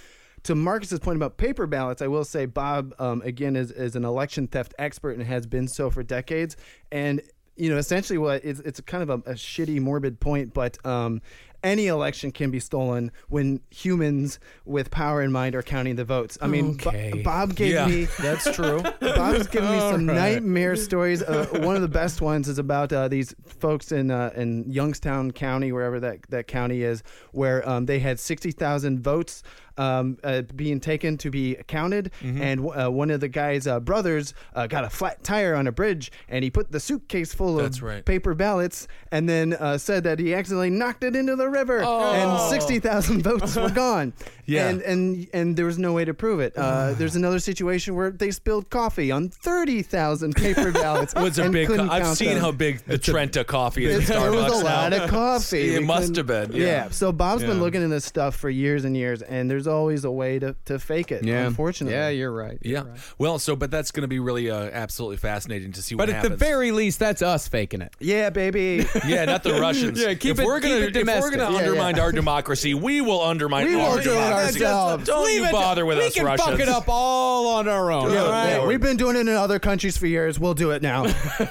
To 0.44 0.56
Marcus's 0.56 1.00
point 1.00 1.18
about 1.18 1.38
paper 1.38 1.68
ballots, 1.68 2.02
I 2.02 2.08
will 2.08 2.24
say 2.24 2.46
Bob 2.46 2.94
um, 3.00 3.22
again 3.24 3.56
is, 3.56 3.72
is 3.72 3.96
an 3.96 4.06
election 4.06 4.48
theft 4.48 4.74
expert 4.78 5.18
and 5.18 5.26
has 5.26 5.46
been 5.46 5.68
so 5.68 5.90
for 5.90 6.04
decades. 6.04 6.56
And 6.92 7.22
you 7.58 7.70
know, 7.70 7.78
essentially, 7.78 8.18
what 8.18 8.46
it's, 8.46 8.60
it's 8.62 8.80
kind 8.82 9.04
of 9.04 9.10
a, 9.10 9.32
a 9.32 9.34
shitty, 9.34 9.80
morbid 9.80 10.20
point, 10.20 10.54
but 10.54 10.84
um, 10.86 11.22
any 11.68 11.88
election 11.88 12.32
can 12.32 12.50
be 12.50 12.60
stolen 12.60 13.12
when 13.30 13.60
humans 13.70 14.40
with 14.66 14.90
power 14.90 15.22
in 15.22 15.32
mind 15.32 15.54
are 15.56 15.62
counting 15.62 15.96
the 15.96 16.06
votes. 16.06 16.38
I 16.42 16.48
mean, 16.48 16.80
Okay. 16.82 17.22
Bob 17.24 17.56
gave 17.56 17.74
yeah, 17.74 17.88
me 17.88 18.06
that's 18.20 18.50
true. 18.56 18.82
Bob's 19.02 19.48
given 19.48 19.72
me 19.72 19.80
some 19.80 20.06
nightmare 20.06 20.76
stories. 20.76 21.22
Uh, 21.22 21.46
one 21.62 21.76
of 21.76 21.82
the 21.82 21.88
best 21.88 22.22
ones 22.22 22.48
is 22.48 22.58
about 22.58 22.92
uh, 22.94 23.08
these 23.08 23.36
folks 23.46 23.92
in 23.92 24.12
uh, 24.12 24.32
in 24.36 24.70
Youngstown 24.72 25.32
County, 25.32 25.72
wherever 25.72 26.00
that, 26.00 26.22
that 26.30 26.48
county 26.48 26.84
is, 26.84 27.04
where 27.32 27.68
um, 27.68 27.86
they 27.86 28.00
had 28.00 28.20
sixty 28.20 28.52
thousand 28.52 29.02
votes 29.02 29.44
um, 29.78 30.18
uh, 30.24 30.42
being 30.56 30.80
taken 30.80 31.18
to 31.20 31.30
be 31.30 31.56
counted, 31.68 32.12
Mm-hmm. 32.22 32.42
and 32.42 32.60
uh, 32.86 32.90
one 32.92 33.10
of 33.12 33.20
the 33.20 33.28
guy's 33.28 33.68
uh, 33.68 33.80
brothers 33.80 34.34
uh, 34.56 34.68
got 34.68 34.84
a 34.84 34.90
flat 34.90 35.24
tire 35.24 35.56
on 35.56 35.68
a 35.68 35.72
bridge, 35.72 36.12
and 36.30 36.44
he 36.44 36.50
put 36.50 36.72
the 36.72 36.80
suitcase 36.80 37.34
full 37.34 37.60
of 37.60 37.82
right. 37.84 38.04
paper 38.06 38.34
ballots, 38.34 38.88
and 39.12 39.28
then 39.30 39.54
uh, 39.54 39.78
said 39.78 40.04
that 40.04 40.20
he 40.20 40.34
accidentally 40.34 40.70
knocked 40.70 41.04
it 41.04 41.16
into 41.16 41.36
the 41.36 41.48
river, 41.50 41.82
and 41.82 42.40
sixty 42.50 42.80
thousand 42.80 43.22
votes 43.22 43.56
were 43.56 43.70
gone. 43.86 44.14
Oh. 44.20 44.24
Yeah. 44.46 44.70
and 44.70 44.82
and 44.84 45.28
and 45.34 45.58
there 45.58 45.66
was 45.66 45.78
no 45.78 45.92
way 45.94 46.06
to 46.06 46.14
prove 46.14 46.40
it. 46.40 46.54
Uh, 46.58 46.94
there's 46.94 47.16
another 47.18 47.40
situation 47.40 47.96
where 47.96 48.12
they 48.12 48.32
spilled 48.32 48.70
coffee 48.70 49.12
on 49.12 49.30
thirty 49.30 49.82
thousand 49.82 50.36
paper 50.36 50.72
ballots. 50.84 51.14
Was 51.16 51.38
a 51.40 51.50
big. 51.50 51.68
Co- 51.68 51.90
I've 51.90 52.16
seen 52.18 52.30
them. 52.36 52.40
how 52.40 52.52
big 52.52 52.80
the 52.86 52.98
Trenta 52.98 53.44
coffee 53.44 53.86
is. 53.86 53.98
It's- 53.98 54.08
there 54.10 54.32
was 54.32 54.46
Starbucks 54.52 54.62
a 54.62 54.64
lot 54.66 54.90
now. 54.92 55.04
of 55.04 55.10
coffee. 55.10 55.76
It 55.76 55.80
We 55.82 55.86
must 55.86 56.16
have 56.16 56.28
been. 56.28 56.52
Yeah. 56.54 56.90
So 56.90 57.12
Bob's 57.12 57.44
been 57.44 57.60
looking 57.60 57.84
at 57.84 57.90
this 57.90 58.06
stuff 58.06 58.36
for 58.36 58.50
years 58.50 58.86
and 58.86 58.96
years, 58.96 59.22
and 59.22 59.52
there's 59.52 59.67
always 59.68 60.04
a 60.06 60.12
way 60.12 60.40
to, 60.40 60.56
to 60.66 60.80
fake 60.80 61.12
it. 61.12 61.24
Yeah. 61.24 61.46
Unfortunately. 61.46 61.94
Yeah, 61.96 62.10
you're 62.10 62.32
right. 62.32 62.58
Yeah. 62.62 62.84
Well, 63.18 63.38
so 63.40 63.56
but 63.56 63.70
that's 63.72 63.92
going 63.92 64.02
to 64.02 64.08
be 64.08 64.20
really 64.20 64.50
uh, 64.50 64.70
absolutely 64.72 65.18
fascinating 65.18 65.72
to 65.74 65.82
see 65.82 65.96
what 65.96 66.08
But 66.08 66.16
at 66.16 66.24
the 66.24 66.36
very 66.36 66.72
least, 66.72 67.00
that's 67.00 67.22
us 67.22 67.48
faking 67.48 67.82
it. 67.82 67.94
Yeah, 68.00 68.30
baby. 68.30 68.86
yeah, 69.06 69.26
not 69.26 69.44
the 69.44 69.54
Russians. 69.62 70.00
Yeah, 70.02 70.14
keep 70.16 70.32
if 70.32 70.40
it- 70.40 70.46
we're 70.46 70.60
gonna, 70.60 70.88
keep 70.88 70.96
it 70.96 71.08
if 71.08 71.22
we're 71.22 71.32
gonna 71.32 71.52
Yeah, 71.52 71.60
undermine 71.68 71.96
yeah. 71.98 72.02
our 72.04 72.12
democracy, 72.12 72.74
we 72.74 73.02
will 73.02 73.22
undermine. 73.22 73.66
We 73.66 73.76
our 73.76 73.96
will 73.98 74.04
do 74.04 74.12
it 74.12 74.14
democracy. 74.16 74.64
ourselves. 74.66 75.06
Don't 75.06 75.26
Leave 75.26 75.42
you 75.42 75.46
it- 75.48 75.52
bother 75.52 75.86
with 75.86 75.98
we 75.98 76.06
us, 76.06 76.14
can 76.14 76.26
Russians. 76.26 76.50
fuck 76.50 76.60
it 76.60 76.70
up 76.70 76.86
all 76.88 77.48
on 77.56 77.68
our 77.68 77.92
own. 77.92 78.12
Yeah, 78.12 78.24
all 78.24 78.32
right? 78.32 78.50
yeah, 78.50 78.66
we've 78.66 78.82
been 78.82 78.98
doing 78.98 79.16
it 79.16 79.22
in 79.22 79.30
other 79.30 79.60
countries 79.60 79.98
for 79.98 80.08
years. 80.08 80.40
We'll 80.40 80.54
do 80.54 80.72
it 80.72 80.82
now 80.82 81.04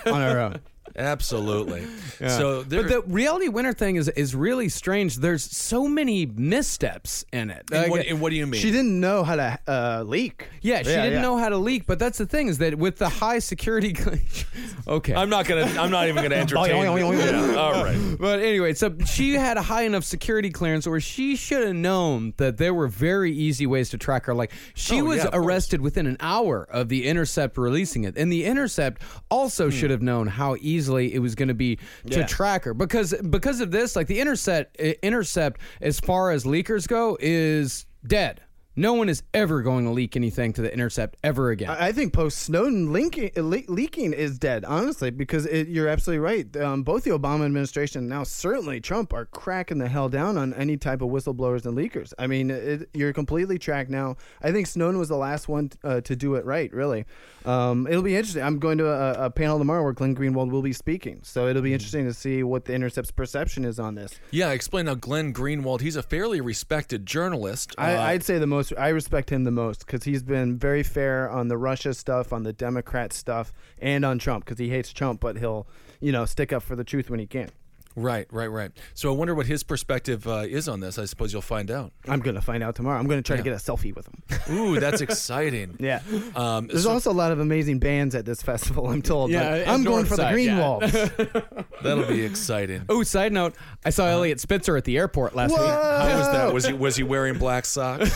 on 0.07 0.23
our 0.23 0.41
own. 0.41 0.61
Absolutely. 0.97 1.87
So 2.17 2.63
there, 2.63 2.83
But 2.83 2.89
the 2.91 3.03
Reality 3.13 3.49
Winner 3.49 3.75
thing 3.75 3.97
is 3.97 4.09
is 4.09 4.35
really 4.35 4.71
strange. 4.71 5.17
There's 5.17 5.45
so 5.45 5.87
many 5.87 6.25
missteps 6.25 7.27
in 7.31 7.51
it. 7.51 7.65
and, 7.71 7.83
Like, 7.83 7.91
what, 7.91 8.07
and 8.07 8.23
what 8.23 8.31
do 8.31 8.37
you 8.37 8.47
mean? 8.47 8.59
She 8.59 8.71
didn't 8.71 8.99
know 8.99 9.23
how 9.23 9.37
to 9.37 9.59
uh, 9.69 10.03
leak. 10.07 10.49
yeah, 10.63 10.83
she 10.83 10.91
Yeah, 10.93 11.03
didn't 11.03 11.13
yeah. 11.17 11.21
know 11.21 11.37
how 11.37 11.51
to 11.51 11.59
leak. 11.59 11.85
But 11.87 11.99
that's 11.99 12.17
the 12.17 12.25
thing 12.25 12.49
is 12.49 12.57
that 12.59 12.77
with 12.77 12.97
the 12.97 13.11
high 13.11 13.39
security, 13.41 13.95
okay, 14.89 15.15
I'm 15.15 15.29
not 15.29 15.47
gonna. 15.47 15.67
I'm 15.79 15.91
not 15.91 16.09
even 16.09 16.23
gonna 16.23 16.35
entertain. 16.47 16.71
yeah, 16.75 17.55
all 17.57 17.85
right. 17.85 18.17
But 18.19 18.41
anyway, 18.41 18.73
so 18.73 18.97
she 19.05 19.35
had 19.35 19.59
a 19.59 19.63
high 19.63 19.83
enough 19.83 20.05
security 20.05 20.49
clearance 20.51 20.87
where 20.89 21.01
she 21.01 21.37
should 21.37 21.67
have 21.67 21.77
known 21.77 22.33
that 22.39 22.57
there 22.57 22.73
were 22.73 22.89
very 22.89 23.31
easy 23.33 23.67
ways 23.67 23.91
to 23.91 23.99
track 23.99 24.25
her. 24.25 24.35
Like 24.35 24.53
she 24.75 25.03
Oh, 25.03 25.05
was 25.05 25.19
yeah, 25.19 25.25
of 25.25 25.31
course. 25.33 25.45
arrested 25.47 25.81
within 25.83 26.07
an 26.07 26.17
hour 26.21 26.67
of 26.71 26.89
the 26.89 27.07
Intercept 27.07 27.59
releasing 27.59 28.05
it, 28.05 28.17
and 28.17 28.33
the 28.33 28.47
Intercept 28.47 29.03
also 29.31 29.69
should 29.69 29.91
have 29.91 30.01
known 30.03 30.29
how 30.29 30.57
easily 30.87 31.15
it 31.15 31.19
was 31.19 31.35
going 31.35 31.49
to 31.49 31.55
be 31.55 31.77
to 32.11 32.21
Yeah. 32.21 32.27
track 32.27 32.65
her 32.65 32.75
because 32.75 33.15
because 33.31 33.61
of 33.61 33.71
this. 33.71 33.97
Like 33.97 34.07
the 34.07 34.21
Intercept, 34.21 34.77
Intercept, 35.03 35.61
as 35.81 35.99
far 36.01 36.31
as 36.31 36.45
leakers 36.45 36.87
go, 36.87 37.17
is 37.21 37.87
dead. 38.07 38.41
No 38.79 38.93
one 38.93 39.09
is 39.09 39.23
ever 39.33 39.63
going 39.63 39.85
to 39.87 39.91
leak 39.91 40.17
anything 40.17 40.53
to 40.53 40.63
the 40.63 40.73
Intercept 40.73 41.17
ever 41.25 41.51
again. 41.51 41.71
I 41.71 41.87
I 41.87 41.93
think 41.93 42.13
post 42.13 42.39
Snowden 42.39 42.93
linking, 42.93 43.31
uh, 43.37 43.43
le- 43.43 43.63
leaking 43.69 44.13
is 44.13 44.39
dead, 44.39 44.65
honestly, 44.67 45.11
because 45.11 45.47
it, 45.47 45.69
you're 45.69 45.89
absolutely 45.89 46.19
right. 46.19 46.57
Um, 46.59 46.83
both 46.83 47.05
the 47.05 47.11
Obama 47.11 47.47
administration 47.47 48.01
and 48.01 48.09
now 48.09 48.23
certainly 48.25 48.81
Trump 48.81 49.15
are 49.15 49.25
cracking 49.27 49.79
the 49.79 49.89
hell 49.89 50.09
down 50.09 50.37
on 50.37 50.53
any 50.55 50.77
type 50.77 51.01
of 51.01 51.09
whistleblowers 51.09 51.65
and 51.65 51.77
leakers. 51.77 52.13
I 52.19 52.27
mean, 52.27 52.51
it, 52.51 52.91
you're 52.93 53.13
completely 53.15 53.59
tracked 53.59 53.89
now. 53.89 54.17
I 54.43 54.53
think 54.53 54.67
Snowden 54.67 54.99
was 54.99 55.09
the 55.09 55.17
last 55.17 55.49
one 55.49 55.71
uh, 55.83 56.01
to 56.03 56.15
do 56.17 56.35
it 56.35 56.45
right, 56.45 56.71
really. 56.73 57.07
Um, 57.47 57.87
it'll 57.87 58.03
be 58.03 58.17
interesting. 58.17 58.43
I'm 58.43 58.59
going 58.59 58.79
to 58.79 58.89
a, 58.89 59.27
a 59.27 59.31
panel 59.31 59.59
tomorrow 59.59 59.83
where 59.85 59.93
Glenn 59.93 60.15
Greenwald 60.15 60.51
will 60.51 60.63
be 60.63 60.73
speaking, 60.75 61.21
so 61.23 61.47
it'll 61.47 61.63
be 61.63 61.73
interesting 61.73 62.05
to 62.07 62.13
see 62.13 62.43
what 62.43 62.65
the 62.67 62.75
Intercept's 62.75 63.13
perception 63.13 63.65
is 63.65 63.79
on 63.79 63.95
this. 63.95 64.13
Yeah, 64.33 64.51
explain 64.51 64.87
now. 64.87 64.95
Glenn 64.95 65.33
Greenwald. 65.33 65.81
He's 65.81 65.97
a 65.97 66.03
fairly 66.03 66.41
respected 66.41 67.07
journalist. 67.07 67.75
I, 67.79 67.95
Uh, 67.95 68.03
I'd 68.03 68.23
say 68.25 68.39
the 68.39 68.47
most. 68.47 68.66
I 68.77 68.89
respect 68.89 69.31
him 69.31 69.45
the 69.45 69.51
most 69.51 69.87
because 69.87 70.05
he's 70.05 70.23
been 70.23 70.59
very 70.59 70.83
fair 70.83 71.31
on 71.31 71.49
the 71.49 71.57
Russia 71.57 71.95
stuff, 71.95 72.33
on 72.33 72.43
the 72.43 72.53
Democrat 72.53 73.13
stuff, 73.13 73.53
and 73.79 74.05
on 74.05 74.19
Trump 74.19 74.45
because 74.45 74.59
he 74.59 74.71
hates 74.71 74.93
Trump, 74.93 75.21
but 75.21 75.39
he'll, 75.39 75.67
you 76.01 76.13
know, 76.13 76.25
stick 76.25 76.53
up 76.53 76.63
for 76.63 76.77
the 76.77 76.85
truth 76.85 77.11
when 77.11 77.21
he 77.21 77.27
can. 77.27 77.51
Right, 77.97 78.27
right, 78.31 78.49
right. 78.49 78.71
So 78.95 79.11
I 79.11 79.17
wonder 79.17 79.35
what 79.35 79.47
his 79.47 79.63
perspective 79.63 80.27
uh, 80.29 80.45
is 80.47 80.69
on 80.69 80.81
this. 80.81 80.99
I 80.99 81.07
suppose 81.07 81.33
you'll 81.33 81.41
find 81.43 81.71
out. 81.71 81.93
I'm 82.07 82.21
gonna 82.21 82.43
find 82.43 82.63
out 82.63 82.75
tomorrow. 82.77 82.99
I'm 82.99 83.07
gonna 83.07 83.23
try 83.23 83.37
Yeah. 83.37 83.43
to 83.43 83.51
get 83.51 83.53
a 83.55 83.57
selfie 83.57 83.95
with 83.97 84.07
him. 84.07 84.55
Ooh, 84.55 84.79
that's 84.79 85.01
exciting. 85.01 85.77
yeah. 85.81 86.03
Um, 86.35 86.67
There's 86.67 86.83
so 86.85 86.91
also 86.93 87.11
a 87.11 87.15
lot 87.15 87.33
of 87.33 87.41
amazing 87.41 87.79
bands 87.79 88.15
at 88.15 88.27
this 88.27 88.43
festival. 88.51 88.89
I'm 88.91 89.01
told. 89.01 89.31
Yeah, 89.31 89.49
but 89.51 89.61
at 89.63 89.69
I'm 89.69 89.83
going 89.83 90.05
for 90.05 90.17
the 90.17 90.25
Northside, 90.25 90.45
yeah. 90.45 90.57
Greenwalds. 90.59 91.65
that'll 91.83 92.05
be 92.07 92.23
exciting. 92.23 92.85
oh, 92.91 93.03
side 93.03 93.33
note: 93.33 93.55
I 93.85 93.91
saw 93.91 94.07
Eliot 94.07 94.41
Spitzer 94.41 94.77
at 94.77 94.85
the 94.85 94.99
airport 94.99 95.35
last 95.35 95.53
week. 95.53 95.61
How 95.61 96.19
was 96.19 96.27
that? 96.33 96.53
Was 96.53 96.67
he 96.67 96.73
was 96.75 96.97
he 96.97 97.03
wearing 97.03 97.39
black 97.39 97.65
socks? 97.65 98.11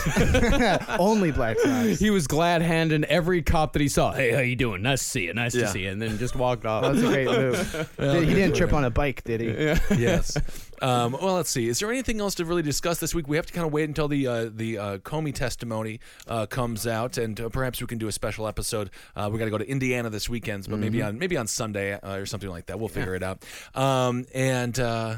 Only 0.99 1.31
black 1.31 1.57
socks. 1.59 1.99
He 1.99 2.11
was 2.11 2.27
glad 2.27 2.61
handing 2.61 3.03
every 3.05 3.41
cop 3.41 3.73
that 3.73 3.81
he 3.81 3.87
saw. 3.87 4.11
Hey, 4.11 4.31
how 4.31 4.41
you 4.41 4.55
doing? 4.55 4.81
Nice 4.83 4.99
to 5.03 5.05
see 5.09 5.25
you. 5.25 5.33
Nice 5.33 5.55
Yeah. 5.55 5.61
to 5.65 5.67
see 5.69 5.79
you. 5.85 5.89
And 5.89 6.01
then 6.01 6.17
just 6.19 6.35
walked 6.35 6.65
off. 6.65 6.83
That's 6.83 6.99
a 6.99 7.07
great 7.07 7.25
move. 7.27 7.89
he 7.97 8.33
didn't 8.33 8.55
trip 8.55 8.73
on 8.73 8.83
a 8.85 8.89
bike, 8.91 9.23
did 9.23 9.41
he? 9.41 9.70
yes. 9.97 10.37
Um, 10.81 11.11
well, 11.11 11.35
let's 11.35 11.51
see. 11.51 11.67
Is 11.67 11.77
there 11.77 11.91
anything 11.91 12.19
else 12.19 12.33
to 12.33 12.43
really 12.43 12.63
discuss 12.63 12.99
this 12.99 13.13
week? 13.13 13.27
We 13.27 13.35
have 13.35 13.45
to 13.45 13.53
kind 13.53 13.67
of 13.67 13.71
wait 13.71 13.87
until 13.87 14.07
the 14.07 14.25
uh, 14.25 14.49
the 14.51 14.79
uh, 14.79 14.97
Comey 14.97 15.31
testimony 15.31 15.99
uh, 16.27 16.47
comes 16.47 16.87
out, 16.87 17.19
and 17.19 17.39
uh, 17.39 17.49
perhaps 17.49 17.79
we 17.79 17.85
can 17.85 17.99
do 17.99 18.07
a 18.07 18.11
special 18.11 18.47
episode. 18.47 18.89
Uh, 19.15 19.29
we 19.31 19.37
got 19.37 19.45
to 19.45 19.51
go 19.51 19.59
to 19.59 19.69
Indiana 19.69 20.09
this 20.09 20.27
weekend, 20.27 20.67
but 20.67 20.79
maybe 20.79 21.03
on 21.03 21.19
maybe 21.19 21.37
on 21.37 21.45
Sunday 21.45 21.93
uh, 21.93 22.15
or 22.15 22.25
something 22.25 22.49
like 22.49 22.65
that. 22.65 22.79
We'll 22.79 22.89
figure 22.89 23.13
it 23.13 23.21
out. 23.21 23.45
Um, 23.75 24.25
and. 24.33 24.79
Uh, 24.79 25.17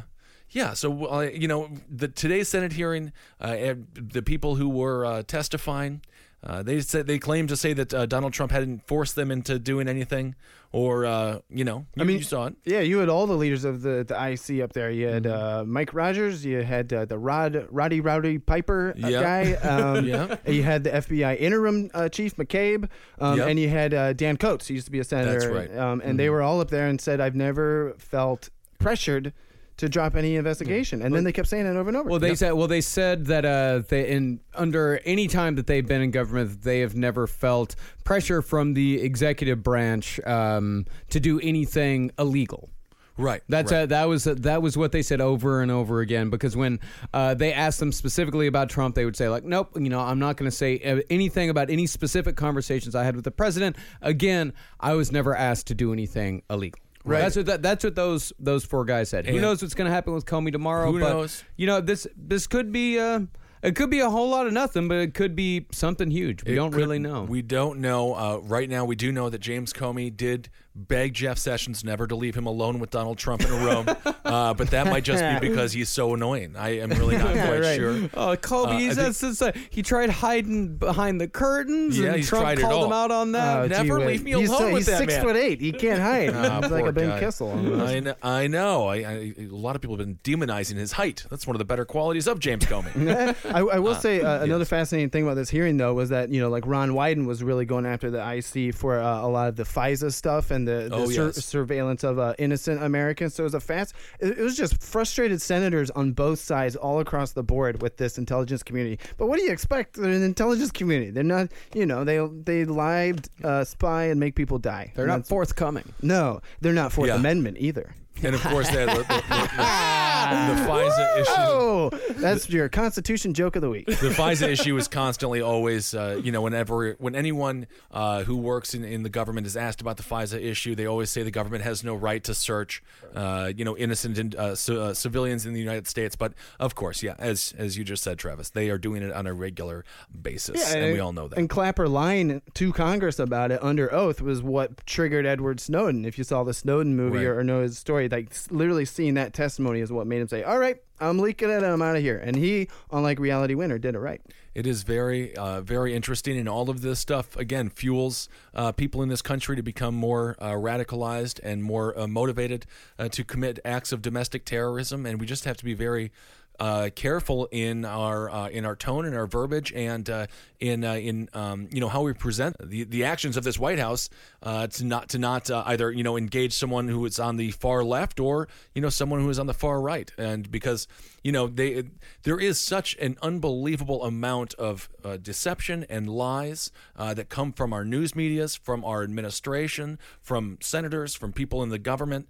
yeah, 0.54 0.74
so 0.74 1.06
uh, 1.12 1.22
you 1.22 1.47
know, 1.47 1.70
the 1.89 2.08
today's 2.08 2.47
Senate 2.47 2.74
hearing, 2.74 3.12
uh, 3.41 3.74
the 3.93 4.22
people 4.22 4.56
who 4.56 4.70
were 4.70 5.04
uh, 5.04 5.24
testifying, 5.24 6.01
uh, 6.46 6.62
they 6.64 6.82
said 6.82 7.08
they 7.08 7.20
claimed 7.20 7.50
to 7.50 7.56
say 7.58 7.74
that 7.74 7.94
uh, 7.94 8.06
Donald 8.06 8.34
Trump 8.34 8.52
hadn't 8.52 8.86
forced 8.88 9.16
them 9.16 9.32
into 9.32 9.58
doing 9.60 9.88
anything, 9.88 10.36
or 10.74 11.06
uh, 11.06 11.39
you 11.50 11.64
know, 11.64 11.86
you, 11.96 12.02
I 12.02 12.06
mean, 12.06 12.18
you 12.18 12.24
saw 12.24 12.48
it. 12.48 12.56
Yeah, 12.66 12.82
you 12.82 12.98
had 13.00 13.08
all 13.10 13.28
the 13.28 13.36
leaders 13.36 13.64
of 13.64 13.82
the, 13.82 14.04
the 14.04 14.14
IC 14.32 14.62
up 14.62 14.74
there. 14.74 14.91
You 14.91 15.08
had 15.08 15.26
uh, 15.28 15.64
Mike 15.66 15.94
Rogers. 15.94 16.46
You 16.46 16.62
had 16.64 16.91
uh, 16.91 17.06
the 17.06 17.18
Rod 17.18 17.68
Roddy 17.72 18.02
Rowdy 18.02 18.39
Piper 18.39 18.94
uh, 19.02 19.08
Yeah. 19.08 19.22
guy. 19.22 19.54
Um, 19.70 20.06
Yeah. 20.06 20.36
You 20.46 20.64
had 20.64 20.84
the 20.84 20.89
FBI 20.91 21.39
interim 21.39 21.89
uh, 21.94 22.10
chief 22.10 22.36
McCabe, 22.36 22.89
um, 23.20 23.38
Yep. 23.38 23.48
and 23.48 23.60
you 23.60 23.70
had 23.70 23.94
uh, 23.94 24.14
Dan 24.14 24.36
Coats. 24.38 24.68
He 24.68 24.74
used 24.74 24.86
to 24.88 24.91
be 24.91 25.00
a 25.00 25.04
senator. 25.04 25.32
That's 25.39 25.46
right. 25.46 25.70
Mm-hmm. 25.70 25.80
Um, 25.80 26.02
and 26.04 26.20
they 26.20 26.30
were 26.30 26.41
all 26.41 26.60
up 26.60 26.70
there 26.70 26.88
and 26.88 27.00
said, 27.00 27.22
"I've 27.22 27.36
never 27.36 27.94
felt 27.98 28.50
pressured." 28.80 29.32
To 29.78 29.89
drop 29.89 30.15
any 30.15 30.36
investigation, 30.36 31.01
and 31.01 31.13
then 31.15 31.24
they 31.24 31.32
kept 31.32 31.47
saying 31.47 31.65
it 31.65 31.76
over 31.76 31.89
and 31.89 31.97
over. 31.97 32.09
Well, 32.09 32.19
they 32.19 32.36
said. 32.36 32.51
Well, 32.51 32.67
they 32.67 32.80
said 32.82 33.26
that 33.26 33.43
uh, 33.43 33.82
they 33.89 34.07
in 34.07 34.39
under 34.53 34.99
any 35.03 35.28
time 35.28 35.55
that 35.55 35.65
they've 35.65 35.86
been 35.86 36.01
in 36.01 36.11
government, 36.11 36.61
they 36.61 36.82
have 36.82 36.95
never 36.95 37.26
felt 37.26 37.76
pressure 38.03 38.43
from 38.43 38.76
the 38.76 39.01
executive 39.01 39.63
branch 39.63 40.19
um, 40.28 40.86
to 41.09 41.19
do 41.19 41.39
anything 41.39 42.11
illegal. 42.19 42.69
Right. 43.17 43.41
That's 43.47 43.71
right. 43.71 43.82
uh, 43.82 43.86
that 43.88 44.05
was 44.05 44.24
that 44.24 44.61
was 44.61 44.76
what 44.76 44.91
they 44.91 45.01
said 45.01 45.21
over 45.21 45.61
and 45.61 45.69
over 45.71 45.99
again. 45.99 46.30
Because 46.30 46.57
when 46.57 46.80
uh, 47.13 47.36
they 47.36 47.53
asked 47.53 47.80
them 47.80 47.91
specifically 47.91 48.47
about 48.47 48.69
Trump, 48.69 48.95
they 48.95 49.05
would 49.05 49.15
say 49.15 49.30
like, 49.30 49.43
"Nope, 49.43 49.71
you 49.76 49.89
know, 49.89 49.99
I'm 49.99 50.19
not 50.19 50.38
going 50.38 50.49
to 50.49 50.55
say 50.55 50.80
uh, 50.80 51.01
anything 51.09 51.49
about 51.49 51.69
any 51.69 51.86
specific 51.86 52.36
conversations 52.36 52.95
I 52.95 53.03
had 53.03 53.15
with 53.15 53.26
the 53.26 53.32
president." 53.32 53.76
Again, 54.01 54.53
I 54.80 54.93
was 54.93 55.11
never 55.11 55.36
asked 55.36 55.67
to 55.67 55.76
do 55.76 55.93
anything 55.93 56.41
illegal. 56.49 56.80
Right. 57.06 57.20
That's 57.20 57.36
what 57.36 57.45
that, 57.47 57.62
that's 57.62 57.84
what 57.84 57.95
those 57.95 58.32
those 58.39 58.64
four 58.66 58.86
guys 58.86 59.10
said. 59.10 59.26
Who 59.26 59.34
And- 59.34 59.41
knows 59.41 59.62
what's 59.62 59.74
going 59.74 59.88
to 59.89 59.93
happen 59.93 60.14
with 60.14 60.26
Comey 60.26 60.51
tomorrow? 60.51 60.91
Who 60.91 60.99
but, 60.99 61.10
knows? 61.10 61.43
You 61.58 61.68
know 61.68 61.82
this 61.82 62.08
this 62.16 62.47
could 62.47 62.72
be. 62.72 62.97
Uh, 62.99 63.22
it 63.62 63.76
could 63.78 63.89
be 63.89 63.99
a 64.01 64.10
whole 64.10 64.30
lot 64.30 64.45
of 64.45 64.51
nothing, 64.51 64.89
but 64.89 64.97
it 64.97 65.14
could 65.14 65.36
be 65.38 65.68
something 65.72 66.12
huge. 66.12 66.43
We 66.43 66.51
It 66.51 66.56
don't 66.56 66.72
could- 66.72 66.80
really 66.80 66.99
know. 66.99 67.24
We 67.24 67.41
don't 67.41 67.80
know. 67.80 68.14
Uh, 68.14 68.39
right 68.43 68.70
now, 68.70 68.84
we 68.84 68.95
do 68.97 69.10
know 69.12 69.30
that 69.30 69.39
James 69.39 69.72
Comey 69.72 70.16
did 70.16 70.49
beg 70.76 71.13
Jeff 71.13 71.38
Sessions 71.38 71.84
never 71.84 72.07
to 72.07 72.15
leave 72.15 72.36
him 72.36 72.45
alone 72.47 72.80
with 72.80 72.89
Donald 72.89 73.17
Trump 73.17 73.41
in 73.43 73.51
a 73.51 73.57
room. 73.57 73.86
uh, 74.26 74.53
but 74.55 74.71
that 74.71 74.88
might 74.88 75.03
just 75.03 75.24
be 75.41 75.47
because 75.49 75.71
he's 75.71 75.89
so 75.89 76.13
annoying. 76.13 76.55
I 76.57 76.80
am 76.80 76.89
really 76.89 77.15
not 77.17 77.32
quite 77.34 77.61
Right. 77.61 77.76
sure. 77.78 78.09
Oh, 78.15 78.36
Kobe, 78.36 78.71
Uh, 78.74 78.78
he's, 78.80 78.97
I 78.97 79.03
that's, 79.03 79.19
that's, 79.21 79.41
uh, 79.41 79.51
he 79.69 79.84
tried 79.84 80.09
hiding 80.09 80.78
behind 80.78 81.21
the 81.21 81.28
curtains, 81.28 81.97
Yeah, 81.99 82.07
and 82.07 82.15
he's 82.17 82.28
Trump 82.30 82.43
tried 82.45 82.59
it 82.59 82.63
called 82.63 82.74
all. 82.74 82.86
him 82.86 82.91
out 82.93 83.11
on 83.11 83.32
that. 83.34 83.57
Oh, 83.63 83.67
Never 83.67 83.99
gee 83.99 84.05
leave 84.05 84.24
me 84.24 84.34
he's 84.34 84.49
alone 84.49 84.59
so- 84.61 84.65
with 84.67 84.78
he's 84.78 84.86
that 84.88 84.97
six 84.97 85.13
man. 85.13 85.24
foot 85.24 85.36
eight. 85.36 85.61
He 85.61 85.71
can't 85.71 86.01
hide. 86.01 86.32
Ah, 86.34 86.61
he's 86.61 86.71
like 86.71 86.86
a 86.86 86.91
Ben 86.91 87.09
guy. 87.09 87.19
Kissel. 87.19 87.51
I 87.82 87.99
know. 87.99 88.15
I 88.24 88.47
know. 88.47 88.88
I, 88.88 88.95
I, 88.95 89.34
a 89.38 89.47
lot 89.49 89.76
of 89.76 89.82
people 89.82 89.95
have 89.97 90.05
been 90.05 90.17
demonizing 90.24 90.76
his 90.78 90.93
height. 90.93 91.26
That's 91.30 91.45
one 91.45 91.55
of 91.55 91.59
the 91.59 91.65
better 91.65 91.86
qualities 91.86 92.28
of 92.28 92.39
James 92.39 92.65
Comey. 92.65 93.36
I, 93.45 93.59
I 93.59 93.80
will 93.80 93.95
say 93.95 94.21
uh, 94.21 94.43
another 94.43 94.65
fascinating 94.65 95.11
thing 95.11 95.24
about 95.24 95.36
this 95.36 95.49
hearing, 95.49 95.78
though, 95.78 95.93
was 95.93 96.09
that 96.09 96.30
you 96.30 96.41
know, 96.41 96.49
like 96.49 96.65
Ron 96.65 96.91
Wyden 96.91 97.26
was 97.28 97.43
really 97.43 97.65
going 97.65 97.86
after 97.86 98.09
the 98.09 98.19
IC 98.38 98.74
for 98.74 98.99
uh, 98.99 99.21
a 99.21 99.28
lot 99.28 99.49
of 99.49 99.55
the 99.55 99.63
FISA 99.63 100.11
stuff 100.11 100.49
and 100.51 100.62
the, 100.66 100.88
the 100.89 100.95
Oh, 100.95 101.09
sur- 101.09 101.26
yes. 101.28 101.45
surveillance 101.45 102.03
of 102.03 102.20
uh, 102.20 102.34
innocent 102.38 102.82
Americans. 102.84 103.34
So 103.36 103.43
it 103.43 103.45
was 103.45 103.53
a 103.53 103.59
fast. 103.59 103.93
It, 104.20 104.38
it 104.39 104.41
was 104.43 104.55
just 104.57 104.82
frustrated 104.84 105.41
senators 105.41 105.89
on 105.91 106.11
both 106.14 106.39
sides, 106.39 106.76
all 106.76 106.99
across 106.99 107.32
the 107.34 107.43
board, 107.43 107.82
with 107.82 107.97
this 107.97 108.18
intelligence 108.18 108.64
community. 108.64 108.99
But 109.18 109.28
what 109.28 109.38
do 109.39 109.43
you 109.45 109.51
expect? 109.51 109.95
They're 109.95 110.11
an 110.11 110.24
intelligence 110.24 110.72
community. 110.72 111.11
They're 111.11 111.24
not. 111.24 111.49
You 111.74 111.86
know, 111.86 112.03
they 112.03 112.20
they 112.43 112.66
lie, 112.66 113.14
uh, 113.43 113.64
spy, 113.64 114.05
and 114.05 114.20
make 114.20 114.36
people 114.36 114.59
die. 114.59 114.91
They're 114.95 115.05
And 115.05 115.11
not 115.14 115.28
forthcoming. 115.28 115.93
No, 116.01 116.41
they're 116.61 116.74
not 116.74 116.91
Fourth 116.91 117.07
Yeah. 117.07 117.16
Amendment 117.16 117.57
either. 117.59 117.95
And 118.22 118.36
of 118.36 118.41
course, 118.43 118.70
that 118.70 118.88
the, 118.88 119.03
the, 119.03 119.03
the, 119.03 120.64
the 120.64 120.70
FISA 120.70 121.22
issue. 121.22 121.32
Oh, 121.36 121.89
that's 122.18 122.49
your 122.49 122.70
Constitution 122.70 123.34
joke 123.34 123.55
of 123.55 123.61
the 123.61 123.70
week. 123.70 123.86
the 123.88 124.09
FISA 124.09 124.47
issue 124.49 124.78
is 124.78 124.88
constantly 124.88 125.41
always, 125.41 125.93
uh, 125.93 126.20
you 126.24 126.32
know, 126.32 126.41
whenever 126.41 126.93
when 126.99 127.16
anyone 127.16 127.68
uh, 127.91 128.24
who 128.24 128.38
works 128.38 128.74
in, 128.74 128.84
in 128.84 129.03
the 129.03 129.09
government 129.09 129.47
is 129.47 129.57
asked 129.57 129.82
about 129.82 129.97
the 129.97 130.03
FISA 130.03 130.41
issue, 130.41 130.76
they 130.76 130.86
always 130.86 131.09
say 131.09 131.24
the 131.24 131.32
government 131.32 131.64
has 131.64 131.84
no 131.84 131.95
right 131.95 132.24
to 132.24 132.34
search, 132.34 132.82
uh, 133.16 133.51
you 133.55 133.66
know, 133.66 133.76
innocent 133.78 134.36
uh, 134.36 134.55
c- 134.55 134.78
uh, 134.78 134.93
civilians 134.93 135.45
in 135.45 135.53
the 135.53 135.59
United 135.59 135.88
States. 135.88 136.16
But 136.16 136.34
of 136.59 136.76
course, 136.76 137.03
yeah, 137.03 137.16
as 137.20 137.53
as 137.57 137.78
you 137.78 137.84
just 137.84 138.03
said, 138.03 138.18
Travis, 138.20 138.49
they 138.49 138.70
are 138.70 138.78
doing 138.78 139.01
it 139.03 139.11
on 139.11 139.28
a 139.28 139.34
regular 139.34 139.84
basis, 140.22 140.74
and 140.74 140.93
we 140.93 140.99
all 140.99 141.14
know 141.14 141.28
that. 141.28 141.38
And 141.38 141.49
Clapper 141.49 141.88
lying 141.89 142.41
to 142.53 142.74
Congress 142.74 143.20
about 143.20 143.51
it 143.51 143.61
under 143.61 143.93
oath 143.93 144.22
was 144.22 144.41
what 144.41 144.86
triggered 144.86 145.26
Edward 145.26 145.59
Snowden. 145.59 146.05
If 146.05 146.18
you 146.18 146.24
saw 146.24 146.43
the 146.43 146.53
Snowden 146.53 146.95
movie 146.95 147.18
Right. 147.18 147.26
or, 147.26 147.39
or 147.39 147.43
know 147.43 147.61
his 147.61 147.78
story, 147.78 148.03
like 148.08 148.32
literally 148.51 148.86
seeing 148.86 149.16
that 149.16 149.34
testimony 149.34 149.80
is 149.80 149.91
what 149.91 150.08
made 150.08 150.22
him 150.22 150.28
say, 150.28 150.43
"All 150.43 150.58
right, 150.58 150.78
I'm 150.99 151.20
leaking 151.20 151.49
it, 151.49 151.64
I'm 151.64 151.82
out 151.82 151.95
of 151.95 152.01
here." 152.01 152.18
And 152.18 152.36
he, 152.36 152.68
unlike 152.91 153.20
Reality 153.20 153.56
Winner, 153.56 153.78
did 153.78 153.95
it 153.95 153.99
right. 153.99 154.22
It 154.54 154.68
is 154.68 154.84
very, 154.84 155.36
uh, 155.36 155.62
very 155.62 155.95
interesting, 155.95 156.38
and 156.38 156.47
all 156.47 156.70
of 156.70 156.82
this 156.82 156.99
stuff 156.99 157.36
again 157.36 157.70
fuels 157.70 158.30
uh, 158.54 158.72
people 158.72 159.01
in 159.01 159.10
this 159.10 159.22
country 159.22 159.56
to 159.56 159.64
become 159.64 159.95
more 159.95 160.36
uh, 160.39 160.51
radicalized 160.51 161.39
and 161.43 161.64
more 161.64 161.97
uh, 161.97 162.08
motivated 162.08 162.66
uh, 162.99 163.10
to 163.10 163.24
commit 163.24 163.60
acts 163.66 163.91
of 163.91 164.01
domestic 164.01 164.45
terrorism. 164.45 165.06
And 165.06 165.20
we 165.20 165.26
just 165.26 165.45
have 165.45 165.58
to 165.58 165.66
be 165.66 165.74
very 165.74 166.12
uh, 166.60 166.89
careful 166.95 167.47
in 167.51 167.84
our 167.86 168.30
uh, 168.30 168.47
in 168.49 168.66
our 168.66 168.76
tone 168.76 169.06
and 169.06 169.16
our 169.16 169.26
verbiage 169.26 169.74
and 169.74 170.10
uh, 170.10 170.28
in 170.60 170.84
uh, 170.84 170.93
in 170.93 171.30
um, 171.34 171.68
you 171.72 171.82
know 171.82 171.89
how 171.89 172.01
we 172.01 172.14
present 172.14 172.56
the, 172.64 172.84
the 172.84 173.04
actions 173.04 173.38
of 173.38 173.43
this 173.43 173.58
White 173.58 173.80
House 173.80 174.10
uh, 174.43 174.68
to 174.68 174.86
not 174.86 175.10
to 175.10 175.18
not 175.18 175.49
uh, 175.49 175.64
either 175.66 175.91
you 175.91 176.04
know 176.04 176.16
engage 176.16 176.54
someone 176.54 176.88
who 176.88 177.06
is 177.06 177.20
on 177.20 177.38
the 177.38 177.51
far 177.51 177.84
left 177.84 178.20
or 178.20 178.47
you 178.76 178.82
know 178.82 178.89
someone 178.89 179.20
who 179.20 179.30
is 179.30 179.39
on 179.39 179.47
the 179.47 179.54
far 179.54 179.82
right. 179.82 180.12
And 180.18 180.49
because 180.51 180.88
you 181.24 181.32
know 181.32 181.47
they 181.47 181.84
there 182.24 182.39
is 182.39 182.60
such 182.60 182.95
an 182.97 183.18
unbelievable 183.22 184.04
amount 184.04 184.54
of 184.56 184.89
deception 185.22 185.86
and 185.89 186.10
lies 186.10 186.72
that 186.97 187.30
come 187.30 187.51
from 187.51 187.74
our 187.74 187.84
news 187.84 188.16
medias 188.16 188.56
from 188.56 188.86
our 188.86 189.04
administration 189.04 189.97
from 190.22 190.58
senators 190.62 191.16
from 191.16 191.34
people 191.34 191.64
in 191.64 191.70
the 191.70 191.80
government 191.80 192.28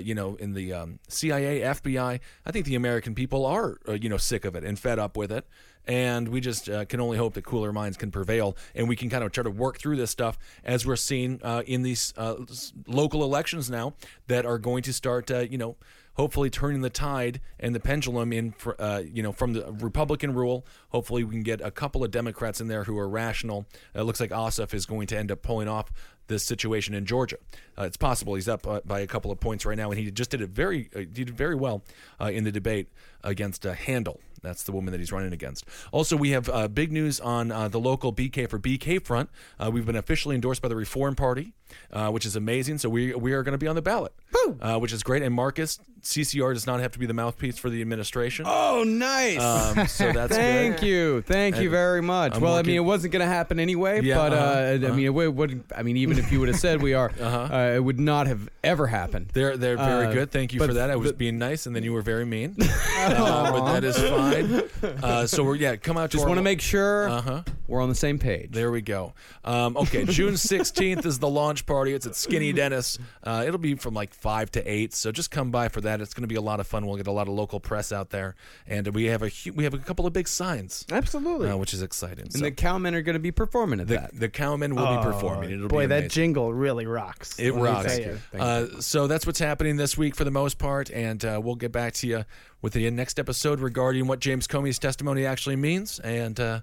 you 0.00 0.14
know 0.14 0.34
in 0.36 0.54
the 0.54 0.72
um, 0.72 0.98
CIA 1.08 1.60
FBI 1.60 2.20
I 2.46 2.50
think 2.50 2.66
the 2.66 2.74
American 2.74 3.14
people 3.14 3.46
are 3.46 3.61
uh, 3.88 3.92
you 3.92 4.08
know 4.08 4.16
sick 4.16 4.44
of 4.44 4.54
it 4.54 4.64
and 4.64 4.78
fed 4.78 4.98
up 4.98 5.16
with 5.16 5.32
it. 5.32 5.46
And 5.84 6.28
we 6.28 6.40
just 6.40 6.68
uh, 6.68 6.84
can 6.84 7.00
only 7.00 7.18
hope 7.18 7.34
that 7.34 7.42
cooler 7.42 7.72
minds 7.72 7.96
can 7.96 8.12
prevail 8.12 8.56
and 8.72 8.88
we 8.88 8.94
can 8.94 9.10
kind 9.10 9.24
of 9.24 9.32
try 9.32 9.42
to 9.42 9.50
work 9.50 9.78
through 9.78 9.96
this 9.96 10.12
stuff 10.12 10.38
as 10.64 10.86
we're 10.86 10.94
seeing 10.94 11.40
uh, 11.42 11.64
in 11.66 11.82
these 11.82 12.14
uh, 12.16 12.36
local 12.86 13.24
elections 13.24 13.68
now 13.68 13.94
that 14.28 14.46
are 14.46 14.58
going 14.58 14.84
to 14.84 14.92
start 14.92 15.28
uh, 15.30 15.40
you 15.40 15.58
know 15.58 15.76
hopefully 16.14 16.50
turning 16.50 16.82
the 16.82 16.90
tide 16.90 17.40
and 17.58 17.74
the 17.74 17.80
pendulum 17.80 18.32
in 18.32 18.52
fr- 18.52 18.72
uh, 18.78 19.02
you 19.04 19.22
know 19.22 19.32
from 19.32 19.54
the 19.54 19.72
republican 19.80 20.32
rule. 20.34 20.64
Hopefully 20.90 21.24
we 21.24 21.32
can 21.32 21.42
get 21.42 21.60
a 21.60 21.70
couple 21.70 22.04
of 22.04 22.10
democrats 22.10 22.60
in 22.60 22.68
there 22.68 22.84
who 22.84 22.98
are 22.98 23.08
rational. 23.08 23.66
It 23.94 24.02
looks 24.02 24.20
like 24.20 24.30
Ossoff 24.30 24.74
is 24.74 24.86
going 24.86 25.06
to 25.08 25.18
end 25.18 25.32
up 25.32 25.42
pulling 25.42 25.68
off 25.68 25.90
this 26.28 26.44
situation 26.44 26.94
in 26.94 27.06
Georgia. 27.06 27.36
Uh, 27.78 27.84
it's 27.84 27.96
possible 27.96 28.34
he's 28.34 28.48
up 28.48 28.66
uh, 28.66 28.80
by 28.84 29.00
a 29.00 29.06
couple 29.06 29.30
of 29.30 29.40
points 29.40 29.66
right 29.66 29.76
now, 29.76 29.90
and 29.90 29.98
he 29.98 30.10
just 30.10 30.30
did 30.30 30.40
it 30.40 30.50
very 30.50 30.90
uh, 30.94 31.00
did 31.12 31.30
very 31.30 31.54
well 31.54 31.82
uh, 32.20 32.26
in 32.26 32.44
the 32.44 32.52
debate 32.52 32.88
against 33.22 33.66
uh, 33.66 33.72
Handel. 33.72 34.20
That's 34.42 34.64
the 34.64 34.72
woman 34.72 34.92
that 34.92 34.98
he's 34.98 35.12
running 35.12 35.32
against. 35.32 35.64
Also, 35.92 36.16
we 36.16 36.30
have 36.30 36.48
uh, 36.48 36.68
big 36.68 36.92
news 36.92 37.20
on 37.20 37.52
uh, 37.52 37.68
the 37.68 37.80
local 37.80 38.12
BK 38.12 38.48
for 38.48 38.58
BK 38.58 39.04
front. 39.04 39.30
Uh, 39.58 39.70
we've 39.70 39.86
been 39.86 39.96
officially 39.96 40.34
endorsed 40.34 40.60
by 40.62 40.68
the 40.68 40.76
Reform 40.76 41.14
Party, 41.14 41.52
uh, 41.92 42.10
which 42.10 42.26
is 42.26 42.36
amazing. 42.36 42.78
So 42.78 42.88
we 42.88 43.14
we 43.14 43.32
are 43.32 43.42
going 43.42 43.52
to 43.52 43.58
be 43.58 43.68
on 43.68 43.76
the 43.76 43.82
ballot, 43.82 44.12
uh, 44.60 44.78
which 44.78 44.92
is 44.92 45.02
great. 45.02 45.22
And 45.22 45.34
Marcus 45.34 45.78
CCR 46.02 46.52
does 46.52 46.66
not 46.66 46.80
have 46.80 46.92
to 46.92 46.98
be 46.98 47.06
the 47.06 47.14
mouthpiece 47.14 47.58
for 47.58 47.70
the 47.70 47.80
administration. 47.80 48.44
Oh, 48.48 48.82
nice. 48.84 49.40
Um, 49.40 49.86
so 49.86 50.12
that's 50.12 50.34
Thank 50.34 50.80
good. 50.80 50.86
you. 50.86 51.22
Thank 51.22 51.58
you 51.58 51.70
very 51.70 52.02
much. 52.02 52.34
I'm 52.34 52.40
well, 52.40 52.56
I 52.56 52.62
mean, 52.62 52.76
it 52.76 52.80
wasn't 52.80 53.12
going 53.12 53.24
to 53.24 53.32
happen 53.32 53.60
anyway, 53.60 54.02
Yeah, 54.02 54.16
but 54.16 54.32
uh, 54.32 54.36
uh-huh, 54.36 54.92
I 54.92 54.96
mean, 54.96 55.06
it 55.06 55.10
would. 55.10 55.64
I 55.76 55.82
mean, 55.82 55.96
even 55.98 56.18
if 56.18 56.32
you 56.32 56.40
would 56.40 56.48
have 56.48 56.58
said 56.58 56.82
we 56.82 56.94
are, 56.94 57.12
uh 57.20 57.72
it 57.76 57.82
would 57.82 58.00
not 58.00 58.26
have 58.26 58.48
ever 58.64 58.86
happened. 58.86 59.28
They're 59.32 59.56
they're 59.56 59.76
very 59.76 60.12
good. 60.12 60.30
Thank 60.30 60.52
you 60.52 60.60
for 60.60 60.74
that. 60.74 60.90
I 60.90 60.96
was 60.96 61.12
being 61.12 61.38
nice, 61.38 61.66
and 61.66 61.76
then 61.76 61.84
you 61.84 61.92
were 61.92 62.02
very 62.02 62.24
mean. 62.24 62.54
but 62.58 63.72
that 63.72 63.84
is 63.84 63.96
fine. 63.96 64.31
Uh, 64.82 65.26
so 65.26 65.44
we're 65.44 65.54
yeah, 65.56 65.76
come 65.76 65.96
out. 65.96 66.10
Just 66.10 66.26
want 66.26 66.38
to 66.38 66.42
make 66.42 66.60
sure 66.60 67.08
Uh-huh. 67.08 67.42
we're 67.68 67.80
on 67.80 67.88
the 67.88 67.94
same 67.94 68.18
page. 68.18 68.48
There 68.50 68.70
we 68.72 68.80
go. 68.82 69.14
Um, 69.44 69.76
okay, 69.76 70.04
June 70.08 70.36
sixteenth 70.36 71.06
is 71.06 71.18
the 71.20 71.28
launch 71.28 71.66
party. 71.66 71.92
It's 71.94 72.06
at 72.06 72.16
Skinny 72.16 72.52
Dennis. 72.52 72.98
Uh, 73.22 73.44
it'll 73.46 73.58
be 73.58 73.74
from 73.76 73.94
like 73.94 74.12
five 74.14 74.50
to 74.52 74.62
eight. 74.70 74.92
So 74.94 75.12
just 75.12 75.30
come 75.30 75.50
by 75.50 75.68
for 75.68 75.80
that. 75.82 76.00
It's 76.00 76.14
going 76.14 76.22
to 76.22 76.28
be 76.28 76.34
a 76.34 76.40
lot 76.40 76.58
of 76.60 76.66
fun. 76.66 76.86
We'll 76.86 76.96
get 76.96 77.06
a 77.06 77.12
lot 77.12 77.28
of 77.28 77.34
local 77.34 77.60
press 77.60 77.92
out 77.92 78.10
there, 78.10 78.34
and 78.66 78.86
we 78.88 79.04
have 79.06 79.22
a 79.22 79.28
hu- 79.28 79.52
we 79.52 79.64
have 79.64 79.74
a 79.74 79.78
couple 79.78 80.06
of 80.06 80.12
big 80.12 80.26
signs, 80.28 80.84
Absolutely. 80.90 81.48
uh, 81.50 81.56
which 81.56 81.72
is 81.74 81.82
exciting. 81.82 82.24
and 82.24 82.32
So 82.32 82.40
the 82.40 82.50
cowmen 82.50 82.94
are 82.94 83.02
going 83.02 83.14
to 83.14 83.20
be 83.20 83.32
performing 83.32 83.80
at 83.80 83.86
the, 83.88 83.94
that. 83.94 84.10
the 84.18 84.28
cowmen 84.28 84.74
will 84.74 84.96
be 84.96 85.02
performing. 85.02 85.50
It'll 85.50 85.66
Oh, 85.66 85.68
Boy, 85.68 85.82
be 85.84 85.86
that 85.88 86.10
jingle 86.10 86.52
really 86.52 86.86
rocks. 86.86 87.38
It 87.38 87.52
let 87.54 87.62
rocks. 87.62 87.98
Uh, 88.38 88.80
so 88.80 89.06
that's 89.06 89.26
what's 89.26 89.38
happening 89.38 89.76
this 89.76 89.96
week 89.96 90.14
for 90.16 90.24
the 90.24 90.30
most 90.32 90.58
part, 90.58 90.90
and 90.90 91.24
uh, 91.24 91.40
we'll 91.42 91.54
get 91.54 91.72
back 91.72 91.94
to 91.94 92.06
you 92.06 92.24
with 92.62 92.72
the 92.72 92.90
next 92.90 93.18
episode 93.18 93.60
regarding 93.60 94.06
what 94.06 94.20
James 94.20 94.46
Comey's 94.46 94.78
testimony 94.78 95.26
actually 95.26 95.56
means. 95.56 95.98
And 96.00 96.38
uh, 96.40 96.60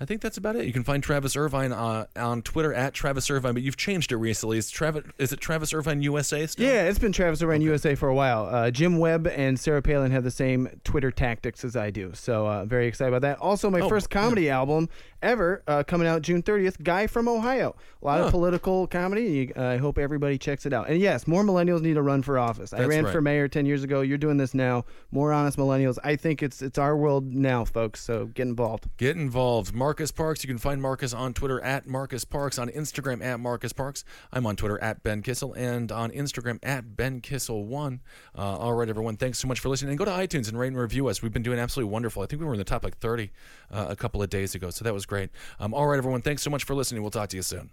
I 0.00 0.04
think 0.06 0.20
that's 0.22 0.38
about 0.38 0.56
it. 0.56 0.64
You 0.64 0.72
can 0.72 0.82
find 0.82 1.02
Travis 1.02 1.36
Irvine 1.36 1.70
uh, 1.72 2.06
on 2.16 2.42
Twitter 2.42 2.72
at 2.74 2.94
Travis 2.94 3.30
Irvine, 3.30 3.52
but 3.52 3.62
you've 3.62 3.76
changed 3.76 4.10
it 4.10 4.16
recently. 4.16 4.58
Is 4.58 4.70
Travis? 4.70 5.04
Is 5.18 5.32
it 5.32 5.40
Travis 5.40 5.72
Irvine 5.72 6.02
USA 6.02 6.46
still? 6.46 6.66
Yeah, 6.66 6.84
it's 6.88 6.98
been 6.98 7.12
Travis 7.12 7.42
Irvine 7.42 7.60
USA 7.60 7.94
for 7.94 8.08
a 8.08 8.14
while. 8.14 8.46
Uh, 8.46 8.70
Jim 8.70 8.98
Webb 8.98 9.28
and 9.28 9.60
Sarah 9.60 9.82
Palin 9.82 10.10
have 10.10 10.24
the 10.24 10.30
same 10.30 10.68
Twitter 10.82 11.10
tactics 11.12 11.64
as 11.64 11.76
I 11.76 11.90
do, 11.90 12.12
so 12.14 12.46
uh, 12.48 12.64
very 12.64 12.86
excited 12.88 13.10
about 13.14 13.22
that. 13.22 13.38
Also, 13.38 13.70
my 13.70 13.80
Oh, 13.80 13.88
first 13.88 14.10
comedy 14.10 14.50
album 14.50 14.88
ever 15.22 15.62
uh, 15.66 15.82
coming 15.84 16.06
out 16.06 16.22
June 16.22 16.42
30th. 16.42 16.82
Guy 16.82 17.06
from 17.06 17.28
Ohio. 17.28 17.74
A 18.02 18.04
lot 18.04 18.20
of 18.20 18.30
political 18.30 18.86
comedy. 18.86 19.24
You, 19.24 19.52
I 19.56 19.76
hope 19.76 19.98
everybody 19.98 20.38
checks 20.38 20.66
it 20.66 20.72
out. 20.72 20.88
And 20.88 21.00
yes, 21.00 21.26
more 21.26 21.42
millennials 21.42 21.80
need 21.80 21.94
to 21.94 22.02
run 22.02 22.22
for 22.22 22.38
office. 22.38 22.72
I 22.72 22.84
ran 22.84 23.04
right. 23.04 23.12
for 23.12 23.20
mayor 23.20 23.48
10 23.48 23.64
years 23.64 23.84
ago. 23.84 24.00
You're 24.00 24.18
doing 24.18 24.36
this 24.36 24.54
now. 24.54 24.84
More 25.10 25.32
honest 25.32 25.56
millennials. 25.56 25.98
I 26.02 26.16
think 26.16 26.42
it's 26.42 26.62
it's 26.62 26.78
our 26.78 26.96
world 26.96 27.32
now, 27.32 27.64
folks. 27.64 28.02
So 28.02 28.26
get 28.26 28.46
involved. 28.46 28.88
Get 28.96 29.16
involved. 29.16 29.72
Marcus 29.72 30.10
Parks. 30.10 30.42
You 30.42 30.48
can 30.48 30.58
find 30.58 30.82
Marcus 30.82 31.14
on 31.14 31.32
Twitter 31.32 31.60
at 31.60 31.86
Marcus 31.86 32.24
Parks, 32.24 32.58
on 32.58 32.68
Instagram 32.68 33.24
at 33.24 33.38
Marcus 33.38 33.72
Parks. 33.72 34.04
I'm 34.32 34.46
on 34.46 34.56
Twitter 34.56 34.82
at 34.82 35.02
Ben 35.02 35.22
Kissel 35.22 35.54
and 35.56 35.92
on 35.92 36.10
Instagram 36.10 36.58
at 36.62 36.96
Ben 36.96 37.20
Kissel1. 37.20 38.00
Uh, 38.36 38.40
all 38.40 38.74
right, 38.74 38.88
everyone. 38.88 39.16
Thanks 39.16 39.38
so 39.38 39.46
much 39.46 39.60
for 39.60 39.68
listening. 39.68 39.90
And 39.90 39.98
go 39.98 40.04
to 40.04 40.10
iTunes 40.10 40.48
and 40.48 40.58
rate 40.58 40.68
and 40.68 40.78
review 40.78 41.06
us. 41.06 41.22
We've 41.22 41.32
been 41.32 41.42
doing 41.42 41.58
absolutely 41.58 41.92
wonderful. 41.92 42.22
I 42.22 42.26
think 42.26 42.40
we 42.40 42.46
were 42.46 42.54
in 42.54 42.58
the 42.58 42.64
top 42.64 42.82
like 42.82 42.98
30 42.98 43.30
uh, 43.70 43.86
a 43.90 43.96
couple 43.96 44.22
of 44.22 44.30
days 44.30 44.54
ago, 44.54 44.70
so 44.70 44.84
that 44.84 44.92
was 44.92 45.06
great. 45.06 45.11
Um, 45.60 45.74
all 45.74 45.86
right, 45.86 45.98
everyone. 45.98 46.22
Thanks 46.22 46.42
so 46.42 46.50
much 46.50 46.64
for 46.64 46.74
listening. 46.74 47.02
We'll 47.02 47.10
talk 47.10 47.28
to 47.30 47.36
you 47.36 47.42
soon. 47.42 47.70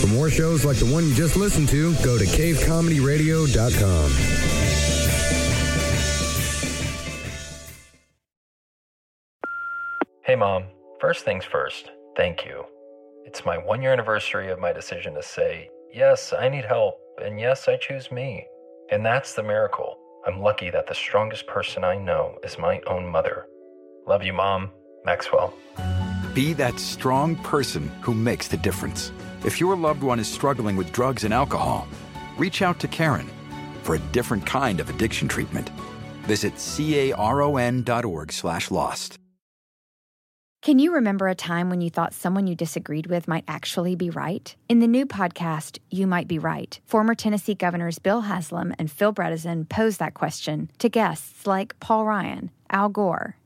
For 0.00 0.08
more 0.08 0.30
shows 0.30 0.64
like 0.64 0.76
the 0.78 0.86
one 0.86 1.08
you 1.08 1.14
just 1.14 1.36
listened 1.36 1.68
to, 1.70 1.94
go 2.04 2.18
to 2.18 2.24
cavecomedyradio.com. 2.24 4.10
Hey, 10.24 10.34
Mom. 10.34 10.64
First 11.00 11.24
things 11.24 11.44
first, 11.44 11.90
thank 12.16 12.44
you. 12.44 12.64
It's 13.26 13.44
my 13.44 13.58
one 13.58 13.82
year 13.82 13.92
anniversary 13.92 14.50
of 14.50 14.58
my 14.58 14.72
decision 14.72 15.14
to 15.14 15.22
say, 15.22 15.68
yes, 15.92 16.32
I 16.32 16.48
need 16.48 16.64
help, 16.64 16.98
and 17.22 17.38
yes, 17.38 17.68
I 17.68 17.76
choose 17.76 18.10
me. 18.10 18.46
And 18.90 19.04
that's 19.04 19.34
the 19.34 19.42
miracle. 19.42 19.98
I'm 20.26 20.40
lucky 20.40 20.70
that 20.70 20.86
the 20.86 20.94
strongest 20.94 21.46
person 21.46 21.84
I 21.84 21.96
know 21.96 22.38
is 22.42 22.58
my 22.58 22.80
own 22.86 23.06
mother. 23.06 23.46
Love 24.06 24.22
you, 24.24 24.32
Mom. 24.32 24.70
Maxwell. 25.06 25.54
Be 26.34 26.52
that 26.54 26.78
strong 26.78 27.36
person 27.36 27.88
who 28.02 28.12
makes 28.12 28.48
the 28.48 28.58
difference. 28.58 29.12
If 29.44 29.58
your 29.60 29.76
loved 29.76 30.02
one 30.02 30.18
is 30.18 30.28
struggling 30.28 30.76
with 30.76 30.92
drugs 30.92 31.24
and 31.24 31.32
alcohol, 31.32 31.88
reach 32.36 32.60
out 32.60 32.78
to 32.80 32.88
Caron 32.88 33.30
for 33.82 33.94
a 33.94 34.00
different 34.12 34.44
kind 34.44 34.80
of 34.80 34.90
addiction 34.90 35.28
treatment. 35.28 35.70
Visit 36.24 36.58
caron.org 36.58 38.32
slash 38.32 38.70
lost. 38.70 39.18
Can 40.66 40.80
you 40.80 40.92
remember 40.92 41.28
a 41.28 41.34
time 41.36 41.70
when 41.70 41.80
you 41.80 41.90
thought 41.90 42.12
someone 42.12 42.48
you 42.48 42.56
disagreed 42.56 43.06
with 43.06 43.28
might 43.28 43.44
actually 43.46 43.94
be 43.94 44.10
right? 44.10 44.52
In 44.68 44.80
the 44.80 44.88
new 44.88 45.06
podcast, 45.06 45.78
You 45.90 46.08
Might 46.08 46.26
Be 46.26 46.40
Right, 46.40 46.80
former 46.84 47.14
Tennessee 47.14 47.54
governors 47.54 48.00
Bill 48.00 48.22
Haslam 48.22 48.74
and 48.76 48.90
Phil 48.90 49.14
Bredesen 49.14 49.68
pose 49.68 49.98
that 49.98 50.14
question 50.14 50.68
to 50.80 50.88
guests 50.88 51.46
like 51.46 51.78
Paul 51.78 52.04
Ryan, 52.04 52.50
Al 52.68 52.88
Gore, 52.88 53.36